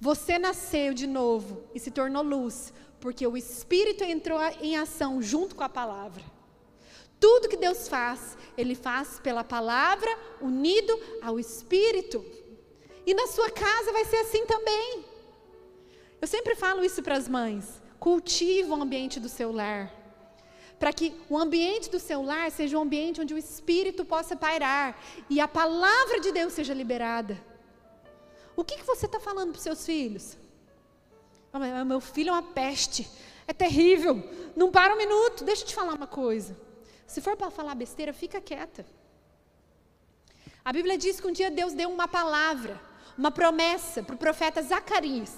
Você 0.00 0.38
nasceu 0.38 0.94
de 0.94 1.06
novo 1.06 1.64
e 1.74 1.80
se 1.80 1.90
tornou 1.90 2.22
luz, 2.22 2.72
porque 3.00 3.26
o 3.26 3.36
Espírito 3.36 4.04
entrou 4.04 4.40
em 4.60 4.76
ação 4.76 5.20
junto 5.20 5.54
com 5.54 5.62
a 5.62 5.68
palavra. 5.68 6.24
Tudo 7.20 7.48
que 7.48 7.56
Deus 7.56 7.88
faz, 7.88 8.36
Ele 8.56 8.74
faz 8.74 9.18
pela 9.18 9.44
palavra, 9.44 10.10
unido 10.40 10.98
ao 11.22 11.38
Espírito. 11.38 12.24
E 13.06 13.14
na 13.14 13.26
sua 13.26 13.50
casa 13.50 13.92
vai 13.92 14.04
ser 14.04 14.16
assim 14.16 14.44
também. 14.46 15.04
Eu 16.20 16.26
sempre 16.26 16.54
falo 16.54 16.84
isso 16.84 17.02
para 17.02 17.16
as 17.16 17.28
mães: 17.28 17.82
cultiva 18.00 18.74
o 18.74 18.82
ambiente 18.82 19.20
do 19.20 19.28
seu 19.28 19.52
lar. 19.52 20.03
Para 20.78 20.92
que 20.92 21.14
o 21.28 21.38
ambiente 21.38 21.90
do 21.90 22.00
seu 22.00 22.22
lar 22.22 22.50
seja 22.50 22.78
um 22.78 22.82
ambiente 22.82 23.20
onde 23.20 23.32
o 23.32 23.38
Espírito 23.38 24.04
possa 24.04 24.36
pairar 24.36 25.00
e 25.30 25.40
a 25.40 25.48
palavra 25.48 26.20
de 26.20 26.32
Deus 26.32 26.52
seja 26.52 26.74
liberada. 26.74 27.40
O 28.56 28.64
que, 28.64 28.76
que 28.76 28.84
você 28.84 29.06
está 29.06 29.18
falando 29.18 29.50
para 29.50 29.58
os 29.58 29.62
seus 29.62 29.84
filhos? 29.84 30.36
Oh, 31.52 31.84
meu 31.84 32.00
filho 32.00 32.30
é 32.30 32.32
uma 32.32 32.42
peste, 32.42 33.08
é 33.46 33.52
terrível, 33.52 34.22
não 34.56 34.70
para 34.70 34.94
um 34.94 34.96
minuto. 34.96 35.44
Deixa 35.44 35.62
eu 35.62 35.68
te 35.68 35.74
falar 35.74 35.94
uma 35.94 36.06
coisa. 36.06 36.56
Se 37.06 37.20
for 37.20 37.36
para 37.36 37.50
falar 37.50 37.74
besteira, 37.74 38.12
fica 38.12 38.40
quieta. 38.40 38.84
A 40.64 40.72
Bíblia 40.72 40.96
diz 40.96 41.20
que 41.20 41.26
um 41.26 41.32
dia 41.32 41.50
Deus 41.50 41.74
deu 41.74 41.90
uma 41.90 42.08
palavra, 42.08 42.80
uma 43.16 43.30
promessa 43.30 44.02
para 44.02 44.14
o 44.14 44.18
profeta 44.18 44.62
Zacarias. 44.62 45.32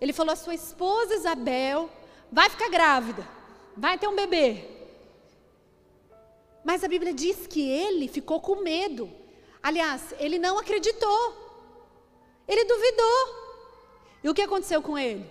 Ele 0.00 0.12
falou: 0.12 0.32
a 0.32 0.36
sua 0.36 0.54
esposa 0.54 1.14
Isabel 1.14 1.90
vai 2.32 2.48
ficar 2.48 2.70
grávida, 2.70 3.26
vai 3.78 3.96
ter 3.96 4.08
um 4.08 4.16
bebê. 4.16 4.64
Mas 6.64 6.82
a 6.82 6.88
Bíblia 6.88 7.14
diz 7.14 7.46
que 7.46 7.62
ele 7.66 8.08
ficou 8.08 8.40
com 8.40 8.56
medo. 8.56 9.10
Aliás, 9.62 10.14
ele 10.18 10.38
não 10.38 10.58
acreditou. 10.58 11.20
Ele 12.46 12.64
duvidou. 12.64 13.18
E 14.22 14.28
o 14.28 14.34
que 14.34 14.42
aconteceu 14.42 14.82
com 14.82 14.98
ele? 14.98 15.24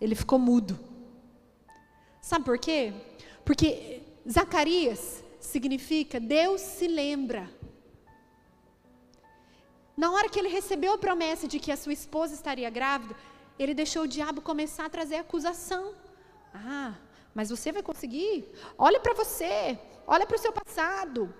Ele 0.00 0.14
ficou 0.14 0.38
mudo. 0.38 0.78
Sabe 2.22 2.44
por 2.44 2.58
quê? 2.58 2.92
Porque 3.44 4.02
Zacarias 4.28 5.22
significa 5.38 6.18
Deus 6.18 6.60
se 6.60 6.86
lembra. 6.88 7.48
Na 9.96 10.10
hora 10.12 10.30
que 10.30 10.38
ele 10.38 10.48
recebeu 10.48 10.94
a 10.94 10.98
promessa 10.98 11.46
de 11.46 11.58
que 11.58 11.70
a 11.70 11.76
sua 11.76 11.92
esposa 11.92 12.32
estaria 12.34 12.70
grávida, 12.70 13.14
ele 13.58 13.74
deixou 13.74 14.04
o 14.04 14.08
diabo 14.08 14.40
começar 14.40 14.86
a 14.86 14.90
trazer 14.90 15.16
acusação. 15.16 15.94
Ah, 16.54 16.94
mas 17.34 17.50
você 17.50 17.72
vai 17.72 17.82
conseguir? 17.82 18.46
Olha 18.76 19.00
para 19.00 19.14
você, 19.14 19.78
olha 20.06 20.26
para 20.26 20.36
o 20.36 20.40
seu 20.40 20.52
passado, 20.52 21.32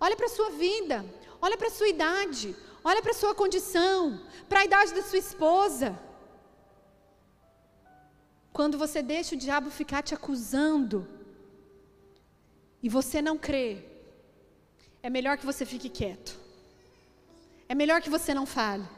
olha 0.00 0.16
para 0.16 0.26
a 0.26 0.30
sua 0.30 0.50
vida, 0.50 1.04
olha 1.40 1.56
para 1.56 1.68
a 1.68 1.70
sua 1.70 1.88
idade, 1.88 2.54
Olha 2.84 3.02
para 3.02 3.12
a 3.12 3.14
sua 3.14 3.34
condição, 3.34 4.20
para 4.48 4.60
a 4.60 4.64
idade 4.64 4.94
da 4.94 5.02
sua 5.02 5.18
esposa. 5.18 5.98
Quando 8.52 8.78
você 8.78 9.02
deixa 9.02 9.34
o 9.34 9.38
diabo 9.38 9.70
ficar 9.70 10.02
te 10.02 10.14
acusando 10.14 11.06
e 12.82 12.88
você 12.88 13.20
não 13.20 13.36
crê, 13.36 13.84
é 15.02 15.10
melhor 15.10 15.36
que 15.36 15.46
você 15.46 15.64
fique 15.66 15.88
quieto. 15.88 16.38
É 17.68 17.74
melhor 17.74 18.00
que 18.00 18.10
você 18.10 18.32
não 18.32 18.46
fale. 18.46 18.88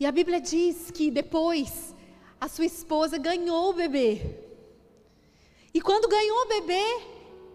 E 0.00 0.04
a 0.04 0.12
Bíblia 0.12 0.40
diz 0.40 0.90
que 0.90 1.10
depois 1.10 1.94
a 2.40 2.48
sua 2.48 2.64
esposa 2.64 3.16
ganhou 3.16 3.70
o 3.70 3.74
bebê. 3.74 4.45
E 5.76 5.80
quando 5.82 6.08
ganhou 6.08 6.38
o 6.40 6.46
bebê, 6.46 7.02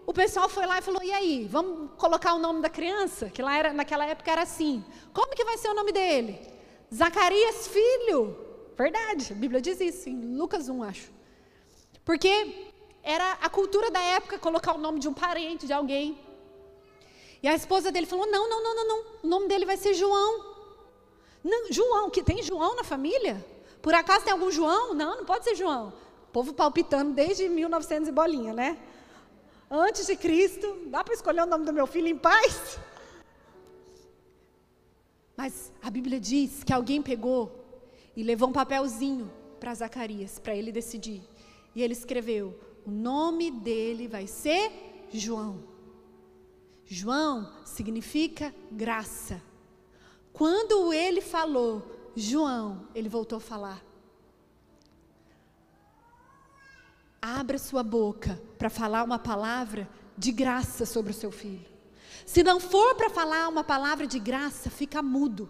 o 0.06 0.12
pessoal 0.12 0.48
foi 0.48 0.64
lá 0.64 0.78
e 0.78 0.82
falou: 0.82 1.02
e 1.02 1.10
aí, 1.10 1.48
vamos 1.50 1.90
colocar 1.98 2.34
o 2.34 2.38
nome 2.38 2.62
da 2.62 2.70
criança? 2.70 3.28
Que 3.28 3.42
lá 3.42 3.58
era, 3.58 3.72
naquela 3.72 4.06
época 4.06 4.30
era 4.30 4.42
assim. 4.42 4.84
Como 5.12 5.34
que 5.34 5.44
vai 5.44 5.58
ser 5.58 5.70
o 5.70 5.74
nome 5.74 5.90
dele? 5.90 6.38
Zacarias, 6.94 7.66
filho. 7.66 8.36
Verdade, 8.78 9.32
a 9.32 9.34
Bíblia 9.34 9.60
diz 9.60 9.80
isso, 9.80 10.08
em 10.08 10.36
Lucas 10.36 10.68
1, 10.68 10.84
acho. 10.84 11.10
Porque 12.04 12.70
era 13.02 13.38
a 13.42 13.48
cultura 13.50 13.90
da 13.90 14.00
época 14.00 14.38
colocar 14.38 14.72
o 14.72 14.78
nome 14.78 15.00
de 15.00 15.08
um 15.08 15.12
parente, 15.12 15.66
de 15.66 15.72
alguém. 15.72 16.16
E 17.42 17.48
a 17.48 17.56
esposa 17.56 17.90
dele 17.90 18.06
falou: 18.06 18.30
não, 18.30 18.48
não, 18.48 18.62
não, 18.62 18.74
não, 18.76 18.86
não. 18.86 19.04
O 19.24 19.26
nome 19.26 19.48
dele 19.48 19.66
vai 19.66 19.76
ser 19.76 19.94
João. 19.94 20.32
Não, 21.42 21.72
João, 21.72 22.08
que 22.08 22.22
tem 22.22 22.40
João 22.40 22.76
na 22.76 22.84
família? 22.84 23.44
Por 23.82 23.92
acaso 23.92 24.24
tem 24.24 24.32
algum 24.32 24.52
João? 24.52 24.94
Não, 24.94 25.16
não 25.16 25.24
pode 25.24 25.42
ser 25.42 25.56
João. 25.56 25.92
Povo 26.32 26.52
palpitando 26.54 27.12
desde 27.12 27.48
1900 27.48 28.08
e 28.08 28.12
bolinha, 28.12 28.52
né? 28.52 28.78
antes 29.72 30.06
de 30.06 30.14
Cristo. 30.14 30.76
Dá 30.88 31.02
para 31.02 31.14
escolher 31.14 31.42
o 31.42 31.46
nome 31.46 31.64
do 31.64 31.72
meu 31.72 31.86
filho 31.86 32.06
em 32.06 32.16
paz? 32.16 32.78
Mas 35.34 35.72
a 35.82 35.90
Bíblia 35.90 36.20
diz 36.20 36.62
que 36.62 36.72
alguém 36.72 37.00
pegou 37.00 37.50
e 38.14 38.22
levou 38.22 38.50
um 38.50 38.52
papelzinho 38.52 39.32
para 39.58 39.74
Zacarias, 39.74 40.38
para 40.38 40.54
ele 40.54 40.70
decidir. 40.70 41.22
E 41.74 41.82
ele 41.82 41.94
escreveu: 41.94 42.58
o 42.84 42.90
nome 42.90 43.50
dele 43.50 44.06
vai 44.06 44.26
ser 44.26 44.70
João. 45.10 45.64
João 46.84 47.50
significa 47.64 48.54
graça. 48.70 49.40
Quando 50.32 50.92
ele 50.92 51.22
falou 51.22 51.82
João, 52.14 52.86
ele 52.94 53.08
voltou 53.08 53.38
a 53.38 53.40
falar 53.40 53.82
abra 57.22 57.56
sua 57.56 57.84
boca 57.84 58.42
para 58.58 58.68
falar 58.68 59.04
uma 59.04 59.18
palavra 59.18 59.88
de 60.18 60.32
graça 60.32 60.84
sobre 60.84 61.12
o 61.12 61.14
seu 61.14 61.30
filho. 61.30 61.70
Se 62.26 62.42
não 62.42 62.58
for 62.58 62.96
para 62.96 63.08
falar 63.08 63.48
uma 63.48 63.62
palavra 63.62 64.08
de 64.08 64.18
graça, 64.18 64.68
fica 64.68 65.00
mudo. 65.00 65.48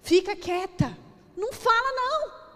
Fica 0.00 0.36
quieta. 0.36 0.96
Não 1.36 1.52
fala 1.52 1.92
não. 1.92 2.46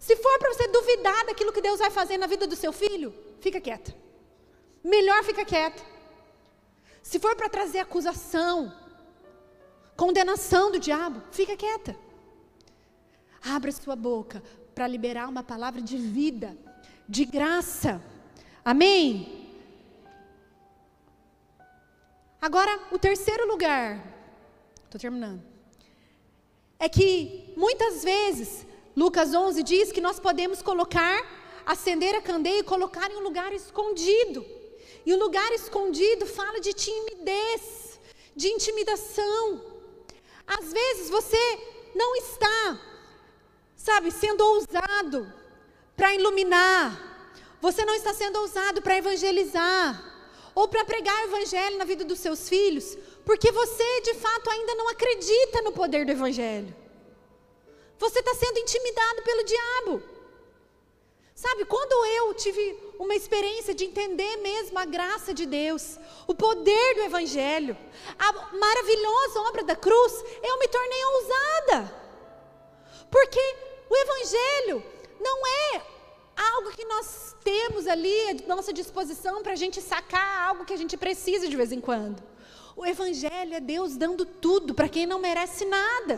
Se 0.00 0.16
for 0.16 0.38
para 0.38 0.52
você 0.52 0.66
duvidar 0.68 1.26
daquilo 1.26 1.52
que 1.52 1.62
Deus 1.62 1.78
vai 1.78 1.90
fazer 1.90 2.18
na 2.18 2.26
vida 2.26 2.46
do 2.46 2.56
seu 2.56 2.72
filho, 2.72 3.14
fica 3.40 3.60
quieta. 3.60 3.94
Melhor 4.82 5.22
fica 5.22 5.44
quieta. 5.44 5.82
Se 7.02 7.18
for 7.18 7.36
para 7.36 7.48
trazer 7.48 7.78
acusação, 7.78 8.74
condenação 9.96 10.70
do 10.72 10.78
diabo, 10.78 11.22
fica 11.30 11.56
quieta. 11.56 11.96
Abra 13.42 13.70
sua 13.72 13.94
boca 13.94 14.42
para 14.74 14.88
liberar 14.88 15.28
uma 15.28 15.42
palavra 15.42 15.80
de 15.80 15.96
vida 15.96 16.56
de 17.08 17.24
graça. 17.24 18.02
Amém? 18.64 19.44
Agora, 22.40 22.78
o 22.90 22.98
terceiro 22.98 23.46
lugar, 23.46 24.02
estou 24.84 25.00
terminando, 25.00 25.42
é 26.78 26.88
que 26.88 27.54
muitas 27.56 28.04
vezes, 28.04 28.66
Lucas 28.96 29.34
11 29.34 29.62
diz 29.62 29.90
que 29.90 30.00
nós 30.00 30.20
podemos 30.20 30.60
colocar, 30.60 31.24
acender 31.64 32.14
a 32.14 32.20
candeia 32.20 32.60
e 32.60 32.62
colocar 32.62 33.10
em 33.10 33.16
um 33.16 33.22
lugar 33.22 33.52
escondido. 33.52 34.44
E 35.06 35.12
o 35.12 35.18
lugar 35.18 35.50
escondido 35.52 36.26
fala 36.26 36.60
de 36.60 36.72
timidez, 36.72 37.98
de 38.36 38.48
intimidação. 38.48 39.62
Às 40.46 40.72
vezes 40.72 41.08
você 41.08 41.58
não 41.94 42.14
está, 42.16 42.80
sabe, 43.74 44.10
sendo 44.10 44.42
ousado, 44.44 45.32
para 45.96 46.14
iluminar. 46.14 47.00
Você 47.60 47.84
não 47.84 47.94
está 47.94 48.12
sendo 48.12 48.40
ousado 48.40 48.82
para 48.82 48.96
evangelizar. 48.96 50.12
ou 50.54 50.68
para 50.68 50.84
pregar 50.84 51.16
o 51.20 51.26
evangelho 51.30 51.78
na 51.78 51.84
vida 51.84 52.04
dos 52.04 52.20
seus 52.20 52.48
filhos, 52.48 52.96
porque 53.24 53.50
você 53.50 54.00
de 54.02 54.14
fato 54.14 54.48
ainda 54.48 54.76
não 54.76 54.88
acredita 54.88 55.62
no 55.62 55.72
poder 55.72 56.06
do 56.06 56.12
evangelho. 56.12 56.72
Você 57.98 58.20
está 58.20 58.34
sendo 58.34 58.58
intimidado 58.58 59.22
pelo 59.22 59.44
diabo. 59.44 60.02
Sabe, 61.34 61.64
quando 61.64 62.06
eu 62.06 62.34
tive 62.34 62.78
uma 62.98 63.14
experiência 63.14 63.74
de 63.74 63.84
entender 63.84 64.36
mesmo 64.36 64.78
a 64.78 64.84
graça 64.84 65.34
de 65.34 65.44
Deus, 65.44 65.98
o 66.28 66.34
poder 66.34 66.94
do 66.94 67.02
Evangelho, 67.02 67.76
a 68.16 68.32
maravilhosa 68.56 69.40
obra 69.40 69.64
da 69.64 69.74
cruz, 69.74 70.12
eu 70.42 70.58
me 70.60 70.68
tornei 70.68 71.04
ousada. 71.04 72.04
Porque 73.10 73.40
o 73.90 73.96
Evangelho 73.96 74.84
não 75.26 75.38
é 75.46 75.82
algo 76.52 76.70
que 76.76 76.84
nós 76.84 77.36
temos 77.42 77.86
ali 77.86 78.16
à 78.30 78.34
nossa 78.54 78.72
disposição 78.80 79.42
para 79.42 79.52
a 79.52 79.60
gente 79.62 79.80
sacar 79.80 80.48
algo 80.48 80.64
que 80.64 80.76
a 80.76 80.80
gente 80.82 80.96
precisa 80.96 81.48
de 81.48 81.56
vez 81.56 81.72
em 81.72 81.80
quando. 81.80 82.22
O 82.76 82.84
Evangelho 82.84 83.54
é 83.54 83.60
Deus 83.60 83.96
dando 83.96 84.24
tudo 84.26 84.74
para 84.74 84.88
quem 84.88 85.06
não 85.06 85.18
merece 85.28 85.64
nada. 85.64 86.14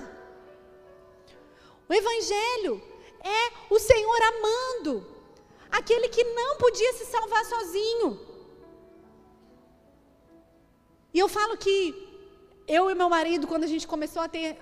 O 1.89 1.93
Evangelho 2.03 2.75
é 3.39 3.75
o 3.75 3.79
Senhor 3.79 4.21
amando 4.33 4.93
aquele 5.71 6.09
que 6.09 6.25
não 6.41 6.57
podia 6.57 6.93
se 6.95 7.05
salvar 7.07 7.45
sozinho. 7.45 8.09
E 11.15 11.19
eu 11.19 11.29
falo 11.29 11.57
que 11.65 11.77
eu 12.67 12.91
e 12.91 12.95
meu 12.95 13.09
marido, 13.09 13.47
quando 13.47 13.65
a 13.65 13.73
gente 13.73 13.87
começou 13.87 14.23
a 14.23 14.29
ter 14.29 14.59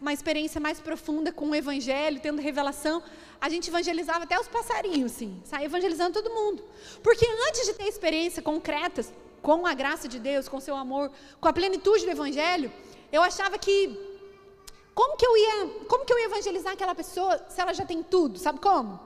uma 0.00 0.12
experiência 0.12 0.60
mais 0.60 0.80
profunda 0.80 1.30
com 1.38 1.50
o 1.50 1.54
Evangelho, 1.54 2.20
tendo 2.20 2.40
revelação, 2.40 3.02
a 3.42 3.48
gente 3.48 3.68
evangelizava 3.68 4.22
até 4.22 4.38
os 4.38 4.46
passarinhos, 4.46 5.10
sim, 5.10 5.42
saía 5.44 5.66
evangelizando 5.66 6.12
todo 6.12 6.32
mundo. 6.32 6.64
Porque 7.02 7.26
antes 7.48 7.66
de 7.66 7.74
ter 7.74 7.88
experiência 7.88 8.40
concreta 8.40 9.04
com 9.42 9.66
a 9.66 9.74
graça 9.74 10.06
de 10.06 10.20
Deus, 10.20 10.48
com 10.48 10.58
o 10.58 10.60
seu 10.60 10.76
amor, 10.76 11.10
com 11.40 11.48
a 11.48 11.52
plenitude 11.52 12.04
do 12.04 12.12
Evangelho, 12.12 12.72
eu 13.10 13.20
achava 13.20 13.58
que 13.58 13.98
como 14.94 15.16
que 15.16 15.26
eu 15.26 15.36
ia, 15.36 15.66
como 15.88 16.04
que 16.04 16.12
eu 16.12 16.18
ia 16.20 16.26
evangelizar 16.26 16.72
aquela 16.72 16.94
pessoa 16.94 17.44
se 17.48 17.60
ela 17.60 17.74
já 17.74 17.84
tem 17.84 18.00
tudo? 18.00 18.38
Sabe 18.38 18.60
como? 18.60 19.00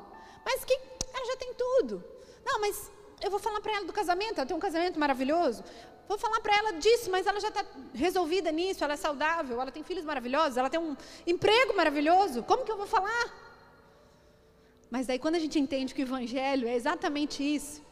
Mas 0.44 0.66
que 0.66 0.78
ela 1.14 1.26
já 1.28 1.36
tem 1.36 1.54
tudo. 1.54 2.04
Não, 2.44 2.60
mas 2.60 2.92
eu 3.22 3.30
vou 3.30 3.40
falar 3.40 3.62
para 3.62 3.72
ela 3.72 3.86
do 3.86 3.92
casamento, 3.92 4.36
ela 4.36 4.46
tem 4.46 4.54
um 4.54 4.60
casamento 4.60 5.00
maravilhoso. 5.00 5.64
Vou 6.06 6.18
falar 6.18 6.40
para 6.40 6.54
ela 6.58 6.72
disso, 6.74 7.10
mas 7.10 7.26
ela 7.26 7.40
já 7.40 7.48
está 7.48 7.64
resolvida 7.94 8.52
nisso, 8.52 8.84
ela 8.84 8.92
é 8.92 8.98
saudável, 8.98 9.58
ela 9.58 9.72
tem 9.72 9.82
filhos 9.82 10.04
maravilhosos, 10.04 10.58
ela 10.58 10.68
tem 10.68 10.78
um 10.78 10.94
emprego 11.26 11.74
maravilhoso. 11.74 12.42
Como 12.42 12.66
que 12.66 12.70
eu 12.70 12.76
vou 12.76 12.86
falar? 12.86 13.45
Mas 14.90 15.06
daí 15.06 15.18
quando 15.18 15.36
a 15.36 15.40
gente 15.40 15.58
entende 15.58 15.94
que 15.94 16.02
o 16.02 16.08
evangelho 16.08 16.68
é 16.68 16.74
exatamente 16.74 17.42
isso, 17.42 17.82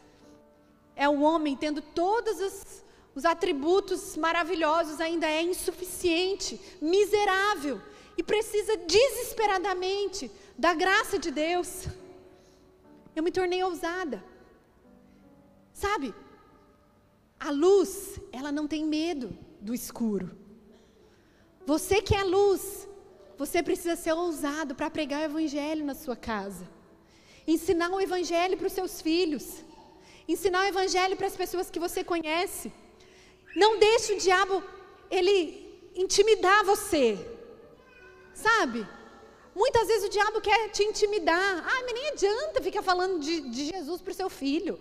é 0.95 1.09
o 1.09 1.20
homem 1.20 1.57
tendo 1.57 1.80
todos 1.82 2.40
os 2.40 2.84
os 3.14 3.24
atributos 3.24 4.16
maravilhosos 4.16 5.01
ainda 5.01 5.28
é 5.28 5.40
insuficiente, 5.40 6.61
miserável 6.80 7.80
e 8.16 8.22
precisa 8.22 8.76
desesperadamente 8.76 10.30
da 10.59 10.74
graça 10.74 11.18
de 11.18 11.30
Deus. 11.30 11.86
Eu 13.14 13.22
me 13.22 13.30
tornei 13.30 13.62
ousada. 13.62 14.22
Sabe? 15.72 16.12
A 17.38 17.51
luz, 17.51 18.18
ela 18.32 18.51
não 18.51 18.66
tem 18.66 18.84
medo 18.84 19.36
do 19.61 19.72
escuro. 19.72 20.36
Você 21.64 22.03
que 22.03 22.14
é 22.14 22.24
luz, 22.24 22.88
você 23.38 23.62
precisa 23.62 23.97
ser 23.97 24.12
ousado 24.12 24.74
para 24.74 24.90
pregar 24.90 25.20
o 25.20 25.24
evangelho 25.24 25.84
na 25.84 25.95
sua 25.95 26.16
casa. 26.16 26.68
Ensinar 27.47 27.90
o 27.90 28.01
evangelho 28.01 28.57
para 28.57 28.66
os 28.66 28.72
seus 28.72 29.01
filhos. 29.01 29.47
Ensinar 30.26 30.62
o 30.62 30.68
evangelho 30.68 31.16
para 31.16 31.26
as 31.26 31.36
pessoas 31.36 31.70
que 31.70 31.78
você 31.78 32.03
conhece. 32.03 32.72
Não 33.55 33.78
deixe 33.78 34.14
o 34.14 34.18
diabo 34.18 34.62
ele 35.11 35.38
intimidar 35.95 36.64
você. 36.64 37.18
Sabe? 38.32 38.86
Muitas 39.55 39.86
vezes 39.86 40.05
o 40.05 40.09
diabo 40.09 40.40
quer 40.40 40.70
te 40.70 40.82
intimidar. 40.82 41.64
Ah, 41.64 41.82
mas 41.84 41.95
nem 41.95 42.09
adianta 42.09 42.62
ficar 42.62 42.82
falando 42.82 43.20
de, 43.20 43.40
de 43.42 43.66
Jesus 43.66 44.01
para 44.01 44.11
o 44.11 44.14
seu 44.14 44.28
filho. 44.28 44.80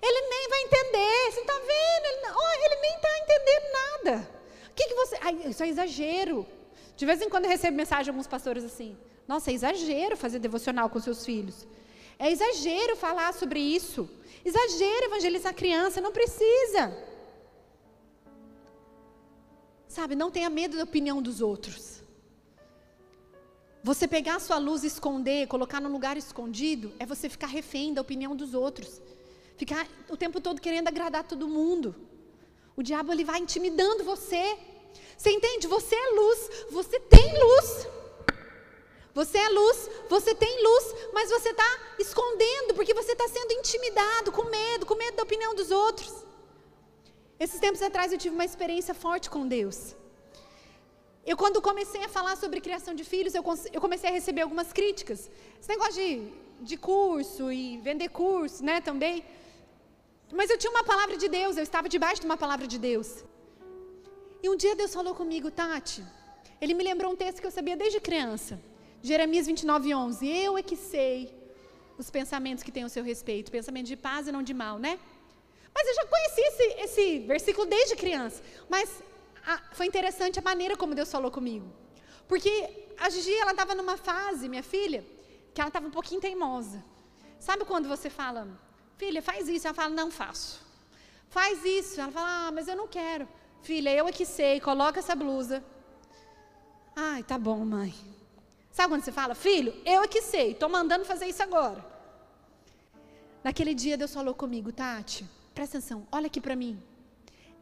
Ele 0.00 0.20
nem 0.28 0.48
vai 0.48 0.62
entender. 0.62 1.32
Você 1.32 1.40
está 1.40 1.52
vendo? 1.52 2.06
Ele, 2.06 2.32
oh, 2.34 2.64
ele 2.64 2.80
nem 2.80 2.94
está 2.94 3.08
entendendo 3.18 3.72
nada. 3.72 4.30
O 4.70 4.74
que, 4.74 4.88
que 4.88 4.94
você. 4.94 5.18
Ai, 5.20 5.40
isso 5.46 5.62
é 5.62 5.68
exagero. 5.68 6.46
De 6.96 7.04
vez 7.04 7.20
em 7.20 7.28
quando 7.28 7.44
eu 7.44 7.50
recebo 7.50 7.76
mensagem 7.76 8.04
de 8.04 8.10
alguns 8.10 8.26
pastores 8.26 8.64
assim: 8.64 8.96
Nossa, 9.26 9.50
é 9.50 9.54
exagero 9.54 10.16
fazer 10.16 10.38
devocional 10.38 10.88
com 10.88 11.00
seus 11.00 11.24
filhos. 11.24 11.66
É 12.18 12.30
exagero 12.30 12.96
falar 12.96 13.32
sobre 13.34 13.60
isso. 13.60 14.08
Exagero 14.44 15.06
evangelizar 15.06 15.54
criança. 15.54 16.00
Não 16.00 16.12
precisa. 16.12 16.96
Sabe, 19.88 20.14
não 20.14 20.30
tenha 20.30 20.50
medo 20.50 20.76
da 20.76 20.84
opinião 20.84 21.22
dos 21.22 21.40
outros. 21.40 22.02
Você 23.82 24.08
pegar 24.08 24.36
a 24.36 24.40
sua 24.40 24.58
luz 24.58 24.82
e 24.82 24.86
esconder, 24.86 25.46
colocar 25.46 25.80
num 25.80 25.92
lugar 25.92 26.16
escondido, 26.16 26.92
é 26.98 27.04
você 27.04 27.28
ficar 27.28 27.48
refém 27.48 27.92
da 27.92 28.00
opinião 28.00 28.34
dos 28.34 28.54
outros. 28.54 29.00
Ficar 29.56 29.86
o 30.08 30.16
tempo 30.16 30.40
todo 30.40 30.60
querendo 30.60 30.88
agradar 30.88 31.24
todo 31.24 31.46
mundo. 31.46 31.94
O 32.76 32.82
diabo 32.82 33.12
ele 33.12 33.24
vai 33.24 33.38
intimidando 33.40 34.02
você. 34.02 34.58
Você 35.16 35.30
entende? 35.30 35.66
Você 35.66 35.94
é 35.94 36.10
luz, 36.10 36.50
você 36.70 36.98
tem 36.98 37.38
luz. 37.38 37.86
Você 39.14 39.38
é 39.38 39.48
luz, 39.48 39.88
você 40.08 40.34
tem 40.34 40.62
luz, 40.68 40.84
mas 41.12 41.30
você 41.30 41.50
está 41.50 41.70
escondendo 41.98 42.74
porque 42.74 42.92
você 42.92 43.12
está 43.12 43.28
sendo 43.28 43.52
intimidado, 43.52 44.32
com 44.32 44.44
medo, 44.44 44.84
com 44.84 44.96
medo 44.96 45.16
da 45.16 45.22
opinião 45.22 45.54
dos 45.54 45.70
outros. 45.70 46.12
Esses 47.38 47.60
tempos 47.60 47.80
atrás 47.80 48.12
eu 48.12 48.18
tive 48.18 48.34
uma 48.34 48.44
experiência 48.44 48.94
forte 48.94 49.30
com 49.30 49.46
Deus. 49.46 49.94
Eu, 51.24 51.36
quando 51.36 51.62
comecei 51.62 52.02
a 52.04 52.08
falar 52.08 52.36
sobre 52.36 52.60
criação 52.60 52.92
de 52.92 53.04
filhos, 53.04 53.34
eu, 53.34 53.80
comecei 53.80 54.10
a 54.10 54.12
receber 54.12 54.42
algumas 54.42 54.72
críticas. 54.72 55.30
Esse 55.60 55.68
negócio 55.68 55.94
de, 55.94 56.28
de 56.60 56.76
curso 56.76 57.52
e 57.52 57.78
vender 57.78 58.08
curso, 58.08 58.62
né, 58.64 58.80
também. 58.80 59.24
Mas 60.32 60.50
eu 60.50 60.58
tinha 60.58 60.70
uma 60.70 60.84
palavra 60.84 61.16
de 61.16 61.28
Deus, 61.28 61.56
eu 61.56 61.62
estava 61.62 61.88
debaixo 61.88 62.20
de 62.20 62.26
uma 62.26 62.36
palavra 62.36 62.66
de 62.66 62.78
Deus. 62.78 63.24
E 64.42 64.50
um 64.50 64.56
dia 64.56 64.74
Deus 64.76 64.92
falou 64.92 65.14
comigo, 65.14 65.50
Tati, 65.50 66.04
ele 66.60 66.74
me 66.74 66.84
lembrou 66.84 67.12
um 67.12 67.16
texto 67.16 67.40
que 67.40 67.46
eu 67.46 67.50
sabia 67.50 67.76
desde 67.76 68.00
criança. 68.00 68.60
Jeremias 69.04 69.46
29, 69.46 69.94
11. 69.94 70.26
Eu 70.26 70.56
é 70.56 70.62
que 70.62 70.74
sei 70.74 71.30
os 71.98 72.08
pensamentos 72.08 72.64
que 72.64 72.72
têm 72.72 72.86
o 72.86 72.88
seu 72.88 73.04
respeito, 73.04 73.52
pensamento 73.52 73.86
de 73.86 73.96
paz 73.96 74.26
e 74.26 74.32
não 74.32 74.42
de 74.42 74.54
mal, 74.54 74.78
né? 74.78 74.98
Mas 75.74 75.86
eu 75.88 75.94
já 75.94 76.06
conheci 76.06 76.40
esse, 76.40 76.66
esse 76.84 77.18
versículo 77.26 77.66
desde 77.66 77.96
criança. 77.96 78.42
Mas 78.66 79.02
a, 79.46 79.58
foi 79.72 79.84
interessante 79.84 80.38
a 80.38 80.42
maneira 80.42 80.74
como 80.74 80.94
Deus 80.94 81.12
falou 81.12 81.30
comigo. 81.30 81.70
Porque 82.26 82.86
a 82.98 83.10
Gigi, 83.10 83.34
ela 83.34 83.50
estava 83.50 83.74
numa 83.74 83.98
fase, 83.98 84.48
minha 84.48 84.62
filha, 84.62 85.04
que 85.52 85.60
ela 85.60 85.68
estava 85.68 85.86
um 85.86 85.90
pouquinho 85.90 86.22
teimosa. 86.22 86.82
Sabe 87.38 87.66
quando 87.66 87.86
você 87.86 88.08
fala, 88.08 88.48
filha, 88.96 89.20
faz 89.20 89.50
isso? 89.50 89.66
Ela 89.66 89.74
fala, 89.74 89.90
não 89.90 90.10
faço. 90.10 90.62
Faz 91.28 91.62
isso. 91.62 92.00
Ela 92.00 92.10
fala, 92.10 92.46
ah, 92.46 92.52
mas 92.52 92.68
eu 92.68 92.76
não 92.82 92.88
quero. 92.88 93.28
Filha, 93.60 93.94
eu 93.94 94.08
é 94.08 94.12
que 94.12 94.24
sei, 94.24 94.60
coloca 94.60 94.98
essa 94.98 95.14
blusa. 95.14 95.62
Ai, 96.96 97.22
tá 97.22 97.36
bom, 97.36 97.62
mãe. 97.66 97.92
Sabe 98.74 98.88
quando 98.88 99.04
você 99.04 99.12
fala, 99.12 99.36
filho, 99.36 99.72
eu 99.86 100.02
é 100.02 100.08
que 100.08 100.20
sei, 100.20 100.50
estou 100.50 100.68
mandando 100.68 101.04
fazer 101.04 101.26
isso 101.26 101.40
agora. 101.40 101.80
Naquele 103.44 103.72
dia 103.72 103.96
Deus 103.96 104.12
falou 104.12 104.34
comigo, 104.34 104.72
Tati, 104.72 105.24
Presta 105.54 105.78
atenção, 105.78 106.04
olha 106.10 106.26
aqui 106.26 106.40
para 106.40 106.56
mim. 106.56 106.82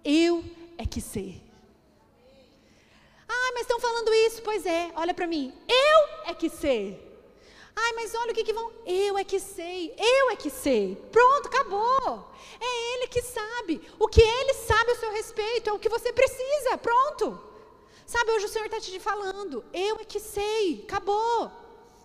Eu 0.03 0.43
é 0.79 0.87
que 0.87 1.03
sei. 1.03 1.43
Ah, 3.29 3.51
mas 3.53 3.63
estão 3.63 3.79
falando 3.79 4.15
isso? 4.27 4.41
Pois 4.41 4.65
é, 4.65 4.91
olha 4.97 5.13
para 5.13 5.27
mim. 5.27 5.53
Eu 5.69 6.31
é 6.31 6.35
que 6.35 6.49
sei. 6.49 6.99
Ai, 7.77 7.93
mas 7.93 8.15
olha 8.15 8.33
o 8.33 8.35
que, 8.35 8.45
que 8.45 8.55
vão. 8.55 8.73
Eu 8.87 9.19
é 9.19 9.25
que 9.25 9.39
sei, 9.39 9.95
eu 9.99 10.31
é 10.31 10.37
que 10.37 10.49
sei. 10.49 10.97
Pronto, 11.13 11.49
acabou. 11.49 12.33
É 12.59 12.95
Ele 12.95 13.09
que 13.09 13.21
sabe. 13.21 13.83
O 13.99 14.09
que 14.09 14.23
Ele 14.23 14.55
sabe 14.55 14.93
a 14.93 14.97
seu 14.97 15.13
respeito 15.13 15.69
é 15.69 15.73
o 15.75 15.79
que 15.79 15.91
você 15.91 16.11
precisa. 16.11 16.79
Pronto. 16.79 17.52
Sabe, 18.07 18.33
hoje 18.33 18.47
o 18.47 18.49
Senhor 18.49 18.67
está 18.67 18.81
te 18.81 18.99
falando. 19.01 19.65
Eu 19.73 19.97
é 19.97 20.05
que 20.05 20.21
sei. 20.21 20.85
Acabou. 20.87 21.51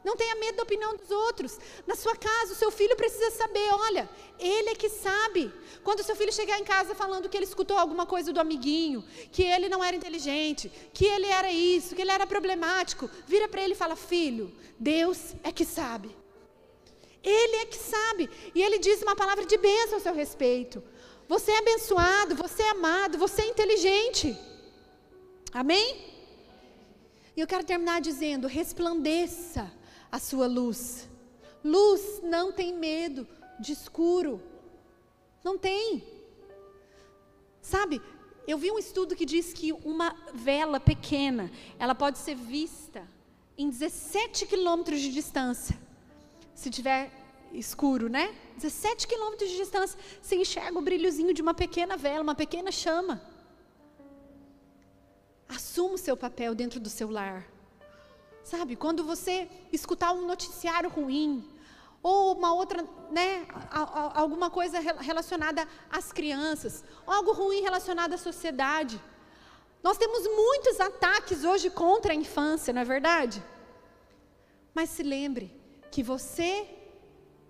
Não 0.04 0.16
tenha 0.16 0.36
medo 0.36 0.56
da 0.58 0.64
opinião 0.64 0.96
dos 0.96 1.12
outros. 1.12 1.60
Na 1.86 1.96
sua 1.96 2.16
casa, 2.16 2.54
o 2.54 2.56
seu 2.56 2.72
filho 2.72 2.96
precisa 2.96 3.30
saber, 3.32 3.68
olha, 3.74 4.10
ele 4.40 4.70
é 4.70 4.76
que 4.76 4.90
sabe. 4.90 5.52
Quando 5.84 6.00
o 6.00 6.04
seu 6.04 6.16
filho 6.16 6.32
chegar 6.32 6.58
em 6.60 6.64
casa 6.64 6.96
falando 6.96 7.28
que 7.28 7.36
ele 7.36 7.46
escutou 7.46 7.78
alguma 7.78 8.06
coisa 8.06 8.32
do 8.32 8.40
amiguinho, 8.40 9.04
que 9.32 9.44
ele 9.44 9.68
não 9.68 9.84
era 9.84 9.98
inteligente, 9.98 10.72
que 10.94 11.06
ele 11.06 11.26
era 11.26 11.52
isso, 11.52 11.94
que 11.94 12.02
ele 12.02 12.12
era 12.12 12.26
problemático, 12.26 13.10
vira 13.26 13.50
para 13.50 13.62
ele 13.62 13.74
e 13.74 13.82
fala: 13.84 13.96
"Filho, 13.98 14.50
Deus 14.80 15.36
é 15.44 15.52
que 15.52 15.66
sabe. 15.66 16.16
Ele 17.22 17.58
é 17.58 17.66
que 17.66 17.78
sabe. 17.78 18.30
E 18.56 18.62
ele 18.62 18.80
diz 18.80 19.02
uma 19.02 19.16
palavra 19.16 19.46
de 19.46 19.58
bênção 19.58 19.96
ao 19.96 20.00
seu 20.00 20.14
respeito. 20.14 20.82
Você 21.28 21.52
é 21.52 21.58
abençoado, 21.58 22.36
você 22.36 22.64
é 22.64 22.70
amado, 22.70 23.18
você 23.18 23.42
é 23.42 23.48
inteligente. 23.48 24.38
Amém? 25.54 26.06
E 27.36 27.40
eu 27.40 27.48
quero 27.48 27.64
terminar 27.64 28.02
dizendo: 28.02 28.48
resplandeça 28.48 29.72
a 30.12 30.20
sua 30.20 30.48
luz. 30.48 31.08
Luz 31.64 32.22
não 32.24 32.52
tem 32.52 32.74
medo 32.74 33.28
de 33.60 33.72
escuro. 33.72 34.42
Não 35.44 35.58
tem. 35.58 36.04
Sabe, 37.62 38.02
eu 38.48 38.58
vi 38.58 38.72
um 38.72 38.80
estudo 38.80 39.16
que 39.16 39.26
diz 39.26 39.54
que 39.54 39.74
uma 39.74 40.16
vela 40.34 40.80
pequena, 40.80 41.52
ela 41.78 41.94
pode 41.94 42.18
ser 42.18 42.36
vista 42.36 43.08
em 43.58 43.70
17 43.70 44.46
quilômetros 44.46 45.02
de 45.02 45.12
distância. 45.12 45.78
Se 46.54 46.70
tiver 46.70 47.12
escuro, 47.54 48.08
né? 48.08 48.34
17 48.56 49.08
quilômetros 49.08 49.50
de 49.50 49.58
distância, 49.58 50.00
você 50.22 50.36
enxerga 50.36 50.78
o 50.78 50.82
brilhozinho 50.82 51.34
de 51.34 51.42
uma 51.42 51.54
pequena 51.54 51.98
vela, 51.98 52.24
uma 52.24 52.36
pequena 52.36 52.72
chama. 52.72 53.22
Assuma 55.48 55.96
o 55.96 55.98
seu 55.98 56.18
papel 56.18 56.54
dentro 56.54 56.80
do 56.80 56.90
seu 56.90 57.10
lar. 57.10 57.46
Sabe, 58.44 58.76
quando 58.76 59.04
você 59.04 59.50
escutar 59.72 60.14
um 60.14 60.26
noticiário 60.26 60.90
ruim, 60.90 61.46
ou 62.02 62.36
uma 62.38 62.54
outra, 62.54 62.88
né, 63.12 63.46
alguma 64.14 64.50
coisa 64.50 64.80
relacionada 64.80 65.68
às 65.90 66.12
crianças, 66.12 66.84
ou 67.06 67.14
algo 67.14 67.34
ruim 67.34 67.62
relacionado 67.62 68.14
à 68.14 68.18
sociedade. 68.18 69.02
Nós 69.84 69.98
temos 69.98 70.24
muitos 70.24 70.80
ataques 70.80 71.44
hoje 71.44 71.70
contra 71.70 72.14
a 72.14 72.16
infância, 72.16 72.74
não 72.74 72.82
é 72.82 72.86
verdade? 72.86 73.44
Mas 74.74 74.90
se 74.90 75.04
lembre 75.04 75.54
que 75.92 76.04
você 76.04 76.68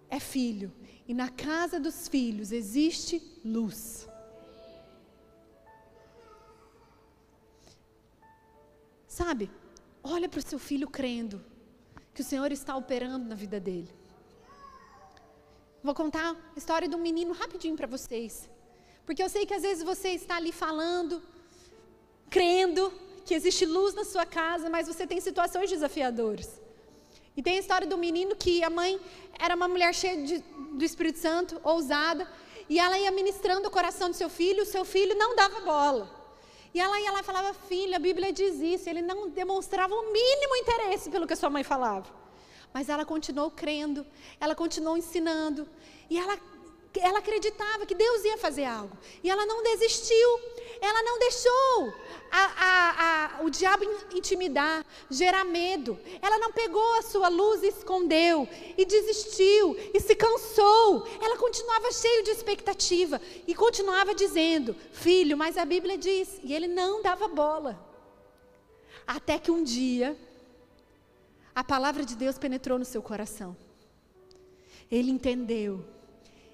é 0.10 0.20
filho 0.20 0.74
e 1.08 1.14
na 1.14 1.30
casa 1.30 1.80
dos 1.80 2.08
filhos 2.08 2.52
existe 2.52 3.22
luz. 3.44 4.07
Sabe? 9.20 9.50
Olha 10.04 10.30
para 10.30 10.38
o 10.38 10.48
seu 10.52 10.60
filho 10.60 10.88
crendo 10.88 11.44
que 12.14 12.22
o 12.22 12.24
Senhor 12.24 12.52
está 12.52 12.76
operando 12.76 13.26
na 13.28 13.34
vida 13.34 13.60
dele. 13.60 13.92
Vou 15.82 15.96
contar 15.96 16.36
a 16.56 16.60
história 16.62 16.88
de 16.88 16.96
um 16.96 17.00
menino 17.00 17.34
rapidinho 17.34 17.76
para 17.76 17.88
vocês. 17.88 18.48
Porque 19.08 19.24
eu 19.24 19.30
sei 19.36 19.44
que 19.48 19.56
às 19.56 19.64
vezes 19.64 19.84
você 19.84 20.10
está 20.10 20.36
ali 20.36 20.52
falando, 20.52 21.20
crendo 22.30 22.94
que 23.26 23.34
existe 23.34 23.66
luz 23.66 23.96
na 23.96 24.06
sua 24.06 24.24
casa, 24.24 24.70
mas 24.70 24.88
você 24.88 25.08
tem 25.08 25.20
situações 25.20 25.68
desafiadoras. 25.72 26.62
E 27.36 27.42
tem 27.42 27.56
a 27.56 27.60
história 27.60 27.88
do 27.88 27.98
menino 27.98 28.36
que 28.36 28.64
a 28.64 28.70
mãe 28.70 29.00
era 29.40 29.56
uma 29.56 29.68
mulher 29.68 29.96
cheia 29.96 30.24
de, 30.28 30.38
do 30.78 30.86
Espírito 30.86 31.18
Santo, 31.18 31.60
ousada, 31.64 32.28
e 32.70 32.78
ela 32.78 33.00
ia 33.00 33.10
ministrando 33.10 33.68
o 33.68 33.72
coração 33.72 34.12
do 34.12 34.16
seu 34.16 34.30
filho, 34.30 34.62
o 34.62 34.72
seu 34.76 34.86
filho 34.86 35.18
não 35.18 35.36
dava 35.36 35.60
bola. 35.62 36.17
E 36.74 36.80
ela 36.80 37.00
ia 37.00 37.12
lá 37.12 37.20
e 37.22 37.24
falava, 37.24 37.54
filho, 37.54 37.96
a 37.96 38.00
Bíblia 38.00 38.32
diz 38.32 38.60
isso. 38.60 38.90
Ele 38.90 39.02
não 39.02 39.30
demonstrava 39.30 39.94
o 39.94 40.12
mínimo 40.12 40.56
interesse 40.58 41.10
pelo 41.10 41.28
que 41.28 41.36
sua 41.36 41.50
mãe 41.50 41.64
falava. 41.64 42.08
Mas 42.74 42.90
ela 42.90 43.06
continuou 43.06 43.50
crendo, 43.50 44.06
ela 44.40 44.54
continuou 44.54 44.98
ensinando. 44.98 45.68
E 46.10 46.18
ela, 46.18 46.38
ela 47.00 47.20
acreditava 47.20 47.86
que 47.86 47.96
Deus 47.96 48.24
ia 48.24 48.38
fazer 48.38 48.66
algo. 48.66 48.96
E 49.24 49.30
ela 49.30 49.46
não 49.46 49.64
desistiu. 49.64 50.40
Ela 50.80 51.02
não 51.04 51.20
deixou 51.20 51.94
a, 52.32 52.44
a, 52.58 53.40
a, 53.40 53.44
o 53.44 53.50
diabo 53.50 53.84
intimidar, 54.14 54.86
gerar 55.10 55.44
medo. 55.44 56.00
Ela 56.22 56.38
não 56.38 56.52
pegou 56.52 56.94
a 56.96 57.02
sua 57.02 57.28
luz 57.30 57.64
e 57.64 57.68
escondeu, 57.68 58.48
e 58.78 58.86
desistiu, 58.86 59.76
e 59.94 60.00
se 60.00 60.16
cansou. 60.16 61.08
Ela 61.22 61.38
continuava 61.38 61.92
cheio 61.92 62.24
de 62.24 62.32
expectativa 62.32 63.20
e 63.48 63.56
continuava 63.56 64.14
dizendo: 64.14 64.76
Filho, 64.92 65.38
mas 65.38 65.58
a 65.58 65.66
Bíblia 65.66 65.98
diz. 65.98 66.40
E 66.44 66.54
ele 66.54 66.68
não 66.68 67.02
dava 67.02 67.28
bola. 67.28 67.80
Até 69.06 69.40
que 69.40 69.50
um 69.50 69.64
dia 69.64 70.18
a 71.56 71.64
palavra 71.64 72.06
de 72.06 72.16
Deus 72.16 72.38
penetrou 72.38 72.78
no 72.78 72.86
seu 72.86 73.02
coração. 73.02 73.58
Ele 74.92 75.10
entendeu. 75.10 75.84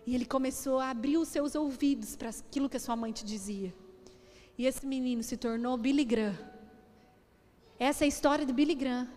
E 0.06 0.14
ele 0.16 0.26
começou 0.26 0.80
a 0.80 0.90
abrir 0.90 1.18
os 1.18 1.30
seus 1.30 1.56
ouvidos 1.56 2.16
para 2.16 2.30
aquilo 2.30 2.70
que 2.70 2.78
a 2.78 2.80
sua 2.80 2.96
mãe 2.96 3.12
te 3.12 3.24
dizia. 3.24 3.74
E 4.58 4.66
esse 4.66 4.86
menino 4.86 5.24
se 5.24 5.38
tornou 5.38 5.78
Billy 5.78 6.04
Graham. 6.04 6.38
Essa 7.80 8.04
é 8.04 8.06
a 8.06 8.08
história 8.08 8.46
de 8.46 8.54
Billy 8.54 8.76
Graham. 8.76 9.08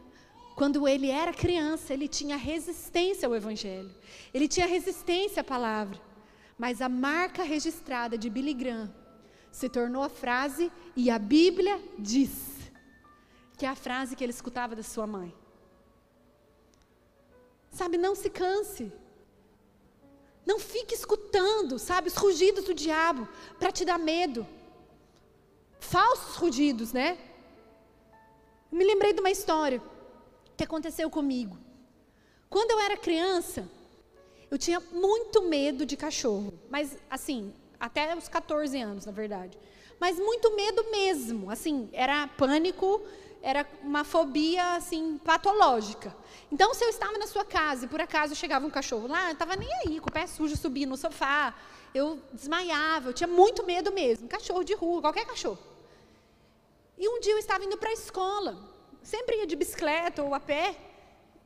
Quando 0.55 0.89
ele 0.89 1.11
era 1.11 1.33
criança, 1.35 1.93
ele 1.93 2.09
tinha 2.09 2.37
resistência 2.37 3.29
ao 3.29 3.35
Evangelho. 3.35 3.95
Ele 4.33 4.49
tinha 4.49 4.67
resistência 4.67 5.41
à 5.41 5.45
palavra. 5.45 6.01
Mas 6.57 6.81
a 6.81 6.89
marca 6.89 7.43
registrada 7.43 8.17
de 8.17 8.31
Billy 8.31 8.55
Graham 8.55 8.91
se 9.53 9.69
tornou 9.69 10.03
a 10.03 10.09
frase, 10.09 10.71
e 10.95 11.11
a 11.11 11.19
Bíblia 11.19 11.81
diz, 11.99 12.57
que 13.57 13.65
é 13.65 13.69
a 13.69 13.75
frase 13.75 14.15
que 14.15 14.23
ele 14.23 14.31
escutava 14.31 14.77
da 14.77 14.83
sua 14.83 15.07
mãe. 15.07 15.35
Sabe, 17.71 17.97
não 17.97 18.15
se 18.15 18.29
canse. 18.29 18.93
Não 20.47 20.61
fique 20.61 20.95
escutando, 20.95 21.79
sabe, 21.79 22.09
os 22.09 22.15
rugidos 22.15 22.65
do 22.65 22.73
diabo 22.73 23.29
para 23.59 23.73
te 23.73 23.85
dar 23.85 23.99
medo. 23.99 24.47
Falsos 25.81 26.37
rugidos, 26.37 26.93
né? 26.93 27.19
me 28.71 28.85
lembrei 28.85 29.13
de 29.13 29.21
uma 29.21 29.31
história 29.31 29.83
que 30.57 30.65
aconteceu 30.65 31.09
comigo. 31.09 31.57
Quando 32.49 32.73
eu 32.73 32.81
era 32.81 32.97
criança, 32.97 33.69
eu 34.51 34.59
tinha 34.59 34.81
muito 34.93 35.43
medo 35.43 35.87
de 35.87 35.97
cachorro, 35.97 36.53
mas 36.71 36.97
assim, 37.11 37.53
até 37.81 38.15
os 38.15 38.29
14 38.29 38.81
anos, 38.81 39.07
na 39.07 39.13
verdade. 39.13 39.59
Mas 39.99 40.19
muito 40.19 40.55
medo 40.55 40.85
mesmo, 40.91 41.51
assim, 41.51 41.89
era 41.93 42.29
pânico, 42.29 43.03
era 43.47 43.65
uma 43.81 44.03
fobia 44.03 44.75
assim 44.75 45.19
patológica. 45.19 46.13
Então, 46.51 46.75
se 46.75 46.85
eu 46.85 46.89
estava 46.89 47.17
na 47.17 47.29
sua 47.29 47.45
casa 47.45 47.85
e 47.85 47.89
por 47.89 48.01
acaso 48.01 48.35
chegava 48.35 48.67
um 48.67 48.71
cachorro 48.71 49.07
lá, 49.07 49.29
eu 49.29 49.35
estava 49.35 49.55
nem 49.55 49.73
aí, 49.83 50.01
com 50.01 50.09
o 50.09 50.13
pé 50.13 50.27
sujo, 50.27 50.57
subia 50.57 50.85
no 50.85 50.97
sofá, 50.97 51.55
eu 51.95 52.21
desmaiava, 52.33 53.11
eu 53.11 53.13
tinha 53.13 53.29
muito 53.29 53.65
medo 53.65 53.93
mesmo. 53.93 54.27
Cachorro 54.27 54.65
de 54.65 54.75
rua, 54.75 55.01
qualquer 55.01 55.25
cachorro. 55.25 55.61
E 56.99 57.09
um 57.09 57.21
dia 57.21 57.35
eu 57.35 57.39
estava 57.39 57.65
indo 57.65 57.79
para 57.79 57.91
a 57.91 57.93
escola, 57.93 58.59
sempre 59.01 59.37
ia 59.37 59.47
de 59.47 59.55
bicicleta 59.55 60.25
ou 60.25 60.35
a 60.35 60.41
pé, 60.41 60.77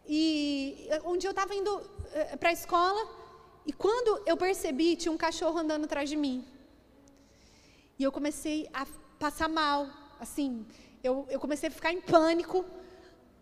e 0.09 0.88
um 1.05 1.18
dia 1.18 1.28
eu 1.28 1.32
estava 1.32 1.55
indo 1.55 1.82
eh, 2.14 2.34
para 2.38 2.48
a 2.48 2.53
escola, 2.53 3.03
e 3.66 3.74
quando 3.74 4.22
eu 4.24 4.38
percebi, 4.38 4.96
tinha 4.96 5.12
um 5.12 5.18
cachorro 5.18 5.59
andando 5.59 5.84
atrás 5.84 6.09
de 6.09 6.16
mim. 6.16 6.46
E 7.98 8.03
eu 8.03 8.11
comecei 8.11 8.70
a 8.72 8.86
passar 9.18 9.51
mal, 9.51 9.86
assim, 10.18 10.64
eu, 11.03 11.26
eu 11.30 11.40
comecei 11.40 11.68
a 11.68 11.72
ficar 11.72 11.92
em 11.92 12.01
pânico, 12.01 12.64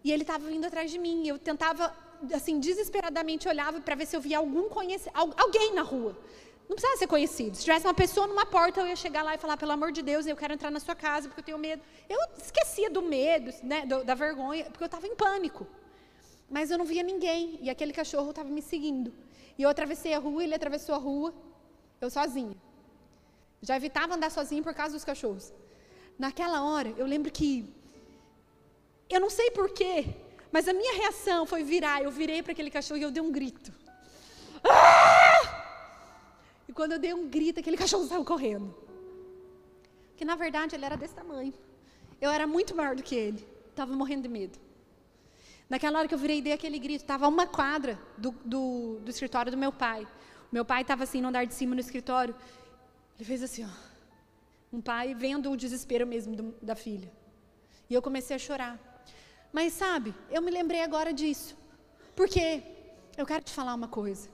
e 0.02 0.12
ele 0.12 0.22
estava 0.22 0.46
vindo 0.48 0.64
atrás 0.64 0.90
de 0.90 0.98
mim. 0.98 1.26
Eu 1.26 1.38
tentava, 1.38 1.94
assim, 2.32 2.58
desesperadamente 2.58 3.48
olhava 3.48 3.80
para 3.80 3.94
ver 3.94 4.06
se 4.06 4.16
eu 4.16 4.20
via 4.20 4.38
algum 4.38 4.68
conhecido, 4.68 5.12
alguém 5.14 5.74
na 5.74 5.82
rua. 5.82 6.16
Não 6.68 6.76
precisava 6.76 6.98
ser 6.98 7.06
conhecido. 7.06 7.56
Se 7.56 7.64
tivesse 7.64 7.86
uma 7.86 7.94
pessoa 7.94 8.26
numa 8.26 8.44
porta, 8.44 8.80
eu 8.80 8.86
ia 8.86 8.96
chegar 8.96 9.22
lá 9.22 9.34
e 9.34 9.38
falar: 9.38 9.56
pelo 9.56 9.72
amor 9.72 9.90
de 9.90 10.02
Deus, 10.02 10.26
eu 10.26 10.36
quero 10.36 10.52
entrar 10.52 10.70
na 10.70 10.80
sua 10.80 10.94
casa 10.94 11.28
porque 11.28 11.40
eu 11.40 11.44
tenho 11.44 11.58
medo. 11.58 11.82
Eu 12.08 12.18
esquecia 12.36 12.90
do 12.90 13.00
medo, 13.00 13.52
né, 13.62 13.86
do, 13.86 14.04
da 14.04 14.14
vergonha, 14.14 14.64
porque 14.64 14.84
eu 14.84 14.86
estava 14.86 15.06
em 15.06 15.16
pânico. 15.16 15.66
Mas 16.50 16.70
eu 16.70 16.78
não 16.78 16.84
via 16.84 17.02
ninguém. 17.02 17.58
E 17.62 17.70
aquele 17.70 17.92
cachorro 17.92 18.30
estava 18.30 18.48
me 18.48 18.60
seguindo. 18.60 19.12
E 19.56 19.62
eu 19.62 19.68
atravessei 19.68 20.12
a 20.12 20.18
rua, 20.18 20.44
ele 20.44 20.54
atravessou 20.54 20.94
a 20.94 20.98
rua, 20.98 21.34
eu 22.00 22.10
sozinha. 22.10 22.56
Já 23.60 23.76
evitava 23.76 24.14
andar 24.14 24.30
sozinha 24.30 24.62
por 24.62 24.74
causa 24.74 24.92
dos 24.92 25.04
cachorros. 25.04 25.52
Naquela 26.18 26.62
hora, 26.62 26.92
eu 26.96 27.06
lembro 27.06 27.30
que 27.30 27.72
eu 29.08 29.20
não 29.20 29.30
sei 29.30 29.50
porquê, 29.50 30.06
mas 30.50 30.66
a 30.68 30.72
minha 30.72 30.94
reação 30.94 31.46
foi 31.46 31.62
virar. 31.62 32.02
Eu 32.02 32.10
virei 32.10 32.42
para 32.42 32.52
aquele 32.52 32.70
cachorro 32.70 32.98
e 32.98 33.02
eu 33.02 33.10
dei 33.10 33.22
um 33.22 33.30
grito. 33.30 33.72
Ah! 34.64 35.38
E 36.68 36.72
quando 36.72 36.92
eu 36.92 36.98
dei 36.98 37.14
um 37.14 37.28
grito, 37.28 37.60
aquele 37.60 37.76
cachorro 37.76 38.06
saiu 38.06 38.24
correndo. 38.24 38.74
Que 40.16 40.24
na 40.24 40.34
verdade 40.34 40.74
ele 40.74 40.84
era 40.84 40.96
desse 40.96 41.14
tamanho. 41.14 41.54
Eu 42.20 42.30
era 42.30 42.46
muito 42.46 42.74
maior 42.74 42.96
do 42.96 43.02
que 43.02 43.14
ele. 43.14 43.46
Estava 43.70 43.94
morrendo 43.94 44.22
de 44.22 44.28
medo. 44.28 44.58
Naquela 45.70 45.98
hora 45.98 46.08
que 46.08 46.14
eu 46.14 46.18
virei 46.18 46.38
e 46.38 46.42
dei 46.42 46.52
aquele 46.52 46.78
grito, 46.78 47.02
estava 47.02 47.28
uma 47.28 47.46
quadra 47.46 47.98
do, 48.16 48.32
do, 48.44 48.98
do 49.00 49.10
escritório 49.10 49.52
do 49.52 49.56
meu 49.56 49.70
pai. 49.70 50.06
Meu 50.50 50.64
pai 50.64 50.82
estava 50.82 51.04
assim 51.04 51.20
no 51.20 51.28
andar 51.28 51.44
de 51.44 51.54
cima 51.54 51.74
no 51.74 51.80
escritório. 51.80 52.34
Ele 53.16 53.24
fez 53.24 53.42
assim, 53.42 53.64
ó. 53.64 53.87
Um 54.72 54.80
pai 54.80 55.14
vendo 55.14 55.50
o 55.50 55.56
desespero 55.56 56.06
mesmo 56.06 56.36
do, 56.36 56.54
da 56.62 56.74
filha. 56.74 57.10
E 57.88 57.94
eu 57.94 58.02
comecei 58.02 58.36
a 58.36 58.38
chorar. 58.38 58.78
Mas 59.52 59.72
sabe, 59.72 60.14
eu 60.30 60.42
me 60.42 60.50
lembrei 60.50 60.82
agora 60.82 61.12
disso. 61.12 61.56
Porque 62.14 62.62
eu 63.16 63.24
quero 63.24 63.44
te 63.44 63.52
falar 63.52 63.74
uma 63.74 63.88
coisa. 63.88 64.28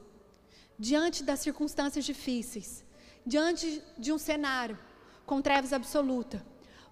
Diante 0.79 1.23
das 1.23 1.41
circunstâncias 1.41 2.05
difíceis, 2.05 2.85
diante 3.25 3.83
de 3.97 4.13
um 4.13 4.19
cenário 4.19 4.77
com 5.25 5.41
trevas 5.41 5.73
absoluta, 5.73 6.45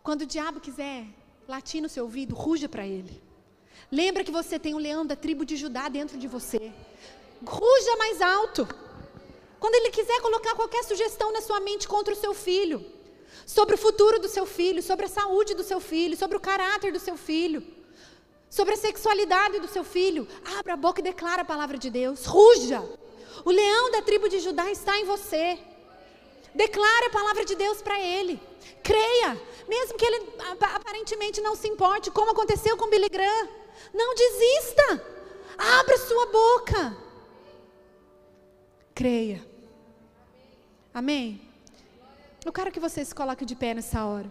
quando 0.02 0.22
o 0.22 0.26
diabo 0.26 0.60
quiser 0.60 1.04
latir 1.48 1.82
no 1.82 1.88
seu 1.88 2.04
ouvido, 2.04 2.34
ruja 2.34 2.68
para 2.68 2.86
ele. 2.86 3.22
Lembra 3.90 4.24
que 4.24 4.30
você 4.30 4.58
tem 4.58 4.74
o 4.74 4.78
leão 4.78 5.04
da 5.04 5.16
tribo 5.16 5.44
de 5.44 5.56
Judá 5.56 5.88
dentro 5.88 6.16
de 6.16 6.28
você. 6.28 6.72
Ruja 7.44 7.96
mais 7.96 8.22
alto. 8.22 8.66
Quando 9.58 9.74
ele 9.74 9.90
quiser 9.90 10.20
colocar 10.20 10.54
qualquer 10.54 10.82
sugestão 10.84 11.32
na 11.32 11.40
sua 11.40 11.60
mente 11.60 11.88
contra 11.88 12.14
o 12.14 12.16
seu 12.16 12.32
filho, 12.32 12.84
sobre 13.46 13.74
o 13.74 13.78
futuro 13.78 14.18
do 14.18 14.28
seu 14.28 14.46
filho, 14.46 14.82
sobre 14.82 15.06
a 15.06 15.08
saúde 15.08 15.54
do 15.54 15.62
seu 15.62 15.80
filho, 15.80 16.16
sobre 16.16 16.36
o 16.36 16.40
caráter 16.40 16.92
do 16.92 16.98
seu 16.98 17.16
filho, 17.16 17.62
sobre 18.48 18.74
a 18.74 18.76
sexualidade 18.76 19.60
do 19.60 19.68
seu 19.68 19.84
filho. 19.84 20.26
Abra 20.58 20.74
a 20.74 20.76
boca 20.76 21.00
e 21.00 21.04
declara 21.04 21.42
a 21.42 21.44
palavra 21.44 21.78
de 21.78 21.90
Deus. 21.90 22.26
Ruja. 22.26 22.82
O 23.44 23.50
leão 23.50 23.90
da 23.90 24.02
tribo 24.02 24.28
de 24.28 24.38
Judá 24.40 24.70
está 24.70 24.98
em 24.98 25.04
você. 25.04 25.58
Declare 26.54 27.06
a 27.06 27.10
palavra 27.10 27.44
de 27.44 27.54
Deus 27.54 27.80
para 27.80 27.98
ele. 27.98 28.40
Creia, 28.82 29.40
mesmo 29.66 29.96
que 29.96 30.04
ele 30.04 30.32
aparentemente 30.60 31.40
não 31.40 31.56
se 31.56 31.66
importe, 31.66 32.10
como 32.10 32.32
aconteceu 32.32 32.76
com 32.76 32.90
Billy 32.90 33.08
Graham. 33.08 33.48
Não 33.94 34.14
desista. 34.14 35.06
Abra 35.56 35.98
sua 35.98 36.26
boca. 36.26 36.96
Creia. 38.94 39.44
Amém? 40.92 41.51
Eu 42.44 42.52
quero 42.52 42.72
que 42.72 42.80
você 42.80 43.04
se 43.04 43.14
coloque 43.14 43.44
de 43.44 43.54
pé 43.54 43.72
nessa 43.74 44.04
hora. 44.04 44.30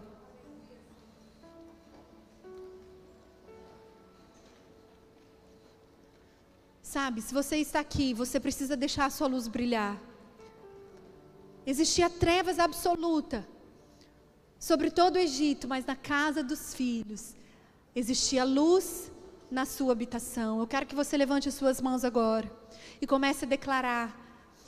Sabe, 6.81 7.21
se 7.21 7.33
você 7.33 7.57
está 7.57 7.79
aqui, 7.79 8.13
você 8.13 8.37
precisa 8.39 8.75
deixar 8.75 9.05
a 9.05 9.09
sua 9.09 9.27
luz 9.27 9.47
brilhar. 9.47 9.97
Existia 11.65 12.09
trevas 12.09 12.59
absoluta 12.59 13.47
sobre 14.61 14.91
todo 14.91 15.15
o 15.15 15.19
Egito, 15.19 15.67
mas 15.67 15.85
na 15.87 15.95
casa 15.95 16.43
dos 16.43 16.71
filhos 16.75 17.35
existia 17.95 18.43
luz 18.43 19.11
na 19.49 19.65
sua 19.65 19.91
habitação. 19.91 20.59
Eu 20.59 20.67
quero 20.67 20.85
que 20.85 20.93
você 20.93 21.17
levante 21.17 21.49
as 21.49 21.55
suas 21.55 21.81
mãos 21.81 22.05
agora 22.05 22.49
e 23.01 23.07
comece 23.07 23.45
a 23.45 23.47
declarar 23.47 24.15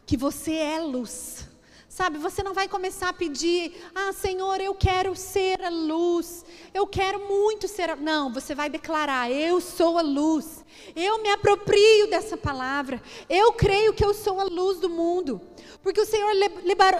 que 0.03 0.17
você 0.17 0.53
é 0.55 0.79
luz. 0.79 1.47
Sabe, 1.93 2.17
você 2.17 2.41
não 2.41 2.55
vai 2.55 2.67
começar 2.67 3.09
a 3.09 3.13
pedir, 3.13 3.71
ah, 3.93 4.11
Senhor, 4.11 4.59
eu 4.59 4.73
quero 4.73 5.15
ser 5.15 5.63
a 5.63 5.69
luz, 5.69 6.43
eu 6.73 6.87
quero 6.87 7.19
muito 7.19 7.67
ser 7.67 7.87
a. 7.87 7.95
Não, 7.95 8.33
você 8.33 8.55
vai 8.55 8.67
declarar, 8.67 9.31
eu 9.31 9.61
sou 9.61 9.99
a 9.99 10.01
luz, 10.01 10.65
eu 10.95 11.21
me 11.21 11.29
aproprio 11.29 12.09
dessa 12.09 12.35
palavra, 12.35 12.99
eu 13.29 13.53
creio 13.53 13.93
que 13.93 14.03
eu 14.03 14.11
sou 14.11 14.39
a 14.39 14.43
luz 14.43 14.79
do 14.79 14.89
mundo, 14.89 15.39
porque 15.83 16.01
o 16.01 16.05
Senhor 16.07 16.31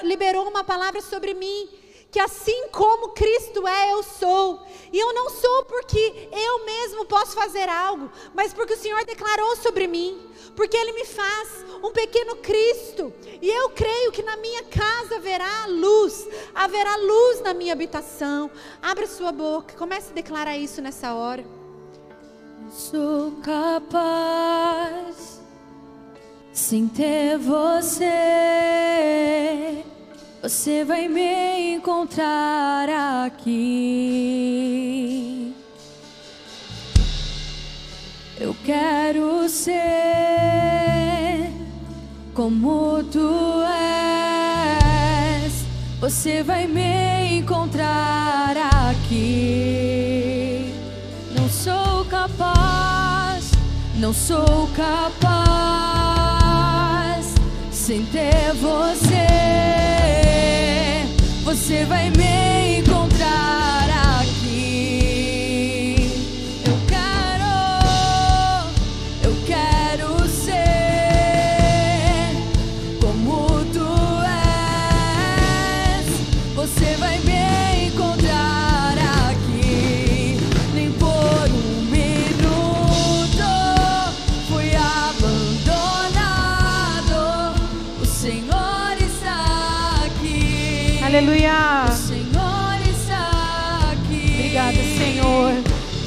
liberou 0.03 0.47
uma 0.47 0.63
palavra 0.63 1.01
sobre 1.01 1.33
mim, 1.33 1.67
que 2.11 2.19
assim 2.19 2.67
como 2.67 3.13
Cristo 3.13 3.67
é, 3.67 3.93
eu 3.93 4.03
sou. 4.03 4.61
E 4.91 4.99
eu 4.99 5.11
não 5.11 5.27
sou 5.31 5.65
porque 5.65 6.29
eu 6.31 6.65
mesmo 6.65 7.05
posso 7.05 7.31
fazer 7.31 7.67
algo, 7.67 8.11
mas 8.35 8.53
porque 8.53 8.75
o 8.75 8.77
Senhor 8.77 9.03
declarou 9.05 9.55
sobre 9.55 9.87
mim, 9.87 10.21
porque 10.55 10.77
Ele 10.77 10.93
me 10.93 11.05
faz 11.05 11.65
um 11.83 11.91
pequeno 11.91 12.35
Cristo. 12.37 13.13
E 13.41 13.49
eu 13.49 13.69
creio 13.69 14.11
que 14.11 14.23
na 14.23 14.37
minha 14.37 14.63
casa 14.63 15.15
haverá 15.17 15.65
luz, 15.67 16.27
haverá 16.53 16.95
luz 16.95 17.41
na 17.41 17.53
minha 17.53 17.73
habitação. 17.73 18.49
Abra 18.81 19.05
sua 19.07 19.31
boca, 19.31 19.75
comece 19.77 20.11
a 20.11 20.13
declarar 20.13 20.57
isso 20.57 20.81
nessa 20.81 21.13
hora. 21.13 21.45
Sou 22.69 23.33
capaz 23.43 25.41
sem 26.53 26.87
ter 26.87 27.37
você 27.37 28.09
você 30.43 30.83
vai 30.83 31.07
me 31.07 31.75
encontrar 31.75 33.25
aqui. 33.25 33.53
Eu 38.43 38.53
quero 38.65 39.47
ser 39.47 39.73
como 42.33 43.01
tu 43.05 43.63
és. 45.45 45.53
Você 46.01 46.43
vai 46.43 46.67
me 46.67 47.37
encontrar 47.37 48.57
aqui. 48.89 50.73
Não 51.33 51.47
sou 51.47 52.03
capaz, 52.09 53.49
não 53.95 54.11
sou 54.11 54.67
capaz 54.75 55.23
sem 57.71 58.03
ter 58.07 58.51
você 58.55 59.23
você 61.55 61.85
vai 61.85 62.09
me 62.09 62.79
encontrar 62.79 62.82
Aleluia. 91.15 91.85
O 91.87 91.91
Senhor 91.91 92.89
está 92.89 93.91
aqui. 93.91 94.33
Obrigada, 94.33 94.73
Senhor. 94.73 95.51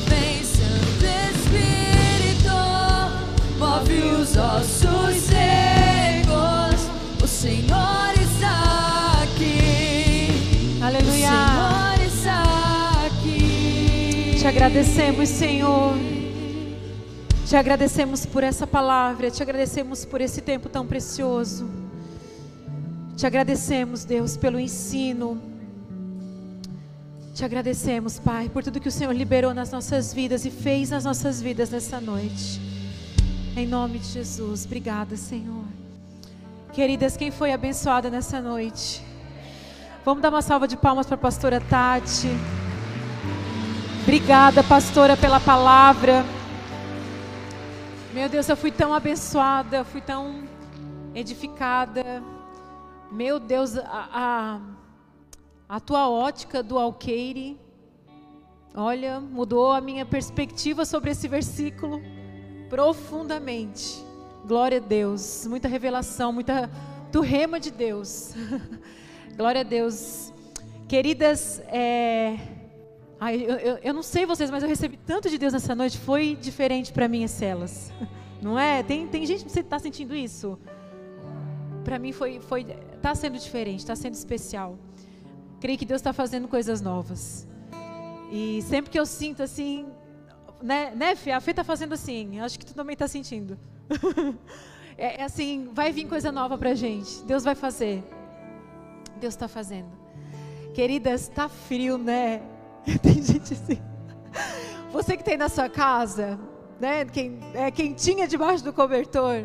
Vem, 0.09 0.43
Santo 0.43 1.05
Espírito, 1.31 2.51
move 3.57 4.03
os 4.03 4.37
ossos 4.37 5.23
secos. 5.23 6.91
O 7.23 7.27
Senhor 7.29 8.15
está 8.21 9.23
aqui. 9.23 10.81
Aleluia. 10.83 11.31
O 11.31 12.03
Senhor 12.03 12.07
está 12.09 12.43
aqui. 13.07 14.35
Te 14.41 14.47
agradecemos, 14.49 15.29
Senhor. 15.29 15.95
Te 17.47 17.55
agradecemos 17.55 18.27
por 18.27 18.43
essa 18.43 18.67
palavra, 18.67 19.31
te 19.31 19.41
agradecemos 19.41 20.05
por 20.05 20.21
esse 20.21 20.41
tempo 20.41 20.69
tão 20.69 20.85
precioso. 20.85 21.86
Te 23.17 23.27
agradecemos, 23.27 24.05
Deus, 24.05 24.37
pelo 24.37 24.61
ensino. 24.61 25.41
Te 27.35 27.47
agradecemos, 27.47 28.19
Pai, 28.19 28.51
por 28.51 28.63
tudo 28.63 28.79
que 28.79 28.89
o 28.89 28.93
Senhor 28.93 29.13
liberou 29.15 29.55
nas 29.55 29.73
nossas 29.73 30.13
vidas 30.13 30.45
e 30.45 30.51
fez 30.51 30.91
nas 30.91 31.03
nossas 31.03 31.41
vidas 31.41 31.71
nessa 31.71 31.99
noite. 31.99 32.61
Em 33.57 33.67
nome 33.67 34.01
de 34.01 34.09
Jesus, 34.09 34.67
obrigada, 34.67 35.17
Senhor. 35.17 35.65
Queridas, 36.75 37.17
quem 37.17 37.31
foi 37.31 37.55
abençoada 37.55 38.11
nessa 38.11 38.39
noite? 38.39 39.03
Vamos 40.05 40.23
dar 40.23 40.29
uma 40.29 40.43
salva 40.43 40.69
de 40.69 40.77
palmas 40.77 41.07
para 41.07 41.15
a 41.15 41.19
pastora 41.19 41.59
Tati. 41.59 42.29
Obrigada, 44.03 44.63
pastora, 44.63 45.17
pela 45.17 45.41
palavra. 45.41 46.23
Meu 48.13 48.29
Deus, 48.29 48.47
eu 48.47 48.59
fui 48.59 48.71
tão 48.71 48.93
abençoada, 48.93 49.79
eu 49.79 49.85
fui 49.87 50.03
tão 50.03 50.43
edificada. 51.15 52.36
Meu 53.17 53.41
Deus, 53.41 53.79
a, 53.79 53.81
a, 54.13 54.61
a 55.67 55.81
tua 55.81 56.07
ótica 56.07 56.63
do 56.63 56.79
alqueire, 56.79 57.59
olha, 58.75 59.21
mudou 59.21 59.73
a 59.73 59.81
minha 59.81 60.05
perspectiva 60.05 60.85
sobre 60.85 61.13
esse 61.13 61.27
versículo 61.27 62.03
profundamente. 62.69 64.05
Glória 64.47 64.77
a 64.77 64.83
Deus, 64.83 65.47
muita 65.47 65.67
revelação, 65.67 66.31
muita 66.31 66.71
do 67.11 67.23
rema 67.23 67.59
de 67.59 67.71
Deus. 67.71 68.35
Glória 69.35 69.63
a 69.63 69.65
Deus. 69.65 70.31
Queridas, 70.87 71.61
é... 71.69 72.39
Ai, 73.19 73.37
eu, 73.37 73.57
eu, 73.57 73.79
eu, 73.83 73.95
não 73.95 74.03
sei 74.03 74.27
vocês, 74.27 74.51
mas 74.51 74.63
eu 74.63 74.69
recebi 74.69 74.99
tanto 74.99 75.31
de 75.31 75.39
Deus 75.39 75.55
nessa 75.55 75.75
noite, 75.75 75.97
foi 75.97 76.37
diferente 76.39 76.93
para 76.93 77.09
mim 77.09 77.25
as 77.25 77.31
celas. 77.31 77.91
Não 78.43 78.59
é? 78.59 78.83
Tem, 78.83 79.07
tem 79.07 79.25
gente 79.25 79.47
que 79.47 79.59
está 79.59 79.79
sentindo 79.79 80.15
isso? 80.15 80.59
Para 81.87 82.01
mim 82.01 82.11
foi, 82.11 82.41
foi, 82.41 82.65
tá 83.01 83.15
sendo 83.15 83.39
diferente, 83.39 83.79
está 83.79 83.95
sendo 83.95 84.15
especial. 84.15 84.77
Creio 85.61 85.79
que 85.79 85.85
Deus 85.85 86.01
está 86.01 86.13
fazendo 86.13 86.49
coisas 86.49 86.81
novas. 86.81 87.47
E 88.29 88.61
sempre 88.63 88.91
que 88.91 88.99
eu 88.99 89.07
sinto 89.07 89.41
assim, 89.41 89.87
né, 90.61 90.93
né 90.97 91.15
Fê? 91.15 91.31
A 91.31 91.41
Fê 91.41 91.53
está 91.53 91.63
fazendo 91.63 91.93
assim, 91.93 92.41
acho 92.41 92.59
que 92.59 92.67
tu 92.67 92.75
também 92.75 92.95
está 92.95 93.07
sentindo. 93.07 93.57
é, 94.99 95.21
é 95.21 95.23
assim, 95.23 95.71
vai 95.73 95.93
vir 95.93 96.09
coisa 96.09 96.33
nova 96.33 96.59
para 96.59 96.75
gente. 96.75 97.23
Deus 97.23 97.45
vai 97.45 97.55
fazer. 97.55 98.03
Deus 99.21 99.35
está 99.35 99.47
fazendo. 99.47 99.93
Queridas, 100.75 101.29
está 101.29 101.49
frio, 101.49 101.97
né? 101.99 102.43
Tem 103.01 103.23
gente 103.23 103.53
assim. 103.53 103.81
Você 104.91 105.17
que 105.17 105.23
tem 105.23 105.37
na 105.37 105.49
sua 105.49 105.69
casa, 105.69 106.37
né? 106.81 107.05
Quem 107.05 107.39
é 107.55 107.71
quentinha 107.71 108.27
debaixo 108.27 108.65
do 108.65 108.73
cobertor. 108.73 109.45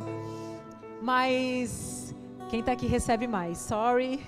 Mas 1.03 2.00
quem 2.51 2.59
está 2.59 2.73
aqui 2.73 2.85
recebe 2.85 3.27
mais. 3.27 3.57
Sorry. 3.59 4.19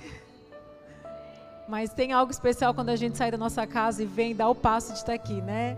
Mas 1.68 1.92
tem 1.92 2.14
algo 2.14 2.32
especial 2.32 2.74
quando 2.74 2.88
a 2.88 2.96
gente 2.96 3.18
sai 3.18 3.30
da 3.30 3.38
nossa 3.38 3.68
casa 3.68 4.02
e 4.02 4.06
vem 4.06 4.34
dar 4.34 4.48
o 4.48 4.56
passo 4.56 4.94
de 4.94 5.00
estar 5.00 5.14
aqui, 5.14 5.42
né? 5.42 5.78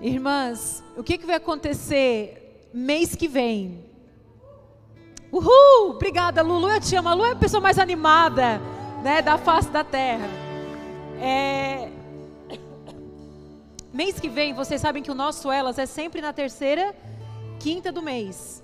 Irmãs, 0.00 0.80
o 0.96 1.02
que, 1.02 1.18
que 1.18 1.26
vai 1.26 1.34
acontecer 1.34 2.68
mês 2.72 3.16
que 3.16 3.26
vem? 3.26 3.84
Uhul! 5.32 5.90
Obrigada, 5.90 6.40
Lulu. 6.40 6.70
Eu 6.70 6.80
te 6.80 6.94
amo. 6.94 7.08
A 7.08 7.14
Lu 7.14 7.24
é 7.24 7.32
a 7.32 7.36
pessoa 7.36 7.60
mais 7.60 7.80
animada 7.80 8.60
né, 9.02 9.20
da 9.20 9.36
face 9.36 9.70
da 9.70 9.82
terra. 9.82 10.28
É... 11.20 11.90
Mês 13.92 14.20
que 14.20 14.28
vem, 14.28 14.54
vocês 14.54 14.80
sabem 14.80 15.02
que 15.02 15.10
o 15.10 15.16
nosso 15.16 15.50
Elas 15.50 15.80
é 15.80 15.86
sempre 15.86 16.20
na 16.20 16.32
terceira 16.32 16.94
quinta 17.58 17.90
do 17.90 18.00
mês. 18.00 18.62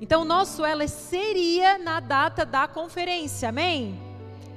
Então, 0.00 0.22
o 0.22 0.24
nosso 0.24 0.64
Elas 0.64 0.90
seria 0.90 1.76
na 1.78 1.98
data 1.98 2.46
da 2.46 2.68
conferência, 2.68 3.48
amém? 3.48 4.00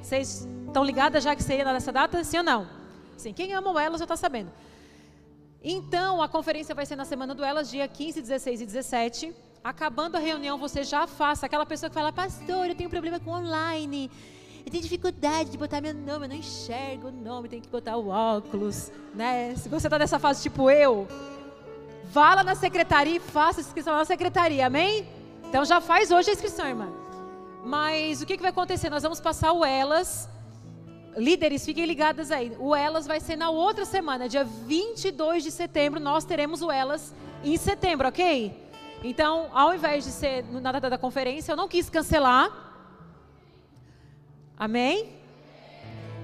Vocês 0.01 0.47
estão 0.67 0.83
ligadas 0.83 1.23
já 1.23 1.35
que 1.35 1.41
seria 1.41 1.65
nessa 1.65 1.91
data? 1.91 2.23
Sim 2.23 2.37
ou 2.37 2.43
não? 2.43 2.67
Sim. 3.17 3.33
Quem 3.33 3.53
ama 3.53 3.71
o 3.71 3.79
Elas 3.79 3.99
já 3.99 4.05
está 4.05 4.15
sabendo. 4.15 4.51
Então, 5.63 6.21
a 6.21 6.27
conferência 6.27 6.75
vai 6.75 6.85
ser 6.85 6.95
na 6.95 7.05
semana 7.05 7.33
do 7.33 7.43
Elas, 7.43 7.69
dia 7.69 7.87
15, 7.87 8.21
16 8.21 8.61
e 8.61 8.65
17. 8.65 9.33
Acabando 9.63 10.15
a 10.15 10.19
reunião, 10.19 10.57
você 10.57 10.83
já 10.83 11.07
faça. 11.07 11.45
Aquela 11.45 11.65
pessoa 11.65 11.89
que 11.89 11.93
fala, 11.93 12.11
pastor, 12.11 12.67
eu 12.67 12.75
tenho 12.75 12.89
problema 12.89 13.19
com 13.19 13.31
online. 13.31 14.09
Eu 14.63 14.71
tenho 14.71 14.83
dificuldade 14.83 15.49
de 15.49 15.57
botar 15.57 15.81
meu 15.81 15.93
nome, 15.93 16.25
eu 16.25 16.29
não 16.29 16.35
enxergo 16.35 17.07
o 17.07 17.11
nome, 17.11 17.49
tem 17.49 17.59
que 17.59 17.67
botar 17.67 17.97
o 17.97 18.09
óculos, 18.09 18.91
né? 19.13 19.55
Se 19.55 19.67
você 19.67 19.87
está 19.87 19.97
nessa 19.97 20.19
fase 20.19 20.43
tipo 20.43 20.69
eu, 20.69 21.07
vá 22.05 22.35
lá 22.35 22.43
na 22.43 22.53
secretaria 22.53 23.15
e 23.15 23.19
faça 23.19 23.59
inscrição 23.59 23.95
na 23.95 24.05
secretaria, 24.05 24.67
amém? 24.67 25.07
Então 25.52 25.66
já 25.66 25.82
faz 25.82 26.12
hoje 26.12 26.30
a 26.30 26.34
inscrição, 26.34 26.66
irmã. 26.66 26.88
Mas 27.62 28.22
o 28.22 28.26
que, 28.26 28.38
que 28.38 28.41
vai 28.41 28.52
acontecer? 28.52 28.89
Nós 28.89 29.04
vamos 29.04 29.20
passar 29.20 29.52
o 29.52 29.66
Elas. 29.66 30.30
Líderes, 31.18 31.66
fiquem 31.66 31.86
ligadas 31.86 32.32
aí. 32.32 32.56
O 32.58 32.74
Elas 32.74 33.06
vai 33.06 33.20
ser 33.20 33.36
na 33.36 33.49
outra 33.49 33.84
semana, 33.84 34.30
dia 34.30 34.45
22 34.45 35.43
de 35.43 35.52
setembro. 35.52 35.99
Nós 35.99 36.24
teremos 36.24 36.62
o 36.62 36.72
Elas 36.72 37.14
em 37.43 37.58
setembro, 37.58 38.08
ok? 38.08 38.26
Então, 39.04 39.49
ao 39.52 39.76
invés 39.76 40.06
de 40.06 40.12
ser 40.12 40.45
na 40.45 40.72
data 40.72 40.89
da 40.89 40.97
conferência, 40.97 41.52
eu 41.52 41.58
não 41.58 41.68
quis 41.68 41.89
cancelar. 41.89 42.49
Amém? 44.58 45.10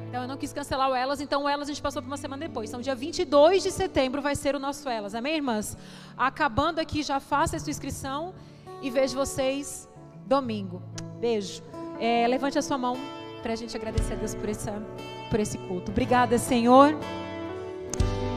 Então, 0.08 0.22
eu 0.22 0.28
não 0.30 0.38
quis 0.38 0.54
cancelar 0.54 0.90
o 0.90 0.96
Elas, 0.96 1.20
então 1.20 1.44
o 1.44 1.50
Elas 1.50 1.68
a 1.68 1.74
gente 1.74 1.82
passou 1.82 2.02
por 2.02 2.08
uma 2.08 2.16
semana 2.16 2.48
depois. 2.48 2.70
Então, 2.70 2.80
dia 2.80 2.96
22 2.96 3.62
de 3.62 3.72
setembro 3.72 4.22
vai 4.22 4.38
ser 4.38 4.56
o 4.56 4.60
nosso 4.60 4.88
Elas. 4.88 5.14
Amém, 5.14 5.36
irmãs? 5.36 5.78
Acabando 6.18 6.80
aqui, 6.80 7.04
já 7.04 7.20
faça 7.20 7.58
a 7.58 7.60
sua 7.60 7.72
inscrição 7.72 8.34
e 8.82 8.90
vejo 8.90 9.16
vocês 9.16 9.88
domingo. 10.26 10.82
Beijo. 11.20 11.62
É, 12.00 12.28
levante 12.28 12.60
a 12.60 12.62
sua 12.62 12.78
mão 12.78 12.98
para 13.42 13.54
a 13.54 13.56
gente 13.56 13.76
agradecer 13.76 14.14
a 14.14 14.16
Deus 14.16 14.36
por, 14.36 14.50
essa, 14.50 14.74
por 15.30 15.40
esse 15.40 15.58
culto. 15.58 15.92
Obrigada, 15.92 16.38
Senhor, 16.38 16.96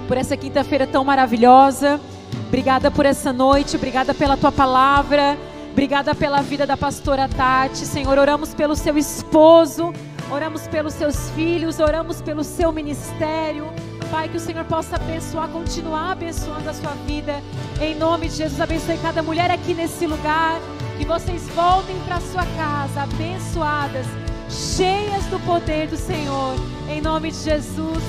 por 0.09 0.17
essa 0.17 0.37
quinta-feira 0.37 0.87
tão 0.87 1.05
maravilhosa. 1.05 2.01
Obrigada 2.47 2.91
por 2.91 3.07
essa 3.07 3.33
noite, 3.33 3.77
obrigada 3.77 4.15
pela 4.15 4.37
tua 4.37 4.51
palavra, 4.51 5.37
obrigada 5.71 6.15
pela 6.15 6.43
vida 6.43 6.67
da 6.67 6.77
pastora 6.77 7.29
Tati. 7.29 7.87
Senhor, 7.87 8.19
oramos 8.19 8.55
pelo 8.55 8.75
seu 8.75 8.97
esposo, 8.99 9.93
oramos 10.31 10.67
pelos 10.67 10.95
seus 10.95 11.31
filhos, 11.31 11.79
oramos 11.79 12.21
pelo 12.23 12.43
seu 12.43 12.73
ministério. 12.73 13.67
Pai, 14.11 14.29
que 14.29 14.37
o 14.37 14.41
Senhor 14.41 14.65
possa 14.65 14.97
abençoar, 14.97 15.49
continuar 15.49 16.13
abençoando 16.13 16.69
a 16.69 16.75
sua 16.75 16.91
vida. 17.07 17.41
Em 17.81 17.95
nome 17.95 18.29
de 18.29 18.37
Jesus, 18.37 18.61
abençoe 18.61 18.99
cada 18.99 19.23
mulher 19.23 19.51
aqui 19.51 19.73
nesse 19.73 20.07
lugar. 20.07 20.61
Que 20.99 21.05
vocês 21.05 21.49
voltem 21.51 21.97
para 22.01 22.21
sua 22.21 22.45
casa 22.57 23.03
abençoadas, 23.03 24.07
cheias 24.49 25.25
do 25.27 25.39
poder 25.47 25.87
do 25.87 25.97
Senhor. 25.97 26.57
Em 26.89 27.01
nome 27.01 27.31
de 27.31 27.39
Jesus. 27.39 28.03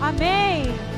Amém. 0.00 0.89